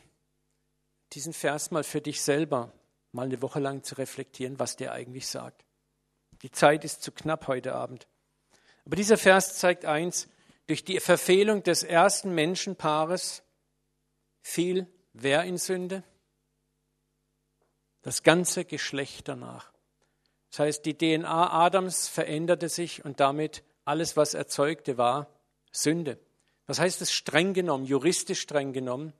diesen 1.13 1.33
Vers 1.33 1.71
mal 1.71 1.83
für 1.83 2.01
dich 2.01 2.21
selber 2.21 2.71
mal 3.11 3.25
eine 3.25 3.41
Woche 3.41 3.59
lang 3.59 3.83
zu 3.83 3.95
reflektieren, 3.95 4.59
was 4.59 4.75
der 4.75 4.93
eigentlich 4.93 5.27
sagt. 5.27 5.65
Die 6.41 6.51
Zeit 6.51 6.85
ist 6.85 7.03
zu 7.03 7.11
knapp 7.11 7.47
heute 7.47 7.75
Abend. 7.75 8.07
Aber 8.85 8.95
dieser 8.95 9.17
Vers 9.17 9.57
zeigt 9.57 9.85
eins, 9.85 10.27
durch 10.67 10.83
die 10.83 10.99
Verfehlung 10.99 11.63
des 11.63 11.83
ersten 11.83 12.33
Menschenpaares 12.33 13.43
fiel 14.41 14.87
wer 15.13 15.43
in 15.43 15.57
Sünde? 15.57 16.03
Das 18.01 18.23
ganze 18.23 18.65
Geschlecht 18.65 19.27
danach. 19.27 19.71
Das 20.51 20.59
heißt, 20.59 20.85
die 20.85 20.97
DNA 20.97 21.51
Adams 21.51 22.07
veränderte 22.07 22.69
sich 22.69 23.03
und 23.03 23.19
damit 23.19 23.63
alles, 23.85 24.17
was 24.17 24.33
erzeugte, 24.33 24.97
war 24.97 25.27
Sünde. 25.71 26.19
Was 26.65 26.79
heißt 26.79 27.01
es 27.01 27.11
streng 27.11 27.53
genommen, 27.53 27.85
juristisch 27.85 28.41
streng 28.41 28.73
genommen? 28.73 29.13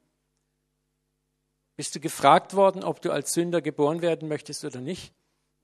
Bist 1.75 1.95
du 1.95 1.99
gefragt 1.99 2.55
worden, 2.55 2.83
ob 2.83 3.01
du 3.01 3.11
als 3.11 3.33
Sünder 3.33 3.61
geboren 3.61 4.01
werden 4.01 4.27
möchtest 4.27 4.65
oder 4.65 4.81
nicht? 4.81 5.13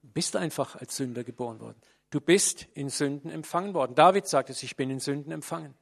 Du 0.05 0.11
bist 0.11 0.35
einfach 0.35 0.75
als 0.75 0.95
Sünder 0.97 1.23
geboren 1.23 1.59
worden. 1.59 1.81
Du 2.11 2.21
bist 2.21 2.67
in 2.75 2.89
Sünden 2.89 3.31
empfangen 3.31 3.73
worden. 3.73 3.95
David 3.95 4.27
sagt 4.27 4.51
es, 4.51 4.61
ich 4.61 4.75
bin 4.75 4.91
in 4.91 4.99
Sünden 4.99 5.31
empfangen. 5.31 5.73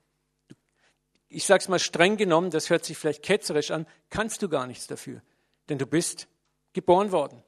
Ich 1.27 1.45
sage 1.45 1.61
es 1.61 1.67
mal 1.67 1.77
streng 1.77 2.15
genommen, 2.15 2.49
das 2.49 2.69
hört 2.69 2.85
sich 2.85 2.97
vielleicht 2.97 3.21
ketzerisch 3.21 3.71
an, 3.71 3.85
kannst 4.09 4.41
du 4.41 4.47
gar 4.47 4.65
nichts 4.65 4.87
dafür, 4.87 5.21
denn 5.67 5.77
du 5.77 5.85
bist 5.85 6.27
geboren 6.71 7.11
worden. 7.11 7.43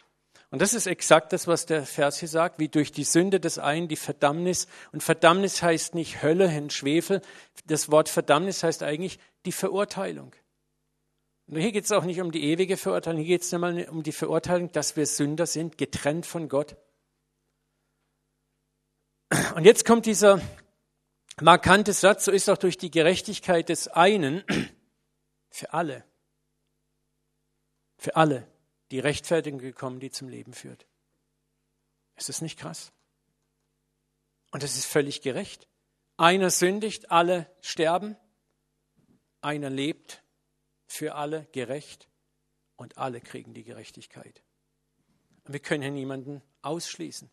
Und 0.51 0.61
das 0.61 0.73
ist 0.73 0.85
exakt 0.85 1.31
das, 1.31 1.47
was 1.47 1.65
der 1.65 1.85
Vers 1.85 2.19
hier 2.19 2.27
sagt, 2.27 2.59
wie 2.59 2.67
durch 2.67 2.91
die 2.91 3.05
Sünde 3.05 3.39
des 3.39 3.57
einen 3.57 3.87
die 3.87 3.95
Verdammnis. 3.95 4.67
Und 4.91 5.01
Verdammnis 5.01 5.63
heißt 5.63 5.95
nicht 5.95 6.23
Hölle, 6.23 6.47
Hen, 6.47 6.69
Schwefel. 6.69 7.21
Das 7.67 7.89
Wort 7.89 8.09
Verdammnis 8.09 8.63
heißt 8.63 8.83
eigentlich 8.83 9.17
die 9.45 9.51
Verurteilung. 9.53 10.35
Und 11.47 11.57
hier 11.59 11.71
geht 11.71 11.85
es 11.85 11.91
auch 11.91 12.03
nicht 12.03 12.21
um 12.21 12.31
die 12.31 12.43
ewige 12.43 12.75
Verurteilung, 12.75 13.19
hier 13.19 13.37
geht 13.37 13.43
es 13.43 13.53
einmal 13.53 13.87
um 13.89 14.01
die 14.01 14.11
Verurteilung, 14.11 14.71
dass 14.71 14.95
wir 14.95 15.05
Sünder 15.05 15.45
sind, 15.45 15.77
getrennt 15.77 16.25
von 16.25 16.49
Gott. 16.49 16.75
Und 19.55 19.63
jetzt 19.63 19.85
kommt 19.85 20.05
dieser 20.05 20.41
markante 21.39 21.93
Satz, 21.93 22.25
so 22.25 22.31
ist 22.31 22.49
auch 22.49 22.57
durch 22.57 22.77
die 22.77 22.89
Gerechtigkeit 22.89 23.69
des 23.69 23.87
einen 23.87 24.43
für 25.49 25.73
alle, 25.73 26.03
für 27.97 28.15
alle 28.15 28.47
die 28.91 28.99
Rechtfertigung 28.99 29.59
gekommen, 29.59 29.99
die 29.99 30.09
zum 30.09 30.29
Leben 30.29 30.53
führt. 30.53 30.87
Ist 32.15 32.29
das 32.29 32.41
nicht 32.41 32.57
krass? 32.57 32.91
Und 34.51 34.63
es 34.63 34.77
ist 34.77 34.85
völlig 34.85 35.21
gerecht. 35.21 35.67
Einer 36.17 36.49
sündigt, 36.49 37.11
alle 37.11 37.51
sterben. 37.61 38.15
Einer 39.41 39.69
lebt 39.69 40.23
für 40.95 41.15
alle 41.15 41.47
gerecht 41.51 42.07
und 42.75 42.97
alle 42.97 43.21
kriegen 43.21 43.53
die 43.53 43.63
Gerechtigkeit. 43.63 44.43
Und 45.45 45.53
wir 45.53 45.59
können 45.59 45.83
hier 45.83 45.91
niemanden 45.91 46.41
ausschließen. 46.61 47.29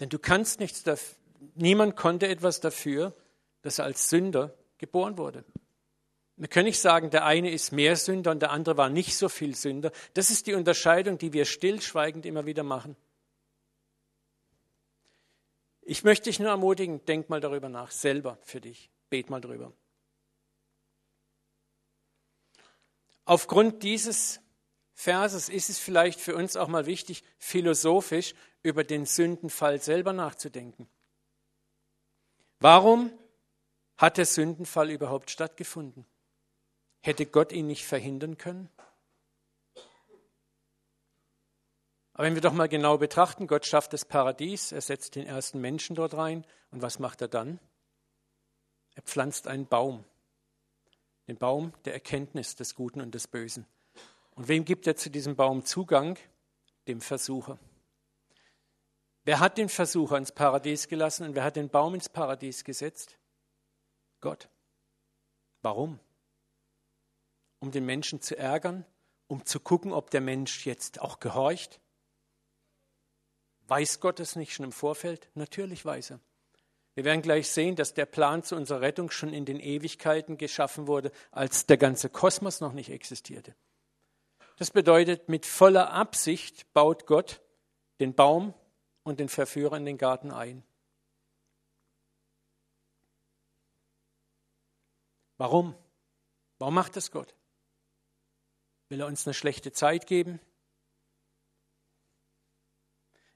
Denn 0.00 0.08
du 0.08 0.18
kannst 0.18 0.60
nichts 0.60 0.82
dafür, 0.82 1.16
niemand 1.54 1.96
konnte 1.96 2.26
etwas 2.28 2.60
dafür, 2.60 3.14
dass 3.62 3.78
er 3.78 3.84
als 3.84 4.08
Sünder 4.08 4.54
geboren 4.78 5.18
wurde. 5.18 5.44
Wir 6.36 6.48
können 6.48 6.66
nicht 6.66 6.80
sagen, 6.80 7.10
der 7.10 7.24
eine 7.24 7.50
ist 7.50 7.72
mehr 7.72 7.96
Sünder 7.96 8.30
und 8.30 8.40
der 8.40 8.52
andere 8.52 8.76
war 8.76 8.88
nicht 8.88 9.16
so 9.16 9.28
viel 9.28 9.56
Sünder. 9.56 9.90
Das 10.14 10.30
ist 10.30 10.46
die 10.46 10.54
Unterscheidung, 10.54 11.18
die 11.18 11.32
wir 11.32 11.44
stillschweigend 11.44 12.26
immer 12.26 12.46
wieder 12.46 12.62
machen. 12.62 12.96
Ich 15.82 16.04
möchte 16.04 16.30
dich 16.30 16.38
nur 16.38 16.50
ermutigen, 16.50 17.04
denk 17.06 17.28
mal 17.28 17.40
darüber 17.40 17.68
nach, 17.68 17.90
selber 17.90 18.38
für 18.42 18.60
dich. 18.60 18.88
Bet 19.10 19.30
mal 19.30 19.40
drüber. 19.40 19.72
Aufgrund 23.28 23.82
dieses 23.82 24.40
Verses 24.94 25.50
ist 25.50 25.68
es 25.68 25.78
vielleicht 25.78 26.18
für 26.18 26.34
uns 26.34 26.56
auch 26.56 26.68
mal 26.68 26.86
wichtig, 26.86 27.22
philosophisch 27.36 28.34
über 28.62 28.84
den 28.84 29.04
Sündenfall 29.04 29.82
selber 29.82 30.14
nachzudenken. 30.14 30.88
Warum 32.58 33.12
hat 33.98 34.16
der 34.16 34.24
Sündenfall 34.24 34.90
überhaupt 34.90 35.30
stattgefunden? 35.30 36.06
Hätte 37.02 37.26
Gott 37.26 37.52
ihn 37.52 37.66
nicht 37.66 37.84
verhindern 37.84 38.38
können? 38.38 38.70
Aber 42.14 42.24
wenn 42.24 42.34
wir 42.34 42.40
doch 42.40 42.54
mal 42.54 42.70
genau 42.70 42.96
betrachten, 42.96 43.46
Gott 43.46 43.66
schafft 43.66 43.92
das 43.92 44.06
Paradies, 44.06 44.72
er 44.72 44.80
setzt 44.80 45.16
den 45.16 45.26
ersten 45.26 45.60
Menschen 45.60 45.94
dort 45.96 46.14
rein 46.14 46.46
und 46.70 46.80
was 46.80 46.98
macht 46.98 47.20
er 47.20 47.28
dann? 47.28 47.60
Er 48.94 49.02
pflanzt 49.02 49.48
einen 49.48 49.66
Baum, 49.66 50.06
den 51.28 51.36
Baum 51.36 51.72
der 51.84 51.94
Erkenntnis 51.94 52.56
des 52.56 52.74
Guten 52.74 53.00
und 53.00 53.14
des 53.14 53.28
Bösen. 53.28 53.66
Und 54.34 54.48
wem 54.48 54.64
gibt 54.64 54.86
er 54.86 54.96
zu 54.96 55.10
diesem 55.10 55.36
Baum 55.36 55.64
Zugang? 55.64 56.18
Dem 56.88 57.00
Versucher. 57.00 57.58
Wer 59.24 59.38
hat 59.40 59.58
den 59.58 59.68
Versucher 59.68 60.16
ins 60.16 60.32
Paradies 60.32 60.88
gelassen 60.88 61.24
und 61.28 61.34
wer 61.34 61.44
hat 61.44 61.56
den 61.56 61.68
Baum 61.68 61.94
ins 61.94 62.08
Paradies 62.08 62.64
gesetzt? 62.64 63.18
Gott. 64.20 64.48
Warum? 65.62 66.00
um 67.60 67.70
den 67.70 67.84
Menschen 67.84 68.20
zu 68.20 68.36
ärgern, 68.36 68.84
um 69.26 69.44
zu 69.44 69.60
gucken, 69.60 69.92
ob 69.92 70.10
der 70.10 70.20
Mensch 70.20 70.66
jetzt 70.66 71.00
auch 71.00 71.20
gehorcht? 71.20 71.80
Weiß 73.66 74.00
Gott 74.00 74.20
es 74.20 74.36
nicht 74.36 74.54
schon 74.54 74.64
im 74.64 74.72
Vorfeld? 74.72 75.28
Natürlich 75.34 75.84
weiß 75.84 76.12
er. 76.12 76.20
Wir 76.98 77.04
werden 77.04 77.22
gleich 77.22 77.48
sehen, 77.48 77.76
dass 77.76 77.94
der 77.94 78.06
Plan 78.06 78.42
zu 78.42 78.56
unserer 78.56 78.80
Rettung 78.80 79.12
schon 79.12 79.32
in 79.32 79.44
den 79.44 79.60
Ewigkeiten 79.60 80.36
geschaffen 80.36 80.88
wurde, 80.88 81.12
als 81.30 81.64
der 81.64 81.76
ganze 81.76 82.10
Kosmos 82.10 82.60
noch 82.60 82.72
nicht 82.72 82.90
existierte. 82.90 83.54
Das 84.56 84.72
bedeutet, 84.72 85.28
mit 85.28 85.46
voller 85.46 85.92
Absicht 85.92 86.66
baut 86.72 87.06
Gott 87.06 87.40
den 88.00 88.16
Baum 88.16 88.52
und 89.04 89.20
den 89.20 89.28
Verführer 89.28 89.76
in 89.76 89.84
den 89.84 89.96
Garten 89.96 90.32
ein. 90.32 90.64
Warum? 95.36 95.76
Warum 96.58 96.74
macht 96.74 96.96
das 96.96 97.12
Gott? 97.12 97.32
Will 98.88 99.02
er 99.02 99.06
uns 99.06 99.24
eine 99.24 99.34
schlechte 99.34 99.70
Zeit 99.70 100.08
geben? 100.08 100.40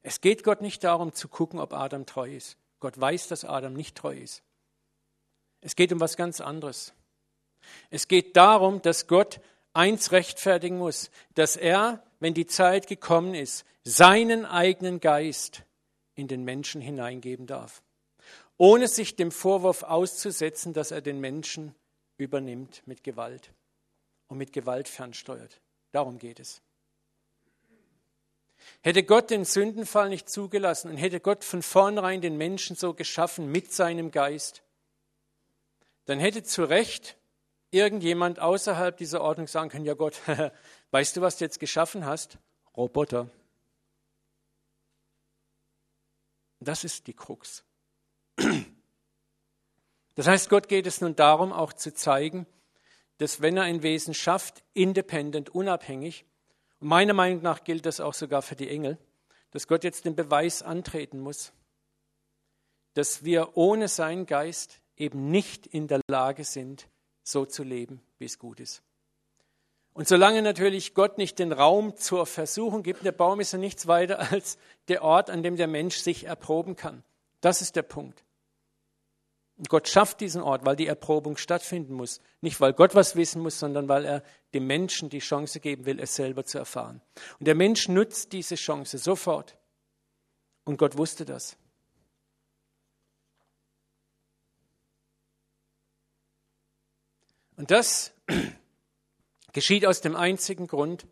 Es 0.00 0.20
geht 0.20 0.42
Gott 0.42 0.62
nicht 0.62 0.82
darum 0.82 1.12
zu 1.12 1.28
gucken, 1.28 1.60
ob 1.60 1.72
Adam 1.72 2.06
treu 2.06 2.28
ist. 2.28 2.58
Gott 2.82 3.00
weiß, 3.00 3.28
dass 3.28 3.44
Adam 3.44 3.74
nicht 3.74 3.96
treu 3.96 4.16
ist. 4.16 4.42
Es 5.60 5.76
geht 5.76 5.92
um 5.92 6.00
was 6.00 6.16
ganz 6.16 6.40
anderes. 6.40 6.92
Es 7.90 8.08
geht 8.08 8.36
darum, 8.36 8.82
dass 8.82 9.06
Gott 9.06 9.40
eins 9.72 10.10
rechtfertigen 10.10 10.78
muss, 10.78 11.12
dass 11.36 11.54
er, 11.54 12.02
wenn 12.18 12.34
die 12.34 12.46
Zeit 12.46 12.88
gekommen 12.88 13.34
ist, 13.34 13.64
seinen 13.84 14.44
eigenen 14.44 14.98
Geist 14.98 15.62
in 16.16 16.26
den 16.26 16.42
Menschen 16.42 16.80
hineingeben 16.80 17.46
darf, 17.46 17.84
ohne 18.56 18.88
sich 18.88 19.14
dem 19.14 19.30
Vorwurf 19.30 19.84
auszusetzen, 19.84 20.72
dass 20.72 20.90
er 20.90 21.02
den 21.02 21.20
Menschen 21.20 21.76
übernimmt 22.16 22.82
mit 22.86 23.04
Gewalt 23.04 23.52
und 24.26 24.38
mit 24.38 24.52
Gewalt 24.52 24.88
fernsteuert. 24.88 25.60
Darum 25.92 26.18
geht 26.18 26.40
es. 26.40 26.62
Hätte 28.82 29.02
Gott 29.02 29.30
den 29.30 29.44
Sündenfall 29.44 30.08
nicht 30.08 30.28
zugelassen 30.28 30.90
und 30.90 30.96
hätte 30.96 31.20
Gott 31.20 31.44
von 31.44 31.62
vornherein 31.62 32.20
den 32.20 32.36
Menschen 32.36 32.76
so 32.76 32.94
geschaffen 32.94 33.50
mit 33.50 33.72
seinem 33.72 34.10
Geist, 34.10 34.62
dann 36.06 36.18
hätte 36.18 36.42
zu 36.42 36.64
Recht 36.64 37.16
irgendjemand 37.70 38.40
außerhalb 38.40 38.96
dieser 38.96 39.22
Ordnung 39.22 39.46
sagen 39.46 39.70
können, 39.70 39.84
ja 39.84 39.94
Gott, 39.94 40.20
weißt 40.90 41.16
du, 41.16 41.20
was 41.20 41.38
du 41.38 41.44
jetzt 41.44 41.60
geschaffen 41.60 42.04
hast? 42.04 42.38
Roboter. 42.76 43.28
Das 46.60 46.84
ist 46.84 47.06
die 47.06 47.14
Krux. 47.14 47.64
Das 50.14 50.26
heißt, 50.26 50.50
Gott 50.50 50.68
geht 50.68 50.86
es 50.86 51.00
nun 51.00 51.16
darum, 51.16 51.54
auch 51.54 51.72
zu 51.72 51.94
zeigen, 51.94 52.46
dass 53.16 53.40
wenn 53.40 53.56
er 53.56 53.62
ein 53.62 53.82
Wesen 53.82 54.12
schafft, 54.12 54.62
independent, 54.74 55.48
unabhängig, 55.48 56.26
meiner 56.82 57.14
Meinung 57.14 57.42
nach 57.42 57.64
gilt 57.64 57.86
das 57.86 58.00
auch 58.00 58.14
sogar 58.14 58.42
für 58.42 58.56
die 58.56 58.68
Engel, 58.68 58.98
dass 59.50 59.66
Gott 59.66 59.84
jetzt 59.84 60.04
den 60.04 60.16
Beweis 60.16 60.62
antreten 60.62 61.20
muss, 61.20 61.52
dass 62.94 63.24
wir 63.24 63.56
ohne 63.56 63.88
seinen 63.88 64.26
Geist 64.26 64.80
eben 64.96 65.30
nicht 65.30 65.66
in 65.66 65.88
der 65.88 66.00
Lage 66.08 66.44
sind, 66.44 66.88
so 67.22 67.44
zu 67.46 67.62
leben, 67.62 68.02
wie 68.18 68.24
es 68.24 68.38
gut 68.38 68.60
ist. 68.60 68.82
Und 69.94 70.08
solange 70.08 70.40
natürlich 70.42 70.94
Gott 70.94 71.18
nicht 71.18 71.38
den 71.38 71.52
Raum 71.52 71.96
zur 71.96 72.24
Versuchung 72.26 72.82
gibt, 72.82 73.04
der 73.04 73.12
Baum 73.12 73.40
ist 73.40 73.52
ja 73.52 73.58
nichts 73.58 73.86
weiter 73.86 74.18
als 74.32 74.58
der 74.88 75.02
Ort, 75.02 75.28
an 75.28 75.42
dem 75.42 75.56
der 75.56 75.66
Mensch 75.68 75.96
sich 75.96 76.24
erproben 76.24 76.76
kann. 76.76 77.02
Das 77.40 77.60
ist 77.60 77.76
der 77.76 77.82
Punkt. 77.82 78.24
Und 79.62 79.68
Gott 79.68 79.86
schafft 79.86 80.20
diesen 80.20 80.42
Ort, 80.42 80.66
weil 80.66 80.74
die 80.74 80.88
Erprobung 80.88 81.36
stattfinden 81.36 81.94
muss. 81.94 82.20
Nicht, 82.40 82.60
weil 82.60 82.72
Gott 82.72 82.96
was 82.96 83.14
wissen 83.14 83.40
muss, 83.40 83.60
sondern 83.60 83.86
weil 83.86 84.04
er 84.04 84.24
dem 84.54 84.66
Menschen 84.66 85.08
die 85.08 85.20
Chance 85.20 85.60
geben 85.60 85.86
will, 85.86 86.00
es 86.00 86.16
selber 86.16 86.44
zu 86.44 86.58
erfahren. 86.58 87.00
Und 87.38 87.46
der 87.46 87.54
Mensch 87.54 87.86
nutzt 87.88 88.32
diese 88.32 88.56
Chance 88.56 88.98
sofort. 88.98 89.56
Und 90.64 90.78
Gott 90.78 90.98
wusste 90.98 91.24
das. 91.24 91.56
Und 97.56 97.70
das 97.70 98.12
geschieht 99.52 99.86
aus 99.86 100.00
dem 100.00 100.16
einzigen 100.16 100.66
Grund, 100.66 101.06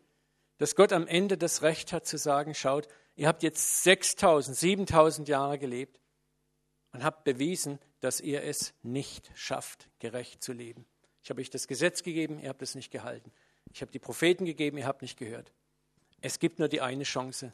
dass 0.57 0.75
Gott 0.75 0.91
am 0.91 1.07
Ende 1.07 1.37
das 1.37 1.61
Recht 1.61 1.93
hat 1.93 2.05
zu 2.05 2.17
sagen, 2.17 2.53
schaut, 2.53 2.89
ihr 3.15 3.29
habt 3.29 3.43
jetzt 3.43 3.83
6000, 3.83 4.57
7000 4.57 5.29
Jahre 5.29 5.57
gelebt 5.57 6.01
und 6.91 7.05
habt 7.05 7.23
bewiesen, 7.23 7.79
dass 8.01 8.19
ihr 8.19 8.43
es 8.43 8.73
nicht 8.83 9.31
schafft, 9.35 9.87
gerecht 9.99 10.43
zu 10.43 10.53
leben. 10.53 10.85
Ich 11.23 11.29
habe 11.29 11.39
euch 11.41 11.49
das 11.49 11.67
Gesetz 11.67 12.03
gegeben, 12.03 12.39
ihr 12.39 12.49
habt 12.49 12.61
es 12.61 12.75
nicht 12.75 12.91
gehalten. 12.91 13.31
Ich 13.71 13.81
habe 13.81 13.91
die 13.91 13.99
Propheten 13.99 14.45
gegeben, 14.45 14.77
ihr 14.77 14.85
habt 14.85 15.01
nicht 15.01 15.17
gehört. 15.17 15.51
Es 16.19 16.39
gibt 16.39 16.59
nur 16.59 16.67
die 16.67 16.81
eine 16.81 17.03
Chance. 17.03 17.53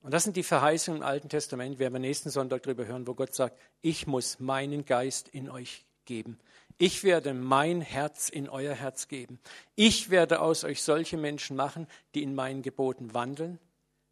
Und 0.00 0.12
das 0.12 0.24
sind 0.24 0.36
die 0.36 0.42
Verheißungen 0.42 1.00
im 1.00 1.06
Alten 1.06 1.28
Testament, 1.28 1.78
werden 1.78 1.94
wir 1.94 2.00
nächsten 2.00 2.30
Sonntag 2.30 2.62
darüber 2.62 2.86
hören, 2.86 3.06
wo 3.06 3.14
Gott 3.14 3.34
sagt, 3.34 3.58
ich 3.80 4.06
muss 4.06 4.38
meinen 4.38 4.84
Geist 4.84 5.28
in 5.28 5.50
euch 5.50 5.84
geben. 6.04 6.38
Ich 6.78 7.04
werde 7.04 7.34
mein 7.34 7.80
Herz 7.80 8.28
in 8.28 8.48
euer 8.48 8.74
Herz 8.74 9.08
geben. 9.08 9.40
Ich 9.76 10.10
werde 10.10 10.40
aus 10.40 10.64
euch 10.64 10.82
solche 10.82 11.16
Menschen 11.16 11.56
machen, 11.56 11.86
die 12.14 12.22
in 12.22 12.34
meinen 12.34 12.62
Geboten 12.62 13.14
wandeln, 13.14 13.58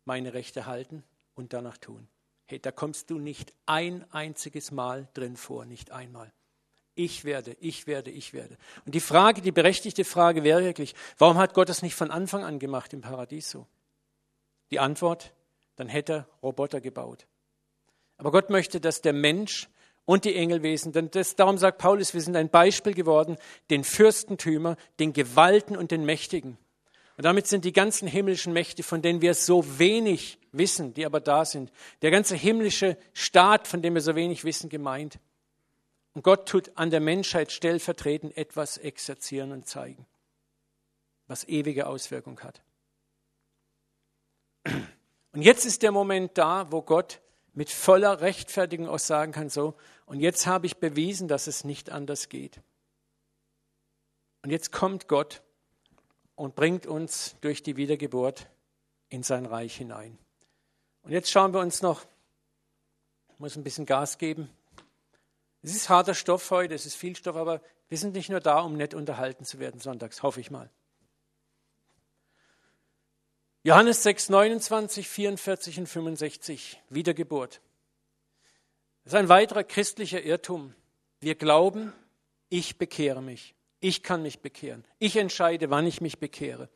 meine 0.04 0.32
Rechte 0.32 0.66
halten 0.66 1.04
und 1.34 1.52
danach 1.52 1.76
tun. 1.76 2.08
Hey, 2.52 2.58
da 2.58 2.70
kommst 2.70 3.08
du 3.08 3.18
nicht 3.18 3.54
ein 3.64 4.04
einziges 4.12 4.72
Mal 4.72 5.08
drin 5.14 5.38
vor, 5.38 5.64
nicht 5.64 5.90
einmal. 5.90 6.30
Ich 6.94 7.24
werde, 7.24 7.56
ich 7.60 7.86
werde, 7.86 8.10
ich 8.10 8.34
werde. 8.34 8.58
Und 8.84 8.94
die 8.94 9.00
Frage, 9.00 9.40
die 9.40 9.52
berechtigte 9.52 10.04
Frage 10.04 10.44
wäre 10.44 10.62
wirklich, 10.62 10.94
warum 11.16 11.38
hat 11.38 11.54
Gott 11.54 11.70
das 11.70 11.80
nicht 11.80 11.94
von 11.94 12.10
Anfang 12.10 12.44
an 12.44 12.58
gemacht 12.58 12.92
im 12.92 13.00
Paradies 13.00 13.48
so? 13.48 13.66
Die 14.70 14.80
Antwort, 14.80 15.32
dann 15.76 15.88
hätte 15.88 16.12
er 16.12 16.28
Roboter 16.42 16.82
gebaut. 16.82 17.26
Aber 18.18 18.30
Gott 18.30 18.50
möchte, 18.50 18.82
dass 18.82 19.00
der 19.00 19.14
Mensch 19.14 19.70
und 20.04 20.26
die 20.26 20.36
Engelwesen, 20.36 20.92
denn 20.92 21.10
das, 21.10 21.36
darum 21.36 21.56
sagt 21.56 21.78
Paulus, 21.78 22.12
wir 22.12 22.20
sind 22.20 22.36
ein 22.36 22.50
Beispiel 22.50 22.92
geworden, 22.92 23.38
den 23.70 23.82
Fürstentümer, 23.82 24.76
den 24.98 25.14
Gewalten 25.14 25.74
und 25.74 25.90
den 25.90 26.04
Mächtigen. 26.04 26.58
Und 27.16 27.24
damit 27.24 27.46
sind 27.46 27.64
die 27.64 27.72
ganzen 27.72 28.08
himmlischen 28.08 28.52
Mächte, 28.52 28.82
von 28.82 29.02
denen 29.02 29.20
wir 29.20 29.34
so 29.34 29.78
wenig 29.78 30.38
wissen, 30.52 30.94
die 30.94 31.04
aber 31.04 31.20
da 31.20 31.44
sind, 31.44 31.70
der 32.02 32.10
ganze 32.10 32.36
himmlische 32.36 32.96
Staat, 33.12 33.66
von 33.66 33.82
dem 33.82 33.94
wir 33.94 34.00
so 34.00 34.14
wenig 34.14 34.44
wissen, 34.44 34.68
gemeint. 34.68 35.18
Und 36.14 36.22
Gott 36.22 36.48
tut 36.48 36.70
an 36.76 36.90
der 36.90 37.00
Menschheit 37.00 37.52
stellvertretend 37.52 38.36
etwas 38.36 38.78
exerzieren 38.78 39.52
und 39.52 39.66
zeigen, 39.66 40.06
was 41.26 41.48
ewige 41.48 41.86
Auswirkung 41.86 42.40
hat. 42.40 42.62
Und 45.32 45.42
jetzt 45.42 45.64
ist 45.64 45.82
der 45.82 45.92
Moment 45.92 46.36
da, 46.36 46.70
wo 46.70 46.82
Gott 46.82 47.20
mit 47.54 47.70
voller 47.70 48.20
Rechtfertigung 48.20 48.88
auch 48.88 48.98
sagen 48.98 49.32
kann, 49.32 49.48
so, 49.48 49.74
und 50.06 50.20
jetzt 50.20 50.46
habe 50.46 50.66
ich 50.66 50.76
bewiesen, 50.76 51.28
dass 51.28 51.46
es 51.46 51.64
nicht 51.64 51.90
anders 51.90 52.28
geht. 52.28 52.60
Und 54.42 54.50
jetzt 54.50 54.72
kommt 54.72 55.08
Gott 55.08 55.42
und 56.42 56.56
bringt 56.56 56.86
uns 56.88 57.36
durch 57.40 57.62
die 57.62 57.76
Wiedergeburt 57.76 58.48
in 59.10 59.22
sein 59.22 59.46
Reich 59.46 59.76
hinein. 59.76 60.18
Und 61.02 61.12
jetzt 61.12 61.30
schauen 61.30 61.54
wir 61.54 61.60
uns 61.60 61.82
noch, 61.82 62.04
ich 63.32 63.38
muss 63.38 63.54
ein 63.54 63.62
bisschen 63.62 63.86
Gas 63.86 64.18
geben. 64.18 64.50
Es 65.62 65.72
ist 65.72 65.88
harter 65.88 66.14
Stoff 66.14 66.50
heute, 66.50 66.74
es 66.74 66.84
ist 66.84 66.96
viel 66.96 67.14
Stoff, 67.14 67.36
aber 67.36 67.60
wir 67.88 67.96
sind 67.96 68.14
nicht 68.14 68.28
nur 68.28 68.40
da, 68.40 68.58
um 68.58 68.76
nett 68.76 68.92
unterhalten 68.92 69.44
zu 69.44 69.60
werden 69.60 69.78
sonntags, 69.78 70.24
hoffe 70.24 70.40
ich 70.40 70.50
mal. 70.50 70.68
Johannes 73.62 74.02
6, 74.02 74.30
29, 74.30 75.08
44 75.08 75.78
und 75.78 75.86
65, 75.86 76.82
Wiedergeburt. 76.88 77.60
Das 79.04 79.12
ist 79.12 79.18
ein 79.20 79.28
weiterer 79.28 79.62
christlicher 79.62 80.20
Irrtum. 80.20 80.74
Wir 81.20 81.36
glauben, 81.36 81.92
ich 82.48 82.78
bekehre 82.78 83.22
mich. 83.22 83.54
Ich 83.82 84.04
kann 84.04 84.22
mich 84.22 84.40
bekehren. 84.40 84.84
Ich 85.00 85.16
entscheide, 85.16 85.68
wann 85.68 85.88
ich 85.88 86.00
mich 86.00 86.20
bekehre. 86.20 86.70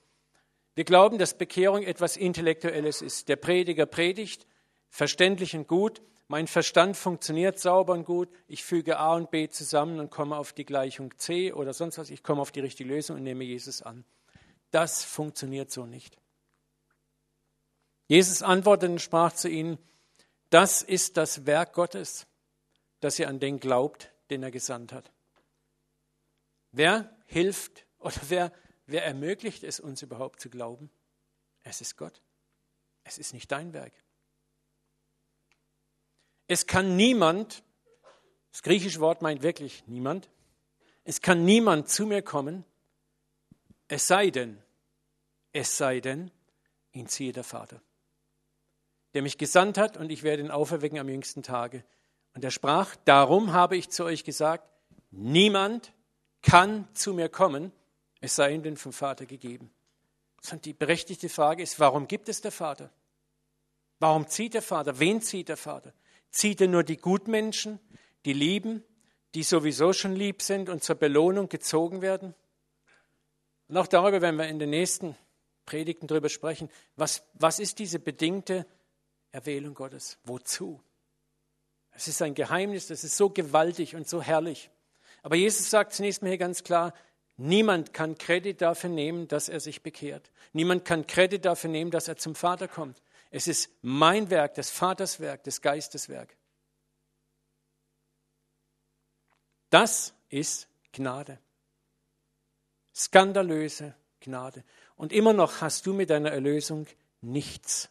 Wir 0.74 0.82
glauben, 0.82 1.18
dass 1.18 1.38
Bekehrung 1.38 1.84
etwas 1.84 2.16
Intellektuelles 2.16 3.00
ist. 3.00 3.28
Der 3.28 3.36
Prediger 3.36 3.86
predigt, 3.86 4.44
verständlich 4.90 5.54
und 5.54 5.68
gut. 5.68 6.02
Mein 6.26 6.48
Verstand 6.48 6.96
funktioniert 6.96 7.60
sauber 7.60 7.92
und 7.92 8.04
gut. 8.04 8.28
Ich 8.48 8.64
füge 8.64 8.98
A 8.98 9.14
und 9.14 9.30
B 9.30 9.48
zusammen 9.48 10.00
und 10.00 10.10
komme 10.10 10.36
auf 10.36 10.52
die 10.52 10.64
Gleichung 10.64 11.16
C 11.16 11.52
oder 11.52 11.72
sonst 11.72 11.96
was. 11.96 12.10
Ich 12.10 12.24
komme 12.24 12.42
auf 12.42 12.50
die 12.50 12.60
richtige 12.60 12.88
Lösung 12.88 13.16
und 13.16 13.22
nehme 13.22 13.44
Jesus 13.44 13.82
an. 13.82 14.04
Das 14.72 15.04
funktioniert 15.04 15.70
so 15.70 15.86
nicht. 15.86 16.18
Jesus 18.08 18.42
antwortete 18.42 18.90
und 18.90 19.00
sprach 19.00 19.32
zu 19.32 19.48
ihnen, 19.48 19.78
das 20.50 20.82
ist 20.82 21.16
das 21.16 21.46
Werk 21.46 21.72
Gottes, 21.72 22.26
dass 22.98 23.16
ihr 23.20 23.28
an 23.28 23.38
den 23.38 23.60
glaubt, 23.60 24.10
den 24.28 24.42
er 24.42 24.50
gesandt 24.50 24.92
hat. 24.92 25.12
Wer 26.76 27.16
hilft 27.24 27.86
oder 27.98 28.20
wer, 28.28 28.52
wer 28.86 29.04
ermöglicht 29.04 29.64
es 29.64 29.80
uns 29.80 30.02
überhaupt 30.02 30.40
zu 30.40 30.50
glauben? 30.50 30.90
Es 31.62 31.80
ist 31.80 31.96
Gott. 31.96 32.20
Es 33.02 33.18
ist 33.18 33.32
nicht 33.32 33.50
dein 33.50 33.72
Werk. 33.72 33.92
Es 36.48 36.66
kann 36.66 36.96
niemand, 36.96 37.64
das 38.52 38.62
griechische 38.62 39.00
Wort 39.00 39.22
meint 39.22 39.42
wirklich 39.42 39.86
niemand, 39.86 40.28
es 41.04 41.22
kann 41.22 41.44
niemand 41.44 41.88
zu 41.88 42.04
mir 42.04 42.20
kommen, 42.20 42.64
es 43.88 44.06
sei 44.06 44.30
denn, 44.30 44.62
es 45.52 45.78
sei 45.78 46.00
denn, 46.00 46.30
ihn 46.92 47.08
ziehe 47.08 47.32
der 47.32 47.44
Vater 47.44 47.80
der 49.16 49.22
mich 49.22 49.38
gesandt 49.38 49.78
hat, 49.78 49.96
und 49.96 50.12
ich 50.12 50.24
werde 50.24 50.42
ihn 50.42 50.50
auferwecken 50.50 50.98
am 50.98 51.08
jüngsten 51.08 51.42
Tage. 51.42 51.82
Und 52.34 52.44
er 52.44 52.50
sprach, 52.50 52.96
darum 53.06 53.54
habe 53.54 53.74
ich 53.74 53.88
zu 53.88 54.04
euch 54.04 54.24
gesagt, 54.24 54.68
niemand 55.10 55.94
kann 56.46 56.88
zu 56.94 57.12
mir 57.12 57.28
kommen, 57.28 57.72
es 58.20 58.36
sei 58.36 58.54
ihm 58.54 58.62
denn 58.62 58.76
vom 58.76 58.92
Vater 58.92 59.26
gegeben. 59.26 59.70
Und 60.50 60.64
die 60.64 60.72
berechtigte 60.72 61.28
Frage 61.28 61.62
ist, 61.62 61.78
warum 61.80 62.08
gibt 62.08 62.28
es 62.28 62.40
der 62.40 62.52
Vater? 62.52 62.90
Warum 63.98 64.28
zieht 64.28 64.54
der 64.54 64.62
Vater? 64.62 64.98
Wen 64.98 65.20
zieht 65.20 65.48
der 65.48 65.56
Vater? 65.56 65.92
Zieht 66.30 66.60
er 66.60 66.68
nur 66.68 66.84
die 66.84 66.96
Gutmenschen, 66.96 67.80
die 68.24 68.32
lieben, 68.32 68.82
die 69.34 69.42
sowieso 69.42 69.92
schon 69.92 70.14
lieb 70.14 70.40
sind 70.40 70.68
und 70.68 70.82
zur 70.82 70.96
Belohnung 70.96 71.48
gezogen 71.48 72.00
werden? 72.00 72.34
Und 73.68 73.76
auch 73.76 73.86
darüber 73.86 74.22
werden 74.22 74.36
wir 74.36 74.48
in 74.48 74.58
den 74.58 74.70
nächsten 74.70 75.16
Predigten 75.64 76.06
darüber 76.06 76.28
sprechen. 76.28 76.70
Was, 76.94 77.24
was 77.34 77.58
ist 77.58 77.80
diese 77.80 77.98
bedingte 77.98 78.66
Erwählung 79.36 79.74
Gottes. 79.74 80.18
Wozu? 80.24 80.80
Es 81.90 82.08
ist 82.08 82.22
ein 82.22 82.34
Geheimnis, 82.34 82.86
das 82.86 83.04
ist 83.04 83.18
so 83.18 83.28
gewaltig 83.28 83.94
und 83.94 84.08
so 84.08 84.22
herrlich. 84.22 84.70
Aber 85.26 85.34
Jesus 85.34 85.70
sagt 85.70 85.92
zunächst 85.92 86.22
mal 86.22 86.28
hier 86.28 86.38
ganz 86.38 86.62
klar, 86.62 86.94
niemand 87.36 87.92
kann 87.92 88.16
Kredit 88.16 88.60
dafür 88.60 88.90
nehmen, 88.90 89.26
dass 89.26 89.48
er 89.48 89.58
sich 89.58 89.82
bekehrt. 89.82 90.30
Niemand 90.52 90.84
kann 90.84 91.04
Kredit 91.08 91.44
dafür 91.44 91.68
nehmen, 91.68 91.90
dass 91.90 92.06
er 92.06 92.16
zum 92.16 92.36
Vater 92.36 92.68
kommt. 92.68 93.02
Es 93.32 93.48
ist 93.48 93.68
mein 93.82 94.30
Werk, 94.30 94.54
des 94.54 94.70
Vaters 94.70 95.18
Werk, 95.18 95.42
des 95.42 95.62
Geistes 95.62 96.08
Werk. 96.08 96.36
Das 99.70 100.14
ist 100.28 100.68
Gnade. 100.92 101.40
Skandalöse 102.94 103.96
Gnade. 104.20 104.62
Und 104.94 105.12
immer 105.12 105.32
noch 105.32 105.60
hast 105.60 105.86
du 105.86 105.92
mit 105.92 106.10
deiner 106.10 106.30
Erlösung 106.30 106.86
nichts 107.20 107.90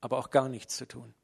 aber 0.00 0.18
auch 0.18 0.30
gar 0.30 0.48
nichts 0.48 0.76
zu 0.76 0.86
tun. 0.86 1.14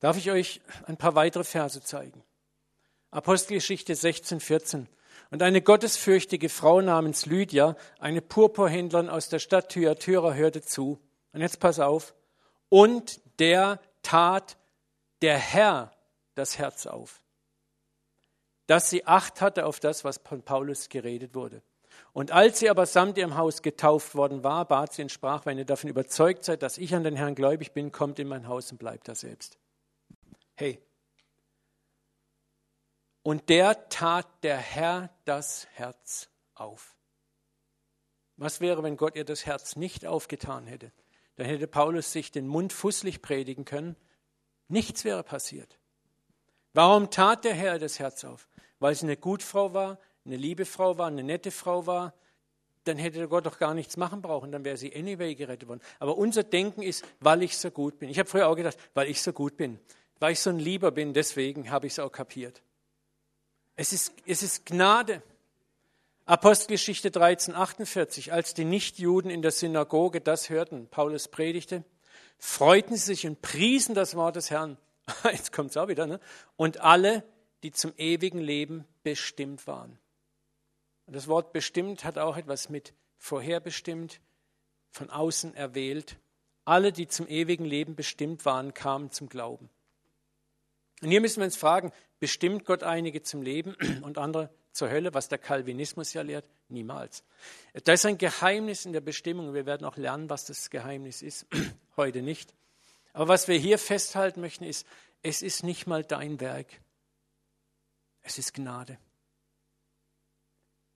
Darf 0.00 0.16
ich 0.18 0.30
euch 0.30 0.60
ein 0.86 0.96
paar 0.96 1.14
weitere 1.14 1.44
Verse 1.44 1.82
zeigen? 1.82 2.22
Apostelgeschichte 3.10 3.94
16, 3.94 4.40
14. 4.40 4.88
Und 5.30 5.42
eine 5.42 5.62
gottesfürchtige 5.62 6.48
Frau 6.48 6.80
namens 6.80 7.26
Lydia, 7.26 7.76
eine 7.98 8.20
Purpurhändlerin 8.20 9.08
aus 9.08 9.28
der 9.28 9.38
Stadt 9.38 9.70
Thyatira, 9.70 10.34
hörte 10.34 10.62
zu. 10.62 11.00
Und 11.32 11.40
jetzt 11.40 11.60
pass 11.60 11.80
auf. 11.80 12.14
Und 12.68 13.20
der 13.38 13.80
tat 14.02 14.56
der 15.22 15.38
Herr 15.38 15.92
das 16.34 16.58
Herz 16.58 16.86
auf, 16.86 17.22
dass 18.66 18.90
sie 18.90 19.06
Acht 19.06 19.40
hatte 19.40 19.64
auf 19.66 19.80
das, 19.80 20.04
was 20.04 20.18
von 20.18 20.42
Paulus 20.42 20.88
geredet 20.88 21.34
wurde. 21.34 21.62
Und 22.12 22.32
als 22.32 22.58
sie 22.58 22.68
aber 22.68 22.86
samt 22.86 23.16
ihrem 23.18 23.36
Haus 23.36 23.62
getauft 23.62 24.14
worden 24.14 24.44
war, 24.44 24.66
bat 24.66 24.92
sie 24.92 25.02
und 25.02 25.12
sprach, 25.12 25.46
wenn 25.46 25.58
ihr 25.58 25.64
davon 25.64 25.88
überzeugt 25.88 26.44
seid, 26.44 26.62
dass 26.62 26.78
ich 26.78 26.94
an 26.94 27.04
den 27.04 27.16
Herrn 27.16 27.34
gläubig 27.34 27.72
bin, 27.72 27.92
kommt 27.92 28.18
in 28.18 28.28
mein 28.28 28.48
Haus 28.48 28.70
und 28.72 28.78
bleibt 28.78 29.08
da 29.08 29.14
selbst. 29.14 29.58
Hey. 30.56 30.82
Und 33.22 33.48
der 33.48 33.88
tat 33.88 34.26
der 34.42 34.56
Herr 34.56 35.10
das 35.24 35.66
Herz 35.74 36.28
auf. 36.54 36.96
Was 38.36 38.60
wäre, 38.60 38.82
wenn 38.82 38.96
Gott 38.96 39.16
ihr 39.16 39.24
das 39.24 39.46
Herz 39.46 39.76
nicht 39.76 40.06
aufgetan 40.06 40.66
hätte? 40.66 40.92
Dann 41.36 41.46
hätte 41.46 41.66
Paulus 41.66 42.12
sich 42.12 42.30
den 42.32 42.46
Mund 42.46 42.72
fußlich 42.72 43.22
predigen 43.22 43.64
können. 43.64 43.96
Nichts 44.68 45.04
wäre 45.04 45.22
passiert. 45.22 45.78
Warum 46.72 47.10
tat 47.10 47.44
der 47.44 47.54
Herr 47.54 47.78
das 47.78 47.98
Herz 47.98 48.24
auf? 48.24 48.48
Weil 48.78 48.94
sie 48.94 49.06
eine 49.06 49.16
Gutfrau 49.16 49.72
war, 49.72 49.98
eine 50.24 50.36
liebe 50.36 50.64
Frau 50.64 50.98
war, 50.98 51.06
eine 51.06 51.22
nette 51.22 51.50
Frau 51.50 51.86
war, 51.86 52.14
dann 52.84 52.98
hätte 52.98 53.26
Gott 53.28 53.46
doch 53.46 53.58
gar 53.58 53.74
nichts 53.74 53.96
machen 53.96 54.22
brauchen, 54.22 54.52
dann 54.52 54.64
wäre 54.64 54.76
sie 54.76 54.94
anyway 54.94 55.34
gerettet 55.34 55.68
worden. 55.68 55.80
Aber 55.98 56.16
unser 56.16 56.44
Denken 56.44 56.82
ist, 56.82 57.04
weil 57.20 57.42
ich 57.42 57.56
so 57.56 57.70
gut 57.70 57.98
bin. 57.98 58.08
Ich 58.08 58.18
habe 58.18 58.28
früher 58.28 58.48
auch 58.48 58.54
gedacht, 58.54 58.78
weil 58.94 59.08
ich 59.08 59.22
so 59.22 59.32
gut 59.32 59.56
bin, 59.56 59.80
weil 60.18 60.32
ich 60.32 60.40
so 60.40 60.50
ein 60.50 60.58
Lieber 60.58 60.90
bin, 60.90 61.14
deswegen 61.14 61.70
habe 61.70 61.86
ich 61.86 61.94
es 61.94 61.98
auch 61.98 62.12
kapiert. 62.12 62.62
Es 63.76 63.92
ist, 63.92 64.12
es 64.26 64.42
ist 64.42 64.66
Gnade. 64.66 65.22
Apostelgeschichte 66.24 67.10
13, 67.10 67.54
48, 67.54 68.32
als 68.32 68.52
die 68.52 68.64
Nichtjuden 68.64 69.30
in 69.30 69.42
der 69.42 69.52
Synagoge 69.52 70.20
das 70.20 70.50
hörten, 70.50 70.88
Paulus 70.88 71.28
predigte, 71.28 71.84
freuten 72.38 72.96
sie 72.96 73.04
sich 73.04 73.26
und 73.26 73.42
priesen 73.42 73.94
das 73.94 74.16
Wort 74.16 74.34
des 74.36 74.50
Herrn. 74.50 74.76
Jetzt 75.24 75.52
kommt 75.52 75.70
es 75.70 75.76
auch 75.76 75.88
wieder, 75.88 76.06
ne? 76.06 76.18
Und 76.56 76.80
alle, 76.80 77.22
die 77.62 77.70
zum 77.70 77.92
ewigen 77.96 78.40
Leben 78.40 78.84
bestimmt 79.04 79.66
waren. 79.66 79.98
Und 81.06 81.14
das 81.14 81.28
Wort 81.28 81.52
bestimmt 81.52 82.04
hat 82.04 82.18
auch 82.18 82.36
etwas 82.36 82.68
mit 82.68 82.92
vorherbestimmt, 83.18 84.20
von 84.90 85.10
außen 85.10 85.54
erwählt. 85.54 86.16
Alle, 86.64 86.92
die 86.92 87.06
zum 87.06 87.28
ewigen 87.28 87.64
Leben 87.64 87.94
bestimmt 87.94 88.44
waren, 88.44 88.74
kamen 88.74 89.12
zum 89.12 89.28
Glauben. 89.28 89.70
Und 91.02 91.10
hier 91.10 91.20
müssen 91.20 91.40
wir 91.40 91.44
uns 91.44 91.56
fragen, 91.56 91.92
bestimmt 92.20 92.64
Gott 92.64 92.82
einige 92.82 93.22
zum 93.22 93.42
Leben 93.42 93.74
und 94.02 94.18
andere 94.18 94.50
zur 94.72 94.90
Hölle, 94.90 95.14
was 95.14 95.28
der 95.28 95.38
Calvinismus 95.38 96.12
ja 96.12 96.22
lehrt? 96.22 96.44
Niemals. 96.68 97.22
Da 97.84 97.92
ist 97.92 98.04
ein 98.06 98.18
Geheimnis 98.18 98.84
in 98.86 98.92
der 98.92 99.00
Bestimmung. 99.00 99.54
Wir 99.54 99.66
werden 99.66 99.86
auch 99.86 99.96
lernen, 99.96 100.28
was 100.28 100.44
das 100.44 100.70
Geheimnis 100.70 101.22
ist. 101.22 101.46
Heute 101.96 102.22
nicht. 102.22 102.54
Aber 103.12 103.28
was 103.28 103.48
wir 103.48 103.56
hier 103.56 103.78
festhalten 103.78 104.40
möchten, 104.40 104.64
ist, 104.64 104.86
es 105.22 105.42
ist 105.42 105.62
nicht 105.62 105.86
mal 105.86 106.04
dein 106.04 106.40
Werk. 106.40 106.66
Es 108.22 108.38
ist 108.38 108.54
Gnade. 108.54 108.98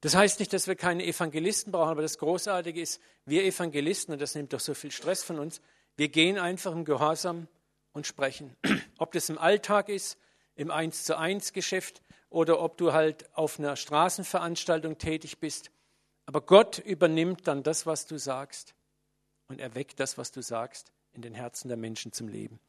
Das 0.01 0.15
heißt 0.15 0.41
nicht, 0.41 0.53
dass 0.53 0.67
wir 0.67 0.77
keine 0.77 1.05
Evangelisten 1.05 1.73
brauchen, 1.73 1.91
aber 1.91 2.03
das 2.03 2.19
Großartige 2.19 2.81
ist, 2.81 3.01
wir 3.27 3.45
Evangelisten, 3.45 4.13
und 4.13 4.21
das 4.21 4.35
nimmt 4.35 4.53
doch 4.53 4.61
so 4.61 4.75
viel 4.75 4.91
Stress 4.91 5.23
von 5.23 5.39
uns, 5.39 5.61
wir 5.97 6.09
gehen 6.09 6.39
einfach 6.39 6.73
im 6.73 6.85
Gehorsam 6.85 7.49
und 7.93 8.07
sprechen. 8.07 8.57
Ob 8.99 9.13
das 9.13 9.29
im 9.29 9.39
Alltag 9.39 9.89
ist, 9.89 10.19
im 10.55 10.71
Eins 10.71 11.05
zu 11.05 11.17
eins 11.17 11.53
Geschäft 11.53 12.03
oder 12.29 12.61
ob 12.61 12.77
du 12.77 12.93
halt 12.93 13.35
auf 13.35 13.59
einer 13.59 13.77
Straßenveranstaltung 13.77 14.99
tätig 14.99 15.39
bist. 15.39 15.71
Aber 16.27 16.43
Gott 16.43 16.79
übernimmt 16.79 17.49
dann 17.49 17.63
das, 17.63 17.87
was 17.87 18.07
du 18.07 18.19
sagst 18.19 18.75
und 19.49 19.61
erweckt 19.61 20.01
das, 20.01 20.19
was 20.19 20.31
du 20.33 20.43
sagst, 20.43 20.93
in 21.13 21.23
den 21.23 21.35
Herzen 21.35 21.69
der 21.69 21.77
Menschen 21.77 22.13
zum 22.13 22.29
Leben. 22.29 22.61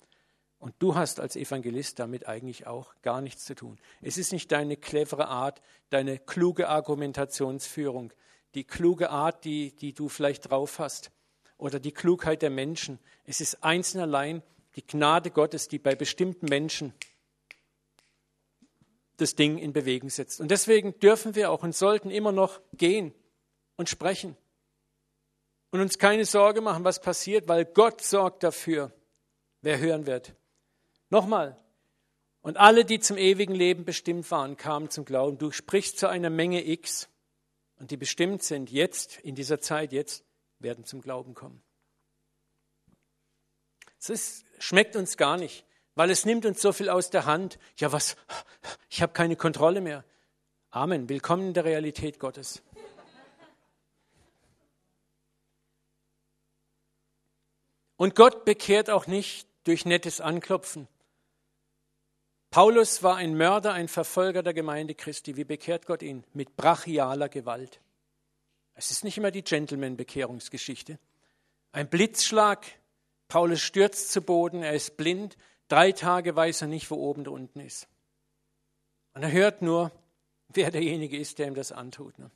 Und 0.57 0.75
du 0.79 0.95
hast 0.95 1.19
als 1.19 1.35
Evangelist 1.35 1.99
damit 1.99 2.27
eigentlich 2.27 2.65
auch 2.65 2.93
gar 3.01 3.19
nichts 3.19 3.45
zu 3.45 3.55
tun. 3.55 3.79
Es 4.01 4.17
ist 4.17 4.31
nicht 4.31 4.51
deine 4.51 4.77
clevere 4.77 5.27
Art, 5.27 5.61
deine 5.89 6.17
kluge 6.17 6.69
Argumentationsführung, 6.69 8.13
die 8.53 8.63
kluge 8.63 9.09
Art, 9.09 9.43
die, 9.43 9.75
die 9.75 9.93
du 9.93 10.07
vielleicht 10.07 10.49
drauf 10.49 10.79
hast, 10.79 11.11
oder 11.57 11.79
die 11.79 11.91
Klugheit 11.91 12.41
der 12.41 12.49
Menschen. 12.49 12.99
Es 13.25 13.41
ist 13.41 13.63
eins 13.63 13.95
und 13.95 14.01
allein 14.01 14.43
die 14.75 14.85
Gnade 14.85 15.31
Gottes, 15.31 15.67
die 15.67 15.79
bei 15.79 15.95
bestimmten 15.95 16.45
Menschen 16.47 16.93
das 19.17 19.35
Ding 19.35 19.57
in 19.57 19.73
Bewegung 19.73 20.09
setzt. 20.09 20.41
Und 20.41 20.49
deswegen 20.49 20.97
dürfen 20.99 21.35
wir 21.35 21.51
auch 21.51 21.63
und 21.63 21.75
sollten 21.75 22.09
immer 22.09 22.31
noch 22.31 22.59
gehen 22.73 23.13
und 23.77 23.89
sprechen 23.89 24.35
und 25.71 25.79
uns 25.79 25.97
keine 25.97 26.25
Sorge 26.25 26.61
machen, 26.61 26.83
was 26.83 26.99
passiert, 26.99 27.47
weil 27.47 27.65
Gott 27.65 28.01
sorgt 28.01 28.43
dafür, 28.43 28.91
wer 29.61 29.79
hören 29.79 30.05
wird. 30.05 30.33
Nochmal. 31.09 31.57
Und 32.41 32.57
alle, 32.57 32.85
die 32.85 32.99
zum 32.99 33.17
ewigen 33.17 33.53
Leben 33.53 33.85
bestimmt 33.85 34.29
waren, 34.31 34.57
kamen 34.57 34.89
zum 34.89 35.05
Glauben. 35.05 35.37
Du 35.37 35.51
sprichst 35.51 35.99
zu 35.99 36.07
einer 36.07 36.29
Menge 36.29 36.65
X 36.67 37.07
und 37.77 37.91
die 37.91 37.97
bestimmt 37.97 38.43
sind 38.43 38.71
jetzt, 38.71 39.19
in 39.19 39.35
dieser 39.35 39.61
Zeit 39.61 39.93
jetzt, 39.93 40.25
werden 40.59 40.85
zum 40.85 41.01
Glauben 41.01 41.33
kommen. 41.33 41.61
Es 44.09 44.43
schmeckt 44.57 44.95
uns 44.95 45.15
gar 45.17 45.37
nicht, 45.37 45.65
weil 45.95 46.09
es 46.09 46.25
nimmt 46.25 46.45
uns 46.45 46.61
so 46.61 46.73
viel 46.73 46.89
aus 46.89 47.09
der 47.09 47.25
Hand. 47.25 47.59
Ja, 47.77 47.91
was? 47.91 48.15
Ich 48.89 49.01
habe 49.01 49.13
keine 49.13 49.35
Kontrolle 49.35 49.81
mehr. 49.81 50.03
Amen. 50.71 51.09
Willkommen 51.09 51.47
in 51.47 51.53
der 51.53 51.65
Realität 51.65 52.19
Gottes. 52.19 52.63
Und 57.97 58.15
Gott 58.15 58.45
bekehrt 58.45 58.89
auch 58.89 59.05
nicht 59.05 59.47
durch 59.63 59.85
nettes 59.85 60.21
Anklopfen. 60.21 60.87
Paulus 62.49 63.03
war 63.03 63.17
ein 63.17 63.37
Mörder, 63.37 63.73
ein 63.73 63.87
Verfolger 63.87 64.41
der 64.41 64.53
Gemeinde 64.53 64.95
Christi. 64.95 65.37
Wie 65.37 65.43
bekehrt 65.43 65.85
Gott 65.85 66.01
ihn? 66.01 66.23
Mit 66.33 66.55
brachialer 66.55 67.29
Gewalt. 67.29 67.79
Es 68.73 68.89
ist 68.89 69.03
nicht 69.03 69.17
immer 69.17 69.29
die 69.29 69.43
Gentleman-Bekehrungsgeschichte. 69.43 70.97
Ein 71.71 71.89
Blitzschlag, 71.89 72.65
Paulus 73.31 73.61
stürzt 73.61 74.11
zu 74.11 74.21
Boden, 74.21 74.61
er 74.61 74.73
ist 74.73 74.97
blind, 74.97 75.37
drei 75.69 75.93
Tage 75.93 76.35
weiß 76.35 76.63
er 76.63 76.67
nicht, 76.67 76.91
wo 76.91 76.95
oben 76.95 77.21
und 77.21 77.29
unten 77.29 77.61
ist. 77.61 77.87
Und 79.13 79.23
er 79.23 79.31
hört 79.31 79.61
nur, 79.61 79.89
wer 80.49 80.69
derjenige 80.69 81.17
ist, 81.17 81.39
der 81.39 81.47
ihm 81.47 81.55
das 81.55 81.71
antut. 81.71 82.19
Ne? 82.19 82.29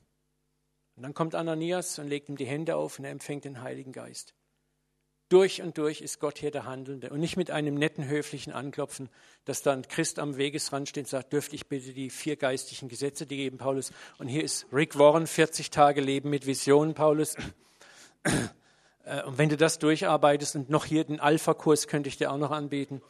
Und 0.95 1.03
dann 1.03 1.13
kommt 1.13 1.35
Ananias 1.35 1.99
und 1.99 2.07
legt 2.07 2.29
ihm 2.29 2.37
die 2.37 2.45
Hände 2.45 2.77
auf 2.77 2.97
und 2.97 3.03
er 3.03 3.11
empfängt 3.11 3.43
den 3.43 3.61
Heiligen 3.61 3.91
Geist. 3.91 4.35
Durch 5.27 5.61
und 5.61 5.77
durch 5.77 5.99
ist 5.99 6.21
Gott 6.21 6.37
hier 6.37 6.51
der 6.51 6.63
Handelnde 6.63 7.09
und 7.09 7.19
nicht 7.19 7.35
mit 7.35 7.51
einem 7.51 7.75
netten, 7.75 8.07
höflichen 8.07 8.53
Anklopfen, 8.53 9.09
dass 9.43 9.61
dann 9.61 9.85
Christ 9.89 10.17
am 10.17 10.37
Wegesrand 10.37 10.87
steht 10.87 11.07
und 11.07 11.09
sagt, 11.09 11.33
dürfte 11.33 11.57
ich 11.57 11.67
bitte 11.67 11.91
die 11.91 12.09
vier 12.09 12.37
geistlichen 12.37 12.87
Gesetze, 12.87 13.25
die 13.25 13.35
geben 13.35 13.57
Paulus. 13.57 13.91
Und 14.17 14.29
hier 14.29 14.45
ist 14.45 14.65
Rick 14.71 14.97
Warren, 14.97 15.27
40 15.27 15.71
Tage 15.71 15.99
Leben 15.99 16.29
mit 16.29 16.45
Visionen, 16.45 16.93
Paulus. 16.93 17.35
Äh, 19.05 19.23
und 19.23 19.37
wenn 19.37 19.49
du 19.49 19.57
das 19.57 19.79
durcharbeitest 19.79 20.55
und 20.55 20.69
noch 20.69 20.85
hier 20.85 21.03
den 21.05 21.19
Alpha-Kurs 21.19 21.87
könnte 21.87 22.09
ich 22.09 22.17
dir 22.17 22.31
auch 22.31 22.37
noch 22.37 22.51
anbieten. 22.51 23.01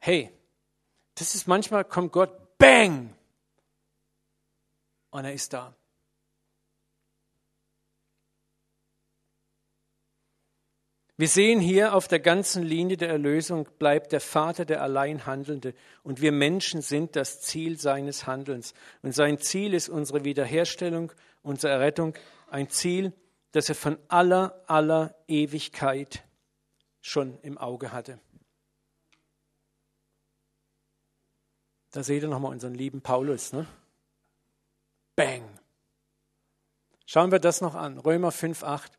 Hey, 0.00 0.30
das 1.14 1.34
ist 1.34 1.48
manchmal 1.48 1.84
kommt 1.84 2.12
Gott, 2.12 2.58
bang! 2.58 3.14
Und 5.10 5.24
er 5.24 5.32
ist 5.32 5.52
da. 5.52 5.74
Wir 11.20 11.26
sehen 11.26 11.58
hier 11.58 11.94
auf 11.94 12.06
der 12.06 12.20
ganzen 12.20 12.62
Linie 12.62 12.96
der 12.96 13.08
Erlösung 13.08 13.68
bleibt 13.80 14.12
der 14.12 14.20
Vater 14.20 14.64
der 14.64 14.82
Alleinhandelnde 14.82 15.74
und 16.04 16.20
wir 16.20 16.30
Menschen 16.30 16.80
sind 16.80 17.16
das 17.16 17.40
Ziel 17.40 17.80
seines 17.80 18.28
Handelns. 18.28 18.72
Und 19.02 19.16
sein 19.16 19.38
Ziel 19.38 19.74
ist 19.74 19.88
unsere 19.88 20.24
Wiederherstellung, 20.24 21.10
unsere 21.42 21.72
Errettung, 21.72 22.14
ein 22.48 22.68
Ziel, 22.68 23.12
das 23.52 23.68
er 23.68 23.74
von 23.74 23.98
aller, 24.08 24.62
aller 24.66 25.14
Ewigkeit 25.26 26.24
schon 27.00 27.38
im 27.40 27.58
Auge 27.58 27.92
hatte. 27.92 28.18
Da 31.90 32.02
seht 32.02 32.22
ihr 32.22 32.28
nochmal 32.28 32.52
unseren 32.52 32.74
lieben 32.74 33.00
Paulus. 33.00 33.52
Ne? 33.52 33.66
Bang. 35.16 35.58
Schauen 37.06 37.32
wir 37.32 37.38
das 37.38 37.60
noch 37.60 37.74
an. 37.74 37.98
Römer 37.98 38.30
5, 38.30 38.62
8. 38.62 38.98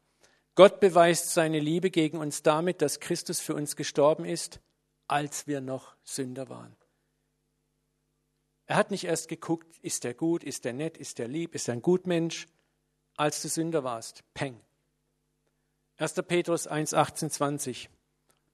Gott 0.55 0.79
beweist 0.79 1.33
seine 1.33 1.59
Liebe 1.59 1.91
gegen 1.91 2.17
uns 2.17 2.41
damit, 2.41 2.81
dass 2.81 2.99
Christus 2.99 3.39
für 3.39 3.53
uns 3.53 3.75
gestorben 3.75 4.25
ist, 4.25 4.59
als 5.07 5.47
wir 5.47 5.61
noch 5.61 5.95
Sünder 6.03 6.49
waren. 6.49 6.75
Er 8.65 8.75
hat 8.75 8.91
nicht 8.91 9.05
erst 9.05 9.29
geguckt, 9.29 9.77
ist 9.79 10.05
er 10.05 10.13
gut, 10.13 10.43
ist 10.43 10.65
er 10.65 10.73
nett, 10.73 10.97
ist 10.97 11.19
er 11.19 11.27
lieb, 11.27 11.55
ist 11.55 11.67
er 11.67 11.75
ein 11.75 11.81
Gutmensch, 11.81 12.47
als 13.19 13.41
du 13.41 13.49
Sünder 13.49 13.83
warst. 13.83 14.23
Peng. 14.33 14.59
1. 15.97 16.13
Petrus 16.25 16.67
1, 16.67 16.93
18, 16.93 17.29
20. 17.29 17.89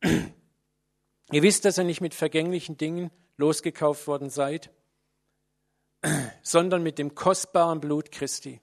Ihr 0.01 1.43
wisst, 1.43 1.65
dass 1.65 1.77
ihr 1.77 1.83
nicht 1.83 2.01
mit 2.01 2.15
vergänglichen 2.15 2.75
Dingen 2.75 3.11
losgekauft 3.37 4.07
worden 4.07 4.31
seid, 4.31 4.71
sondern 6.41 6.81
mit 6.81 6.97
dem 6.97 7.13
kostbaren 7.13 7.79
Blut 7.79 8.11
Christi, 8.11 8.59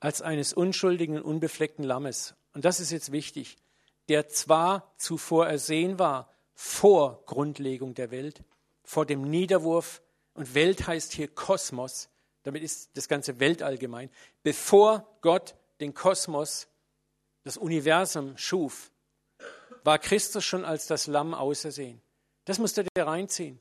als 0.00 0.20
eines 0.20 0.52
unschuldigen 0.52 1.22
unbefleckten 1.22 1.84
Lammes. 1.84 2.34
Und 2.52 2.64
das 2.64 2.80
ist 2.80 2.90
jetzt 2.90 3.12
wichtig, 3.12 3.56
der 4.08 4.28
zwar 4.28 4.92
zuvor 4.96 5.46
ersehen 5.46 6.00
war, 6.00 6.28
vor 6.54 7.22
Grundlegung 7.26 7.94
der 7.94 8.10
Welt, 8.10 8.42
vor 8.82 9.06
dem 9.06 9.22
Niederwurf, 9.22 10.02
und 10.34 10.54
Welt 10.54 10.86
heißt 10.88 11.12
hier 11.12 11.28
Kosmos, 11.28 12.08
damit 12.42 12.62
ist 12.62 12.90
das 12.94 13.08
ganze 13.08 13.40
Weltall 13.40 13.78
gemeint, 13.78 14.12
bevor 14.42 15.06
Gott 15.20 15.54
den 15.80 15.94
Kosmos, 15.94 16.68
das 17.42 17.56
Universum 17.56 18.36
schuf, 18.36 18.92
war 19.82 19.98
Christus 19.98 20.44
schon 20.44 20.64
als 20.64 20.86
das 20.86 21.06
Lamm 21.06 21.34
ausersehen. 21.34 22.02
Das 22.44 22.58
musst 22.58 22.76
du 22.76 22.84
dir 22.84 23.06
reinziehen. 23.06 23.60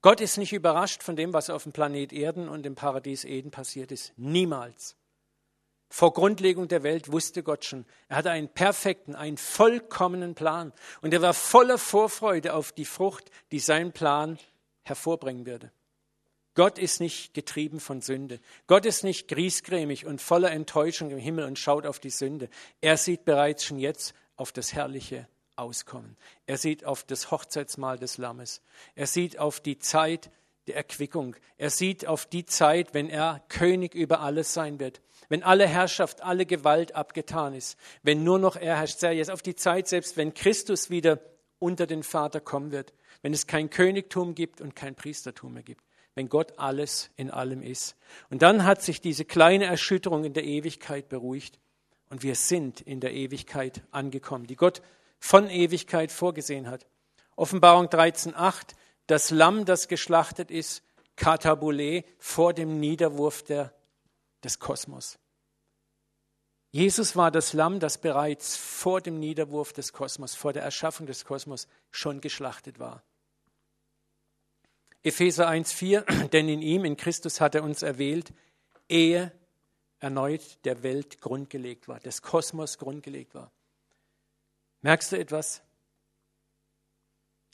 Gott 0.00 0.20
ist 0.20 0.36
nicht 0.36 0.52
überrascht 0.52 1.02
von 1.02 1.14
dem, 1.14 1.32
was 1.32 1.50
auf 1.50 1.62
dem 1.62 1.72
Planet 1.72 2.12
Erden 2.12 2.48
und 2.48 2.66
im 2.66 2.74
Paradies 2.74 3.24
Eden 3.24 3.50
passiert 3.50 3.92
ist. 3.92 4.12
Niemals. 4.16 4.96
Vor 5.88 6.14
Grundlegung 6.14 6.68
der 6.68 6.82
Welt 6.82 7.12
wusste 7.12 7.42
Gott 7.42 7.66
schon, 7.66 7.84
er 8.08 8.16
hatte 8.16 8.30
einen 8.30 8.48
perfekten, 8.48 9.14
einen 9.14 9.36
vollkommenen 9.36 10.34
Plan. 10.34 10.72
Und 11.02 11.12
er 11.12 11.20
war 11.20 11.34
voller 11.34 11.76
Vorfreude 11.76 12.54
auf 12.54 12.72
die 12.72 12.86
Frucht, 12.86 13.30
die 13.52 13.60
sein 13.60 13.92
Plan 13.92 14.38
hervorbringen 14.84 15.44
würde. 15.44 15.70
Gott 16.54 16.78
ist 16.78 17.00
nicht 17.00 17.34
getrieben 17.34 17.80
von 17.80 18.00
Sünde. 18.00 18.40
Gott 18.66 18.84
ist 18.84 19.04
nicht 19.04 19.28
griesgrämig 19.28 20.06
und 20.06 20.20
voller 20.20 20.50
Enttäuschung 20.50 21.10
im 21.10 21.18
Himmel 21.18 21.44
und 21.44 21.58
schaut 21.58 21.86
auf 21.86 21.98
die 21.98 22.10
Sünde. 22.10 22.48
Er 22.80 22.96
sieht 22.96 23.24
bereits 23.24 23.64
schon 23.64 23.78
jetzt 23.78 24.14
auf 24.36 24.52
das 24.52 24.72
herrliche 24.72 25.26
Auskommen. 25.56 26.16
Er 26.46 26.58
sieht 26.58 26.84
auf 26.84 27.04
das 27.04 27.30
Hochzeitsmahl 27.30 27.98
des 27.98 28.18
Lammes. 28.18 28.60
Er 28.94 29.06
sieht 29.06 29.38
auf 29.38 29.60
die 29.60 29.78
Zeit 29.78 30.30
der 30.66 30.76
Erquickung. 30.76 31.36
Er 31.56 31.70
sieht 31.70 32.06
auf 32.06 32.26
die 32.26 32.44
Zeit, 32.44 32.94
wenn 32.94 33.08
er 33.08 33.42
König 33.48 33.94
über 33.94 34.20
alles 34.20 34.52
sein 34.52 34.78
wird 34.78 35.00
wenn 35.32 35.42
alle 35.42 35.66
Herrschaft, 35.66 36.22
alle 36.22 36.44
Gewalt 36.44 36.94
abgetan 36.94 37.54
ist, 37.54 37.78
wenn 38.02 38.22
nur 38.22 38.38
noch 38.38 38.54
er 38.54 38.76
herrscht, 38.76 38.98
sei 38.98 39.14
jetzt 39.14 39.30
auf 39.30 39.40
die 39.40 39.54
Zeit, 39.54 39.88
selbst 39.88 40.18
wenn 40.18 40.34
Christus 40.34 40.90
wieder 40.90 41.20
unter 41.58 41.86
den 41.86 42.02
Vater 42.02 42.38
kommen 42.38 42.70
wird, 42.70 42.92
wenn 43.22 43.32
es 43.32 43.46
kein 43.46 43.70
Königtum 43.70 44.34
gibt 44.34 44.60
und 44.60 44.76
kein 44.76 44.94
Priestertum 44.94 45.54
mehr 45.54 45.62
gibt, 45.62 45.86
wenn 46.14 46.28
Gott 46.28 46.58
alles 46.58 47.10
in 47.16 47.30
allem 47.30 47.62
ist. 47.62 47.96
Und 48.30 48.42
dann 48.42 48.64
hat 48.64 48.82
sich 48.82 49.00
diese 49.00 49.24
kleine 49.24 49.64
Erschütterung 49.64 50.24
in 50.24 50.34
der 50.34 50.44
Ewigkeit 50.44 51.08
beruhigt 51.08 51.58
und 52.10 52.22
wir 52.22 52.34
sind 52.34 52.80
in 52.80 53.00
der 53.00 53.12
Ewigkeit 53.14 53.82
angekommen, 53.90 54.46
die 54.46 54.56
Gott 54.56 54.82
von 55.18 55.48
Ewigkeit 55.48 56.12
vorgesehen 56.12 56.68
hat. 56.68 56.86
Offenbarung 57.36 57.86
13.8, 57.86 58.74
das 59.06 59.30
Lamm, 59.30 59.64
das 59.64 59.88
geschlachtet 59.88 60.50
ist, 60.50 60.82
Katabule, 61.16 62.04
vor 62.18 62.52
dem 62.52 62.80
Niederwurf 62.80 63.42
der, 63.42 63.72
des 64.44 64.58
Kosmos. 64.58 65.18
Jesus 66.70 67.16
war 67.16 67.30
das 67.30 67.52
Lamm, 67.52 67.80
das 67.80 67.98
bereits 67.98 68.56
vor 68.56 69.00
dem 69.00 69.18
Niederwurf 69.20 69.72
des 69.72 69.92
Kosmos, 69.92 70.34
vor 70.34 70.52
der 70.52 70.62
Erschaffung 70.62 71.06
des 71.06 71.24
Kosmos 71.24 71.68
schon 71.90 72.20
geschlachtet 72.20 72.78
war. 72.78 73.02
Epheser 75.02 75.48
1,4, 75.48 76.28
denn 76.32 76.48
in 76.48 76.62
ihm, 76.62 76.84
in 76.84 76.96
Christus, 76.96 77.40
hat 77.40 77.54
er 77.54 77.64
uns 77.64 77.82
erwählt, 77.82 78.32
ehe 78.88 79.32
erneut 79.98 80.58
der 80.64 80.82
Welt 80.82 81.20
grundgelegt 81.20 81.88
war, 81.88 82.00
des 82.00 82.22
Kosmos 82.22 82.78
grundgelegt 82.78 83.34
war. 83.34 83.52
Merkst 84.80 85.12
du 85.12 85.18
etwas? 85.18 85.62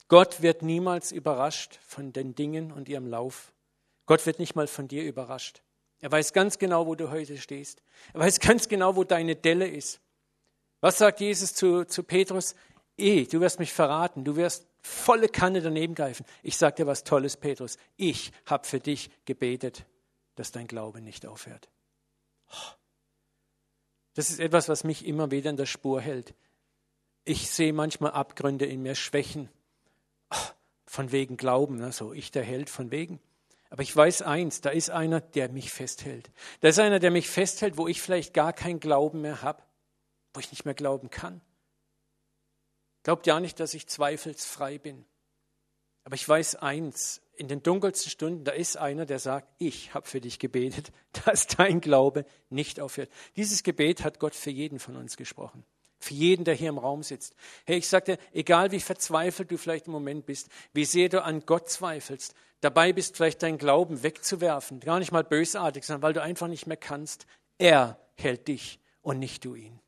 Gott 0.07 0.41
wird 0.41 0.63
niemals 0.63 1.11
überrascht 1.11 1.79
von 1.85 2.11
den 2.11 2.33
Dingen 2.33 2.71
und 2.71 2.89
ihrem 2.89 3.05
Lauf. 3.05 3.53
Gott 4.07 4.25
wird 4.25 4.39
nicht 4.39 4.55
mal 4.55 4.65
von 4.65 4.87
dir 4.87 5.03
überrascht. 5.03 5.61
Er 5.99 6.11
weiß 6.11 6.33
ganz 6.33 6.57
genau, 6.57 6.87
wo 6.87 6.95
du 6.95 7.11
heute 7.11 7.37
stehst. 7.37 7.83
Er 8.13 8.21
weiß 8.21 8.39
ganz 8.39 8.67
genau, 8.67 8.95
wo 8.95 9.03
deine 9.03 9.35
Delle 9.35 9.67
ist. 9.67 10.01
Was 10.81 10.97
sagt 10.97 11.19
Jesus 11.19 11.53
zu, 11.53 11.85
zu 11.85 12.03
Petrus? 12.03 12.55
Eh, 12.97 13.25
du 13.25 13.41
wirst 13.41 13.59
mich 13.59 13.73
verraten, 13.73 14.23
du 14.23 14.35
wirst 14.35 14.65
volle 14.81 15.29
Kanne 15.29 15.61
daneben 15.61 15.95
greifen. 15.95 16.25
Ich 16.43 16.57
sage 16.57 16.77
dir 16.77 16.87
was 16.87 17.03
Tolles, 17.03 17.37
Petrus. 17.37 17.77
Ich 17.97 18.31
habe 18.45 18.67
für 18.67 18.79
dich 18.79 19.09
gebetet, 19.25 19.85
dass 20.35 20.51
dein 20.51 20.67
Glaube 20.67 21.01
nicht 21.01 21.25
aufhört. 21.25 21.69
Das 24.13 24.29
ist 24.29 24.39
etwas, 24.39 24.69
was 24.69 24.83
mich 24.83 25.05
immer 25.05 25.31
wieder 25.31 25.49
in 25.49 25.57
der 25.57 25.65
Spur 25.65 26.01
hält. 26.01 26.33
Ich 27.25 27.49
sehe 27.49 27.73
manchmal 27.73 28.11
Abgründe 28.11 28.65
in 28.65 28.81
mir, 28.81 28.95
Schwächen. 28.95 29.49
Von 30.85 31.11
wegen 31.11 31.37
Glauben, 31.37 31.83
also 31.83 32.13
ich 32.13 32.31
der 32.31 32.43
Held 32.43 32.69
von 32.69 32.91
wegen. 32.91 33.19
Aber 33.69 33.83
ich 33.83 33.95
weiß 33.95 34.23
eins, 34.23 34.61
da 34.61 34.71
ist 34.71 34.89
einer, 34.89 35.21
der 35.21 35.49
mich 35.49 35.71
festhält. 35.71 36.31
Da 36.61 36.69
ist 36.69 36.79
einer, 36.79 36.99
der 36.99 37.11
mich 37.11 37.29
festhält, 37.29 37.77
wo 37.77 37.87
ich 37.87 38.01
vielleicht 38.01 38.33
gar 38.33 38.53
keinen 38.53 38.79
Glauben 38.79 39.21
mehr 39.21 39.43
habe, 39.43 39.61
wo 40.33 40.39
ich 40.39 40.49
nicht 40.51 40.65
mehr 40.65 40.73
glauben 40.73 41.11
kann. 41.11 41.41
Glaubt 43.09 43.25
ja 43.25 43.39
nicht, 43.39 43.59
dass 43.59 43.73
ich 43.73 43.87
zweifelsfrei 43.87 44.77
bin. 44.77 45.03
Aber 46.03 46.13
ich 46.13 46.29
weiß 46.29 46.57
eins, 46.57 47.23
in 47.33 47.47
den 47.47 47.63
dunkelsten 47.63 48.11
Stunden, 48.11 48.43
da 48.43 48.51
ist 48.51 48.77
einer, 48.77 49.07
der 49.07 49.17
sagt, 49.17 49.51
ich 49.57 49.95
habe 49.95 50.07
für 50.07 50.21
dich 50.21 50.37
gebetet, 50.37 50.91
dass 51.25 51.47
dein 51.47 51.81
Glaube 51.81 52.23
nicht 52.51 52.79
aufhört. 52.79 53.09
Dieses 53.35 53.63
Gebet 53.63 54.03
hat 54.03 54.19
Gott 54.19 54.35
für 54.35 54.51
jeden 54.51 54.77
von 54.77 54.95
uns 54.95 55.17
gesprochen. 55.17 55.65
Für 55.97 56.13
jeden, 56.13 56.45
der 56.45 56.53
hier 56.53 56.69
im 56.69 56.77
Raum 56.77 57.01
sitzt. 57.01 57.33
Hey, 57.65 57.79
ich 57.79 57.87
sagte, 57.87 58.19
egal 58.31 58.71
wie 58.71 58.79
verzweifelt 58.79 59.49
du 59.49 59.57
vielleicht 59.57 59.87
im 59.87 59.93
Moment 59.93 60.27
bist, 60.27 60.49
wie 60.73 60.85
sehr 60.85 61.09
du 61.09 61.23
an 61.23 61.47
Gott 61.47 61.67
zweifelst, 61.67 62.35
dabei 62.61 62.93
bist, 62.93 63.17
vielleicht 63.17 63.41
deinen 63.41 63.57
Glauben 63.57 64.03
wegzuwerfen, 64.03 64.81
gar 64.81 64.99
nicht 64.99 65.11
mal 65.11 65.23
bösartig, 65.23 65.83
sondern 65.83 66.03
weil 66.03 66.13
du 66.13 66.21
einfach 66.21 66.47
nicht 66.47 66.67
mehr 66.67 66.77
kannst. 66.77 67.25
Er 67.57 67.99
hält 68.13 68.47
dich 68.47 68.79
und 69.01 69.17
nicht 69.17 69.45
du 69.45 69.55
ihn. 69.55 69.79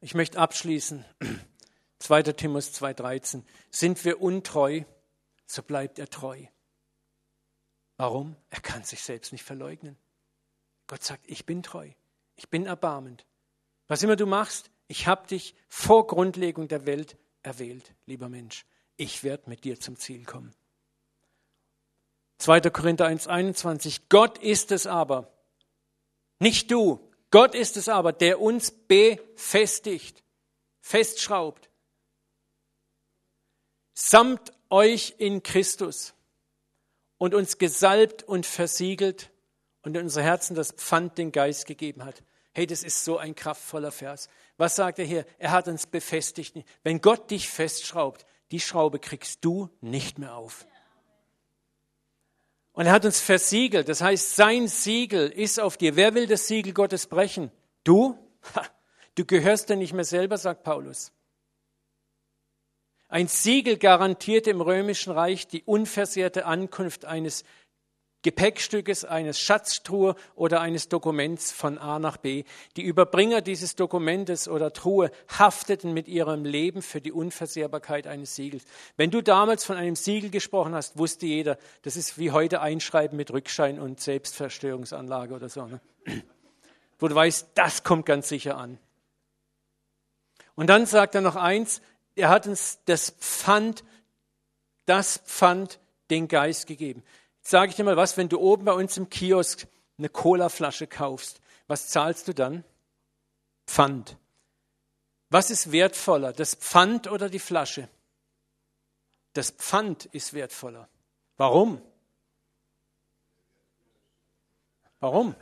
Ich 0.00 0.14
möchte 0.14 0.38
abschließen. 0.38 1.04
2. 1.98 2.22
Timotheus 2.22 2.80
2,13. 2.80 3.42
Sind 3.70 4.04
wir 4.04 4.20
untreu, 4.22 4.82
so 5.46 5.62
bleibt 5.62 5.98
er 5.98 6.08
treu. 6.08 6.44
Warum? 7.96 8.36
Er 8.50 8.60
kann 8.60 8.84
sich 8.84 9.02
selbst 9.02 9.32
nicht 9.32 9.42
verleugnen. 9.42 9.96
Gott 10.86 11.02
sagt, 11.02 11.24
ich 11.26 11.44
bin 11.44 11.62
treu, 11.62 11.90
ich 12.36 12.48
bin 12.48 12.66
erbarmend. 12.66 13.26
Was 13.88 14.02
immer 14.02 14.16
du 14.16 14.26
machst, 14.26 14.70
ich 14.86 15.06
habe 15.06 15.26
dich 15.26 15.54
vor 15.68 16.06
Grundlegung 16.06 16.68
der 16.68 16.86
Welt 16.86 17.16
erwählt, 17.42 17.94
lieber 18.06 18.28
Mensch. 18.28 18.64
Ich 18.96 19.24
werde 19.24 19.50
mit 19.50 19.64
dir 19.64 19.80
zum 19.80 19.96
Ziel 19.96 20.24
kommen. 20.24 20.54
2. 22.38 22.60
Korinther 22.70 23.06
1,21. 23.06 24.02
Gott 24.08 24.38
ist 24.38 24.70
es 24.70 24.86
aber, 24.86 25.32
nicht 26.38 26.70
du, 26.70 27.07
Gott 27.30 27.54
ist 27.54 27.76
es 27.76 27.88
aber, 27.88 28.12
der 28.12 28.40
uns 28.40 28.70
befestigt, 28.70 30.22
festschraubt, 30.80 31.68
samt 33.94 34.52
euch 34.70 35.14
in 35.18 35.42
Christus 35.42 36.14
und 37.18 37.34
uns 37.34 37.58
gesalbt 37.58 38.22
und 38.22 38.46
versiegelt 38.46 39.30
und 39.82 39.96
in 39.96 40.04
unsere 40.04 40.24
Herzen 40.24 40.54
das 40.54 40.72
Pfand 40.72 41.18
den 41.18 41.32
Geist 41.32 41.66
gegeben 41.66 42.04
hat. 42.04 42.22
Hey, 42.52 42.66
das 42.66 42.82
ist 42.82 43.04
so 43.04 43.18
ein 43.18 43.34
kraftvoller 43.34 43.92
Vers. 43.92 44.28
Was 44.56 44.76
sagt 44.76 44.98
er 44.98 45.04
hier? 45.04 45.26
Er 45.38 45.52
hat 45.52 45.68
uns 45.68 45.86
befestigt. 45.86 46.56
Wenn 46.82 47.00
Gott 47.00 47.30
dich 47.30 47.48
festschraubt, 47.48 48.26
die 48.50 48.60
Schraube 48.60 48.98
kriegst 48.98 49.44
du 49.44 49.68
nicht 49.80 50.18
mehr 50.18 50.34
auf. 50.34 50.66
Und 52.78 52.86
er 52.86 52.92
hat 52.92 53.04
uns 53.04 53.18
versiegelt. 53.18 53.88
Das 53.88 54.02
heißt, 54.02 54.36
sein 54.36 54.68
Siegel 54.68 55.30
ist 55.30 55.58
auf 55.58 55.76
dir. 55.76 55.96
Wer 55.96 56.14
will 56.14 56.28
das 56.28 56.46
Siegel 56.46 56.72
Gottes 56.72 57.08
brechen? 57.08 57.50
Du? 57.82 58.16
Du 59.16 59.24
gehörst 59.24 59.68
dir 59.68 59.74
nicht 59.74 59.94
mehr 59.94 60.04
selber, 60.04 60.38
sagt 60.38 60.62
Paulus. 60.62 61.10
Ein 63.08 63.26
Siegel 63.26 63.78
garantierte 63.78 64.50
im 64.50 64.60
römischen 64.60 65.10
Reich 65.10 65.48
die 65.48 65.64
unversehrte 65.64 66.46
Ankunft 66.46 67.04
eines 67.04 67.42
Gepäckstückes, 68.22 69.04
eines 69.04 69.38
Schatztruhe 69.38 70.16
oder 70.34 70.60
eines 70.60 70.88
Dokuments 70.88 71.52
von 71.52 71.78
A 71.78 72.00
nach 72.00 72.16
B. 72.16 72.42
Die 72.76 72.82
Überbringer 72.82 73.42
dieses 73.42 73.76
Dokumentes 73.76 74.48
oder 74.48 74.72
Truhe 74.72 75.12
hafteten 75.28 75.94
mit 75.94 76.08
ihrem 76.08 76.44
Leben 76.44 76.82
für 76.82 77.00
die 77.00 77.12
Unversehrbarkeit 77.12 78.08
eines 78.08 78.34
Siegels. 78.34 78.64
Wenn 78.96 79.12
du 79.12 79.22
damals 79.22 79.64
von 79.64 79.76
einem 79.76 79.94
Siegel 79.94 80.30
gesprochen 80.30 80.74
hast, 80.74 80.98
wusste 80.98 81.26
jeder, 81.26 81.58
das 81.82 81.96
ist 81.96 82.18
wie 82.18 82.32
heute 82.32 82.60
Einschreiben 82.60 83.16
mit 83.16 83.30
Rückschein 83.30 83.78
und 83.78 84.00
Selbstverstörungsanlage 84.00 85.34
oder 85.34 85.48
so. 85.48 85.66
Ne? 85.66 85.80
Wo 86.98 87.06
du 87.06 87.14
weißt, 87.14 87.50
das 87.54 87.84
kommt 87.84 88.04
ganz 88.04 88.28
sicher 88.28 88.58
an. 88.58 88.78
Und 90.56 90.66
dann 90.66 90.86
sagt 90.86 91.14
er 91.14 91.20
noch 91.20 91.36
eins, 91.36 91.80
er 92.16 92.30
hat 92.30 92.48
uns 92.48 92.80
das 92.86 93.10
Pfand, 93.10 93.84
das 94.86 95.18
Pfand 95.18 95.78
den 96.10 96.26
Geist 96.26 96.66
gegeben 96.66 97.04
sage 97.48 97.70
ich 97.70 97.76
dir 97.76 97.84
mal 97.84 97.96
was, 97.96 98.16
wenn 98.16 98.28
du 98.28 98.38
oben 98.38 98.64
bei 98.64 98.72
uns 98.72 98.96
im 98.96 99.08
Kiosk 99.08 99.66
eine 99.98 100.08
Colaflasche 100.08 100.86
kaufst, 100.86 101.40
was 101.66 101.88
zahlst 101.88 102.28
du 102.28 102.34
dann? 102.34 102.64
Pfand. 103.66 104.16
Was 105.30 105.50
ist 105.50 105.72
wertvoller, 105.72 106.32
das 106.32 106.54
Pfand 106.54 107.10
oder 107.10 107.28
die 107.28 107.38
Flasche? 107.38 107.88
das 109.38 109.52
Pfand 109.52 110.06
ist 110.06 110.34
wertvoller. 110.34 110.88
Warum? 111.36 111.80
Warum? 114.98 115.36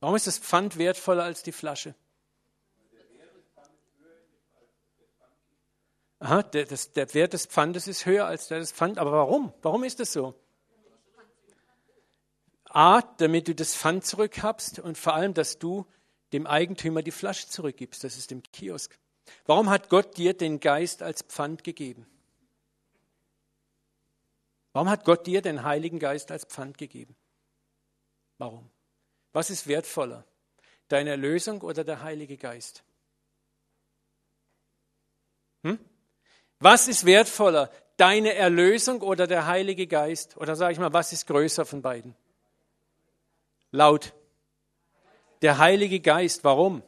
Warum 0.00 0.16
ist 0.16 0.26
das 0.26 0.38
Pfand 0.38 0.78
wertvoller 0.78 1.22
als 1.22 1.44
die 1.44 1.52
Flasche? 1.52 1.94
Aha, 6.18 6.42
der, 6.42 6.64
das, 6.64 6.90
der 6.90 7.14
Wert 7.14 7.32
des 7.34 7.46
Pfandes 7.46 7.86
ist 7.86 8.04
höher 8.04 8.26
als 8.26 8.48
der 8.48 8.58
des 8.58 8.72
Pfand. 8.72 8.98
Aber 8.98 9.12
warum? 9.12 9.52
Warum 9.62 9.84
ist 9.84 10.00
das 10.00 10.12
so? 10.12 10.34
A, 12.78 13.02
damit 13.02 13.48
du 13.48 13.56
das 13.56 13.74
Pfand 13.74 14.06
zurückhabst 14.06 14.78
und 14.78 14.96
vor 14.96 15.12
allem, 15.12 15.34
dass 15.34 15.58
du 15.58 15.84
dem 16.32 16.46
Eigentümer 16.46 17.02
die 17.02 17.10
Flasche 17.10 17.48
zurückgibst. 17.48 18.04
Das 18.04 18.16
ist 18.16 18.30
im 18.30 18.40
Kiosk. 18.52 18.96
Warum 19.46 19.68
hat 19.68 19.88
Gott 19.88 20.16
dir 20.16 20.32
den 20.32 20.60
Geist 20.60 21.02
als 21.02 21.22
Pfand 21.22 21.64
gegeben? 21.64 22.06
Warum 24.72 24.88
hat 24.88 25.04
Gott 25.04 25.26
dir 25.26 25.42
den 25.42 25.64
Heiligen 25.64 25.98
Geist 25.98 26.30
als 26.30 26.44
Pfand 26.44 26.78
gegeben? 26.78 27.16
Warum? 28.38 28.70
Was 29.32 29.50
ist 29.50 29.66
wertvoller? 29.66 30.24
Deine 30.86 31.10
Erlösung 31.10 31.62
oder 31.62 31.82
der 31.82 32.02
Heilige 32.02 32.36
Geist? 32.36 32.84
Hm? 35.64 35.80
Was 36.60 36.86
ist 36.86 37.04
wertvoller? 37.04 37.72
Deine 37.96 38.34
Erlösung 38.34 39.00
oder 39.00 39.26
der 39.26 39.48
Heilige 39.48 39.88
Geist? 39.88 40.36
Oder 40.36 40.54
sage 40.54 40.74
ich 40.74 40.78
mal, 40.78 40.92
was 40.92 41.12
ist 41.12 41.26
größer 41.26 41.66
von 41.66 41.82
beiden? 41.82 42.14
Laut. 43.70 44.14
Der 45.42 45.58
Heilige 45.58 46.00
Geist. 46.00 46.44
Warum? 46.44 46.82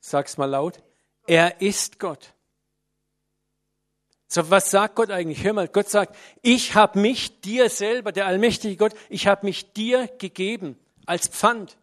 Sag's 0.00 0.36
mal 0.36 0.46
laut. 0.46 0.82
Er 1.26 1.60
ist 1.60 1.98
Gott. 1.98 2.34
So, 4.26 4.48
was 4.48 4.70
sagt 4.70 4.94
Gott 4.94 5.10
eigentlich? 5.10 5.42
Hör 5.42 5.52
mal, 5.52 5.68
Gott 5.68 5.88
sagt, 5.88 6.16
ich 6.40 6.74
habe 6.74 7.00
mich 7.00 7.40
dir 7.40 7.68
selber, 7.68 8.12
der 8.12 8.26
allmächtige 8.26 8.76
Gott, 8.76 8.94
ich 9.08 9.26
habe 9.26 9.44
mich 9.44 9.72
dir 9.72 10.06
gegeben 10.18 10.78
als 11.04 11.26
Pfand. 11.28 11.76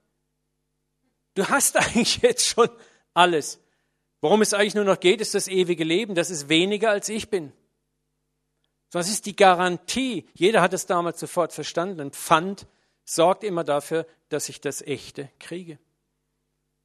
Du 1.35 1.47
hast 1.47 1.75
eigentlich 1.77 2.17
jetzt 2.21 2.47
schon 2.47 2.69
alles. 3.13 3.59
Worum 4.21 4.41
es 4.41 4.53
eigentlich 4.53 4.75
nur 4.75 4.85
noch 4.85 4.99
geht, 4.99 5.21
ist 5.21 5.35
das 5.35 5.47
ewige 5.47 5.83
Leben. 5.83 6.15
Das 6.15 6.29
ist 6.29 6.49
weniger 6.49 6.89
als 6.89 7.09
ich 7.09 7.29
bin. 7.29 7.51
Das 8.91 9.09
ist 9.09 9.25
die 9.25 9.35
Garantie. 9.35 10.27
Jeder 10.33 10.61
hat 10.61 10.73
es 10.73 10.85
damals 10.85 11.19
sofort 11.19 11.53
verstanden. 11.53 11.99
Ein 11.99 12.11
Pfand 12.11 12.67
sorgt 13.03 13.43
immer 13.43 13.63
dafür, 13.63 14.05
dass 14.29 14.49
ich 14.49 14.61
das 14.61 14.81
Echte 14.81 15.29
kriege. 15.39 15.79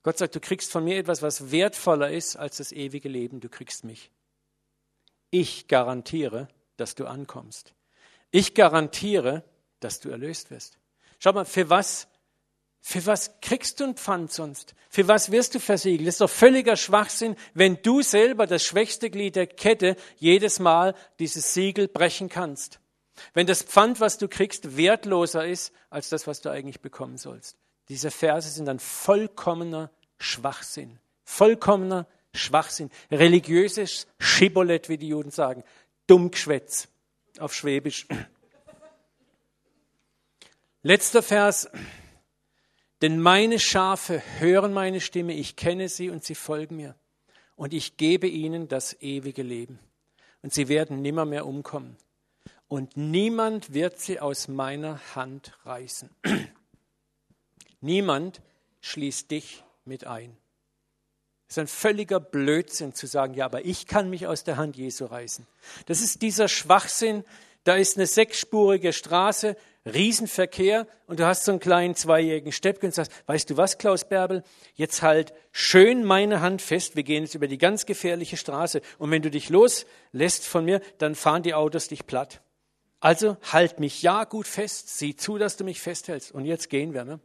Gott 0.03 0.19
sagt, 0.19 0.35
du 0.35 0.41
kriegst 0.41 0.71
von 0.73 0.85
mir 0.85 0.99
etwas, 0.99 1.23
was 1.23 1.53
wertvoller 1.53 2.11
ist 2.11 2.37
als 2.37 2.57
das 2.57 2.73
ewige 2.73 3.09
Leben. 3.09 3.41
Du 3.41 3.49
kriegst 3.49 3.85
mich. 3.85 4.11
Ich 5.31 5.69
garantiere, 5.69 6.49
dass 6.77 6.95
du 6.95 7.07
ankommst. 7.07 7.73
Ich 8.31 8.55
garantiere, 8.55 9.45
dass 9.81 10.01
du 10.01 10.11
erlöst 10.11 10.51
wirst. 10.51 10.79
Schau 11.19 11.33
mal, 11.33 11.45
für 11.45 11.71
was, 11.71 12.09
für 12.85 13.07
was 13.07 13.39
kriegst 13.41 13.79
du 13.79 13.85
ein 13.85 13.95
Pfand 13.95 14.33
sonst? 14.33 14.75
Für 14.91 15.07
was 15.07 15.31
wirst 15.31 15.55
du 15.55 15.61
versiegelt? 15.61 16.09
Das 16.09 16.17
ist 16.17 16.21
doch 16.21 16.29
völliger 16.29 16.77
Schwachsinn, 16.77 17.37
wenn 17.55 17.81
du 17.81 18.03
selber 18.03 18.49
das 18.49 18.65
schwächste 18.65 19.09
Glied 19.09 19.37
der 19.37 19.47
Kette 19.47 19.97
jedes 20.19 20.59
Mal 20.59 20.97
dieses 21.21 21.55
Siegel 21.55 21.87
brechen 21.87 22.29
kannst. 22.29 22.81
Wenn 23.35 23.47
das 23.47 23.63
Pfand, 23.63 24.01
was 24.01 24.19
du 24.19 24.27
kriegst, 24.27 24.77
wertloser 24.77 25.47
ist 25.47 25.73
als 25.91 26.09
das, 26.09 26.27
was 26.27 26.41
du 26.41 26.51
eigentlich 26.51 26.81
bekommen 26.81 27.19
sollst. 27.19 27.57
Diese 27.89 28.11
Verse 28.11 28.49
sind 28.49 28.69
ein 28.69 28.81
vollkommener 28.81 29.93
Schwachsinn. 30.19 30.99
Vollkommener 31.25 32.09
Schwachsinn, 32.35 32.91
religiöses 33.13 34.09
Schibolett, 34.19 34.89
wie 34.89 34.99
die 34.99 35.09
Juden 35.09 35.31
sagen, 35.31 35.63
Dummgeschwätz 36.09 36.89
auf 37.39 37.55
Schwäbisch. 37.55 38.09
Letzter 40.83 41.23
Vers. 41.23 41.69
Denn 43.03 43.21
meine 43.21 43.59
Schafe 43.59 44.23
hören 44.39 44.73
meine 44.73 45.01
Stimme, 45.01 45.35
ich 45.35 45.57
kenne 45.57 45.89
sie 45.89 46.09
und 46.09 46.25
sie 46.25 46.37
folgen 46.37 46.77
mir. 46.77 46.95
Und 47.57 47.75
ich 47.75 47.97
gebe 47.97 48.29
ihnen 48.29 48.69
das 48.69 48.97
ewige 49.03 49.43
Leben. 49.43 49.81
Und 50.41 50.55
sie 50.55 50.69
werden 50.69 51.03
nimmermehr 51.03 51.45
umkommen. 51.45 51.97
Und 52.69 52.97
niemand 52.97 53.75
wird 53.75 53.99
sie 53.99 54.21
aus 54.21 54.47
meiner 54.47 55.01
Hand 55.17 55.53
reißen. 55.65 56.11
niemand 57.81 58.41
schließt 58.81 59.31
dich 59.33 59.65
mit 59.85 60.07
ein. 60.07 60.37
Es 61.49 61.57
ist 61.57 61.59
ein 61.59 61.67
völliger 61.67 62.21
Blödsinn 62.21 62.95
zu 62.95 63.07
sagen, 63.07 63.35
ja, 63.35 63.47
aber 63.47 63.65
ich 63.65 63.87
kann 63.89 64.11
mich 64.11 64.29
aus 64.29 64.45
der 64.45 64.57
Hand 64.57 64.77
Jesu 64.77 65.07
reißen. 65.07 65.47
Das 65.87 66.01
ist 66.01 66.23
dieser 66.23 66.49
Schwachsinn. 66.49 67.25
Da 67.65 67.75
ist 67.75 67.97
eine 67.97 68.07
sechsspurige 68.07 68.93
Straße, 68.93 69.57
Riesenverkehr 69.85 70.87
und 71.07 71.19
du 71.19 71.27
hast 71.27 71.45
so 71.45 71.53
einen 71.53 71.61
kleinen 71.61 71.95
zweijährigen 71.97 72.53
Steppke 72.53 72.87
und 72.87 72.95
sagst, 72.95 73.13
weißt 73.27 73.51
du 73.51 73.57
was, 73.57 73.79
Klaus 73.79 74.09
Bärbel, 74.09 74.45
jetzt 74.75 75.03
halt 75.03 75.35
schön 75.51 76.05
meine 76.05 76.41
Hand 76.41 76.63
fest, 76.63 76.95
wir 76.95 77.03
gehen 77.03 77.25
jetzt 77.25 77.35
über 77.35 77.49
die 77.49 77.59
ganz 77.59 77.85
gefährliche 77.85 78.37
Straße 78.37 78.81
und 78.99 79.11
wenn 79.11 79.23
du 79.23 79.31
dich 79.31 79.49
loslässt 79.49 80.47
von 80.47 80.65
mir, 80.65 80.81
dann 80.99 81.15
fahren 81.15 81.43
die 81.43 81.55
Autos 81.55 81.89
dich 81.89 82.07
platt. 82.07 82.43
Also 83.01 83.37
halt 83.51 83.81
mich 83.81 84.03
ja 84.03 84.23
gut 84.23 84.47
fest, 84.47 84.97
sieh 84.97 85.17
zu, 85.17 85.37
dass 85.37 85.57
du 85.57 85.65
mich 85.65 85.81
festhältst 85.81 86.31
und 86.31 86.45
jetzt 86.45 86.71
gehen 86.71 86.95
wir. 86.95 87.05
Ne? 87.05 87.19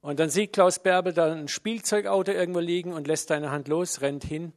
Und 0.00 0.18
dann 0.18 0.28
sieht 0.28 0.52
Klaus 0.52 0.80
Bärbel 0.80 1.12
da 1.12 1.32
ein 1.32 1.46
Spielzeugauto 1.46 2.32
irgendwo 2.32 2.58
liegen 2.58 2.92
und 2.92 3.06
lässt 3.06 3.30
deine 3.30 3.52
Hand 3.52 3.68
los, 3.68 4.00
rennt 4.00 4.24
hin. 4.24 4.52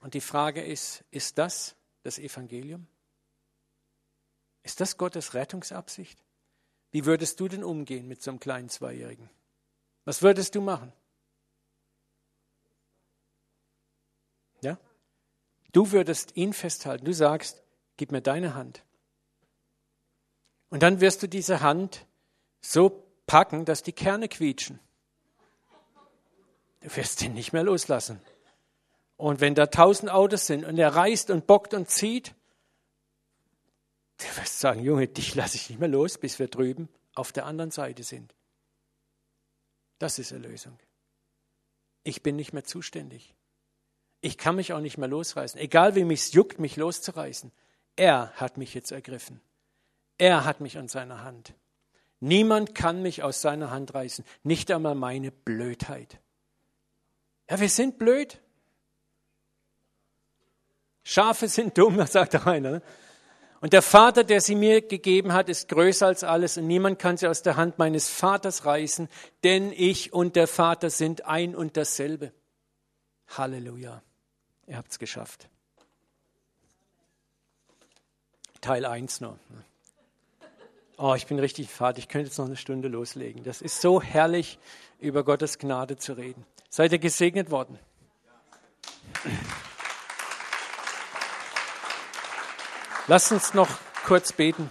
Und 0.00 0.12
die 0.12 0.20
Frage 0.20 0.62
ist, 0.62 1.04
ist 1.10 1.38
das 1.38 1.74
das 2.02 2.18
Evangelium? 2.18 2.86
Ist 4.62 4.80
das 4.80 4.96
Gottes 4.96 5.34
Rettungsabsicht? 5.34 6.22
Wie 6.90 7.04
würdest 7.04 7.40
du 7.40 7.48
denn 7.48 7.64
umgehen 7.64 8.06
mit 8.06 8.22
so 8.22 8.30
einem 8.30 8.40
kleinen 8.40 8.68
Zweijährigen? 8.68 9.30
Was 10.04 10.22
würdest 10.22 10.54
du 10.54 10.60
machen? 10.60 10.92
Ja? 14.62 14.78
Du 15.72 15.90
würdest 15.90 16.36
ihn 16.36 16.52
festhalten. 16.52 17.04
Du 17.04 17.14
sagst, 17.14 17.62
gib 17.96 18.12
mir 18.12 18.20
deine 18.20 18.54
Hand. 18.54 18.84
Und 20.70 20.82
dann 20.82 21.00
wirst 21.00 21.22
du 21.22 21.28
diese 21.28 21.60
Hand 21.60 22.06
so 22.60 23.04
packen, 23.26 23.64
dass 23.64 23.82
die 23.82 23.92
Kerne 23.92 24.28
quietschen. 24.28 24.78
Du 26.80 26.94
wirst 26.96 27.22
ihn 27.22 27.34
nicht 27.34 27.52
mehr 27.52 27.62
loslassen. 27.62 28.20
Und 29.16 29.40
wenn 29.40 29.54
da 29.54 29.66
tausend 29.66 30.10
Autos 30.10 30.46
sind 30.46 30.64
und 30.64 30.78
er 30.78 30.94
reißt 30.94 31.30
und 31.30 31.46
bockt 31.46 31.74
und 31.74 31.88
zieht, 31.88 32.34
du 34.22 34.40
wirst 34.40 34.60
sagen, 34.60 34.82
Junge, 34.82 35.08
dich 35.08 35.34
lasse 35.34 35.56
ich 35.56 35.68
nicht 35.68 35.78
mehr 35.78 35.88
los, 35.88 36.18
bis 36.18 36.38
wir 36.38 36.48
drüben 36.48 36.88
auf 37.14 37.32
der 37.32 37.46
anderen 37.46 37.70
Seite 37.70 38.02
sind. 38.02 38.34
Das 39.98 40.18
ist 40.18 40.32
Erlösung. 40.32 40.78
Ich 42.04 42.22
bin 42.22 42.36
nicht 42.36 42.52
mehr 42.52 42.64
zuständig. 42.64 43.34
Ich 44.20 44.38
kann 44.38 44.56
mich 44.56 44.72
auch 44.72 44.80
nicht 44.80 44.98
mehr 44.98 45.08
losreißen. 45.08 45.60
Egal 45.60 45.94
wie 45.94 46.04
mich 46.04 46.20
es 46.20 46.32
juckt, 46.32 46.58
mich 46.58 46.76
loszureißen. 46.76 47.52
Er 47.96 48.32
hat 48.34 48.56
mich 48.56 48.74
jetzt 48.74 48.92
ergriffen. 48.92 49.40
Er 50.18 50.44
hat 50.44 50.60
mich 50.60 50.78
an 50.78 50.88
seiner 50.88 51.22
Hand. 51.22 51.54
Niemand 52.20 52.76
kann 52.76 53.02
mich 53.02 53.24
aus 53.24 53.42
seiner 53.42 53.72
Hand 53.72 53.94
reißen, 53.94 54.24
nicht 54.44 54.70
einmal 54.70 54.94
meine 54.94 55.32
Blödheit. 55.32 56.20
Ja, 57.50 57.58
wir 57.58 57.68
sind 57.68 57.98
blöd. 57.98 58.40
Schafe 61.02 61.48
sind 61.48 61.76
dumm, 61.76 62.06
sagt 62.06 62.34
der 62.34 62.46
einer. 62.46 62.80
Und 63.62 63.72
der 63.72 63.80
Vater, 63.80 64.24
der 64.24 64.40
sie 64.40 64.56
mir 64.56 64.82
gegeben 64.82 65.32
hat, 65.32 65.48
ist 65.48 65.68
größer 65.68 66.08
als 66.08 66.24
alles 66.24 66.58
und 66.58 66.66
niemand 66.66 66.98
kann 66.98 67.16
sie 67.16 67.28
aus 67.28 67.42
der 67.42 67.54
Hand 67.54 67.78
meines 67.78 68.08
Vaters 68.08 68.64
reißen, 68.64 69.08
denn 69.44 69.72
ich 69.72 70.12
und 70.12 70.34
der 70.34 70.48
Vater 70.48 70.90
sind 70.90 71.26
ein 71.26 71.54
und 71.54 71.76
dasselbe. 71.76 72.32
Halleluja. 73.28 74.02
Ihr 74.66 74.76
habt 74.76 74.90
es 74.90 74.98
geschafft. 74.98 75.48
Teil 78.60 78.84
1 78.84 79.20
noch. 79.20 79.38
Oh, 80.98 81.14
ich 81.14 81.28
bin 81.28 81.38
richtig 81.38 81.70
fad, 81.70 81.98
ich 81.98 82.08
könnte 82.08 82.26
jetzt 82.26 82.38
noch 82.38 82.46
eine 82.46 82.56
Stunde 82.56 82.88
loslegen. 82.88 83.44
Das 83.44 83.62
ist 83.62 83.80
so 83.80 84.02
herrlich, 84.02 84.58
über 84.98 85.22
Gottes 85.22 85.60
Gnade 85.60 85.96
zu 85.96 86.14
reden. 86.14 86.44
Seid 86.68 86.90
ihr 86.90 86.98
gesegnet 86.98 87.52
worden? 87.52 87.78
Lasst 93.08 93.32
uns 93.32 93.52
noch 93.52 93.68
kurz 94.04 94.32
beten. 94.32 94.70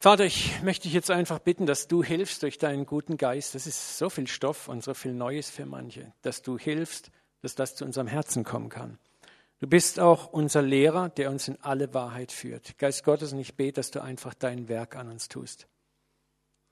Vater, 0.00 0.24
ich 0.24 0.62
möchte 0.62 0.84
dich 0.84 0.94
jetzt 0.94 1.10
einfach 1.10 1.38
bitten, 1.38 1.66
dass 1.66 1.88
du 1.88 2.02
hilfst 2.02 2.42
durch 2.42 2.56
deinen 2.56 2.86
guten 2.86 3.18
Geist. 3.18 3.54
Das 3.54 3.66
ist 3.66 3.98
so 3.98 4.08
viel 4.08 4.26
Stoff 4.26 4.68
und 4.68 4.82
so 4.82 4.94
viel 4.94 5.12
Neues 5.12 5.50
für 5.50 5.66
manche, 5.66 6.14
dass 6.22 6.40
du 6.40 6.58
hilfst, 6.58 7.10
dass 7.42 7.54
das 7.54 7.74
zu 7.74 7.84
unserem 7.84 8.06
Herzen 8.06 8.44
kommen 8.44 8.70
kann. 8.70 8.98
Du 9.60 9.66
bist 9.66 10.00
auch 10.00 10.32
unser 10.32 10.62
Lehrer, 10.62 11.10
der 11.10 11.30
uns 11.30 11.48
in 11.48 11.60
alle 11.60 11.92
Wahrheit 11.92 12.32
führt. 12.32 12.78
Geist 12.78 13.04
Gottes, 13.04 13.34
und 13.34 13.40
ich 13.40 13.56
bete, 13.56 13.74
dass 13.74 13.90
du 13.90 14.02
einfach 14.02 14.32
dein 14.32 14.68
Werk 14.68 14.96
an 14.96 15.10
uns 15.10 15.28
tust. 15.28 15.66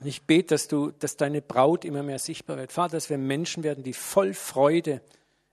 Und 0.01 0.07
ich 0.07 0.27
bete, 0.27 0.55
dass 0.55 0.69
du, 0.69 0.91
dass 0.91 1.19
deine 1.19 1.43
Braut 1.43 1.85
immer 1.85 2.03
mehr 2.03 2.19
sichtbar 2.19 2.57
wird. 2.57 2.73
Vater, 2.73 2.97
dass 2.97 3.11
wir 3.11 3.19
Menschen 3.19 3.63
werden, 3.63 3.85
die 3.85 3.93
voll 3.93 4.33
Freude 4.33 5.03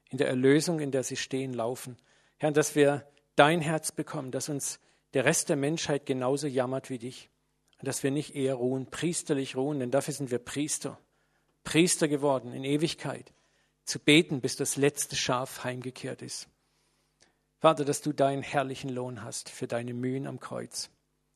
in 0.10 0.18
der 0.18 0.30
Erlösung, 0.30 0.80
in 0.80 0.92
der 0.92 1.04
sie 1.04 1.18
stehen, 1.18 1.54
laufen. 1.54 1.98
Herr, 2.38 2.52
dass 2.52 2.76
wir 2.76 3.06
dein 3.40 3.62
Herz 3.62 3.92
bekommen, 3.92 4.32
dass 4.32 4.50
uns 4.50 4.80
der 5.14 5.26
Rest 5.26 5.50
der 5.50 5.56
Menschheit 5.56 6.06
genauso 6.06 6.48
jammert 6.48 6.90
wie 6.90 7.00
dich. 7.00 7.30
Und 7.80 7.88
dass 7.88 8.04
wir 8.04 8.12
nicht 8.12 8.36
eher 8.36 8.56
ruhen, 8.56 8.88
priesterlich 8.88 9.56
ruhen, 9.56 9.80
denn 9.80 9.92
dafür 9.92 10.14
sind 10.14 10.32
wir 10.32 10.40
Priester. 10.40 11.00
Priester 11.64 12.08
geworden 12.08 12.52
in 12.52 12.64
Ewigkeit. 12.64 13.34
Zu 13.86 14.00
beten, 14.00 14.42
bis 14.42 14.56
das 14.58 14.76
letzte 14.76 15.16
Schaf 15.16 15.64
heimgekehrt 15.64 16.22
ist. 16.22 16.48
Vater, 17.58 17.86
dass 17.86 18.02
du 18.02 18.14
deinen 18.14 18.44
herrlichen 18.44 18.90
Lohn 18.90 19.24
hast 19.24 19.50
für 19.50 19.68
deine 19.68 19.94
Mühen 19.94 20.28
am 20.28 20.40
Kreuz. 20.40 20.90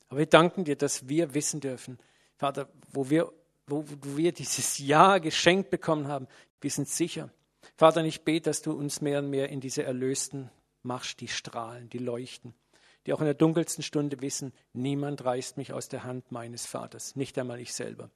Aber 0.10 0.20
wir 0.20 0.26
danken 0.26 0.66
dir, 0.66 0.76
dass 0.76 1.08
wir 1.10 1.34
wissen 1.34 1.60
dürfen, 1.60 1.98
Vater, 2.38 2.70
wo 2.92 3.10
wir, 3.10 3.32
wo 3.68 3.86
wir 4.04 4.34
dieses 4.34 4.78
Ja 4.78 5.18
geschenkt 5.18 5.70
bekommen 5.70 6.08
haben, 6.08 6.28
wir 6.62 6.70
sind 6.70 6.90
sicher. 6.90 7.30
Vater, 7.78 8.04
ich 8.04 8.24
bete, 8.24 8.50
dass 8.50 8.62
du 8.62 8.74
uns 8.74 9.02
mehr 9.02 9.20
und 9.20 9.30
mehr 9.30 9.50
in 9.50 9.62
diese 9.62 9.84
Erlösten 9.84 10.50
machst, 10.86 11.22
die 11.22 11.28
strahlen, 11.28 11.90
die 11.90 11.98
leuchten, 11.98 12.54
die 13.06 13.14
auch 13.14 13.20
in 13.20 13.26
der 13.26 13.34
dunkelsten 13.34 13.84
Stunde 13.84 14.22
wissen, 14.22 14.54
niemand 14.74 15.24
reißt 15.24 15.58
mich 15.58 15.74
aus 15.74 15.90
der 15.90 16.04
Hand 16.04 16.32
meines 16.32 16.66
Vaters, 16.66 17.16
nicht 17.16 17.38
einmal 17.38 17.60
ich 17.60 17.74
selber. 17.74 18.10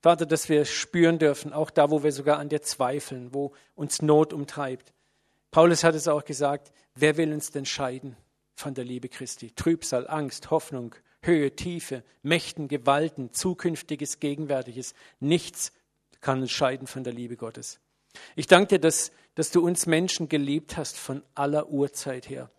Vater, 0.00 0.26
dass 0.26 0.48
wir 0.48 0.64
spüren 0.64 1.18
dürfen, 1.18 1.52
auch 1.52 1.70
da, 1.70 1.90
wo 1.90 2.02
wir 2.02 2.12
sogar 2.12 2.38
an 2.38 2.48
dir 2.48 2.62
zweifeln, 2.62 3.32
wo 3.34 3.52
uns 3.74 4.02
Not 4.02 4.32
umtreibt. 4.32 4.92
Paulus 5.50 5.84
hat 5.84 5.94
es 5.94 6.08
auch 6.08 6.24
gesagt, 6.24 6.72
wer 6.94 7.16
will 7.16 7.32
uns 7.32 7.50
denn 7.50 7.64
scheiden 7.64 8.16
von 8.54 8.74
der 8.74 8.84
Liebe 8.84 9.08
Christi? 9.08 9.52
Trübsal, 9.52 10.08
Angst, 10.08 10.50
Hoffnung, 10.50 10.94
Höhe, 11.22 11.54
Tiefe, 11.54 12.04
Mächten, 12.22 12.68
Gewalten, 12.68 13.32
Zukünftiges, 13.32 14.20
Gegenwärtiges. 14.20 14.94
Nichts 15.20 15.72
kann 16.20 16.40
uns 16.40 16.50
scheiden 16.50 16.86
von 16.86 17.04
der 17.04 17.12
Liebe 17.12 17.36
Gottes. 17.36 17.80
Ich 18.36 18.46
danke 18.46 18.74
dir, 18.74 18.80
dass, 18.80 19.12
dass 19.38 19.52
du 19.52 19.64
uns 19.64 19.86
Menschen 19.86 20.28
geliebt 20.28 20.76
hast 20.76 20.96
von 20.98 21.22
aller 21.36 21.68
Urzeit 21.68 22.28
her. 22.28 22.50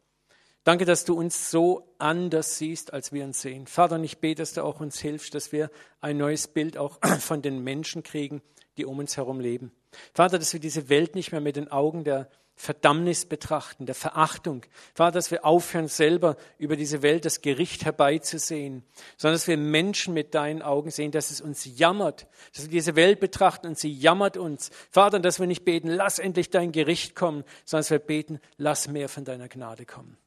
Danke, 0.64 0.86
dass 0.86 1.04
du 1.04 1.14
uns 1.14 1.52
so 1.52 1.94
anders 1.98 2.58
siehst, 2.58 2.94
als 2.94 3.12
wir 3.12 3.26
uns 3.26 3.42
sehen. 3.42 3.68
Vater, 3.68 3.96
und 3.96 4.06
ich 4.06 4.20
bete, 4.20 4.42
dass 4.42 4.54
du 4.54 4.64
auch 4.64 4.80
uns 4.80 4.98
hilfst, 4.98 5.36
dass 5.36 5.52
wir 5.52 5.72
ein 6.00 6.16
neues 6.16 6.48
Bild 6.48 6.78
auch 6.78 7.00
von 7.20 7.42
den 7.42 7.66
Menschen 7.66 8.02
kriegen, 8.02 8.42
die 8.78 8.86
um 8.86 8.98
uns 8.98 9.18
herum 9.18 9.42
leben. 9.42 9.74
Vater, 10.14 10.40
dass 10.40 10.54
wir 10.54 10.62
diese 10.62 10.88
Welt 10.88 11.16
nicht 11.16 11.34
mehr 11.34 11.42
mit 11.42 11.58
den 11.58 11.70
Augen 11.70 12.06
der 12.06 12.30
Verdammnis 12.62 13.26
betrachten, 13.26 13.86
der 13.86 13.96
Verachtung. 13.96 14.66
Vater, 14.94 15.14
dass 15.14 15.32
wir 15.32 15.46
aufhören, 15.46 15.88
selber 15.88 16.36
über 16.58 16.76
diese 16.76 17.02
Welt 17.02 17.24
das 17.24 17.40
Gericht 17.40 17.86
herbeizusehen, 17.86 18.84
sondern 19.16 19.36
dass 19.36 19.48
wir 19.48 19.56
Menschen 19.56 20.14
mit 20.14 20.36
deinen 20.36 20.62
Augen 20.62 20.92
sehen, 20.92 21.12
dass 21.12 21.32
es 21.32 21.40
uns 21.40 21.64
jammert, 21.64 22.28
dass 22.54 22.66
wir 22.66 22.72
diese 22.72 22.98
Welt 22.98 23.22
betrachten 23.22 23.66
und 23.66 23.80
sie 23.80 23.94
jammert 23.94 24.36
uns. 24.36 24.72
Vater, 24.92 25.22
dass 25.22 25.40
wir 25.40 25.48
nicht 25.48 25.64
beten, 25.64 25.88
lass 25.88 26.20
endlich 26.20 26.50
dein 26.50 26.74
Gericht 26.74 27.16
kommen, 27.16 27.46
sondern 27.64 27.84
dass 27.84 27.92
wir 27.92 28.00
beten, 28.00 28.42
lass 28.58 28.90
mehr 28.90 29.08
von 29.08 29.24
deiner 29.24 29.48
Gnade 29.48 29.86
kommen. 29.86 30.18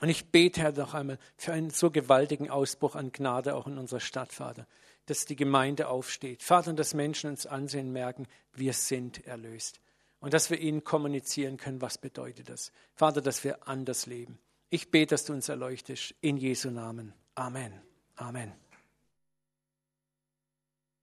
Und 0.00 0.08
ich 0.08 0.32
bete, 0.32 0.60
Herr, 0.62 0.72
noch 0.72 0.92
einmal 0.92 1.20
für 1.36 1.52
einen 1.52 1.70
so 1.70 1.92
gewaltigen 1.92 2.50
Ausbruch 2.50 2.96
an 2.96 3.12
Gnade 3.12 3.54
auch 3.54 3.68
in 3.68 3.78
unserer 3.78 4.00
Stadt, 4.00 4.32
Vater, 4.32 4.66
dass 5.06 5.24
die 5.24 5.36
Gemeinde 5.36 5.86
aufsteht. 5.86 6.42
Vater, 6.42 6.70
und 6.70 6.80
dass 6.80 6.94
Menschen 6.94 7.30
uns 7.30 7.46
ansehen, 7.46 7.92
merken, 7.92 8.26
wir 8.54 8.72
sind 8.72 9.24
erlöst 9.24 9.78
und 10.20 10.34
dass 10.34 10.50
wir 10.50 10.58
ihnen 10.60 10.84
kommunizieren 10.84 11.56
können, 11.56 11.80
was 11.80 11.98
bedeutet 11.98 12.48
das. 12.48 12.72
Vater, 12.94 13.20
dass 13.20 13.44
wir 13.44 13.68
anders 13.68 14.06
leben. 14.06 14.38
Ich 14.70 14.90
bete, 14.90 15.14
dass 15.14 15.24
du 15.24 15.32
uns 15.32 15.48
erleuchtest. 15.48 16.14
In 16.20 16.36
Jesu 16.36 16.70
Namen. 16.70 17.14
Amen. 17.34 17.72
Amen. 18.16 18.52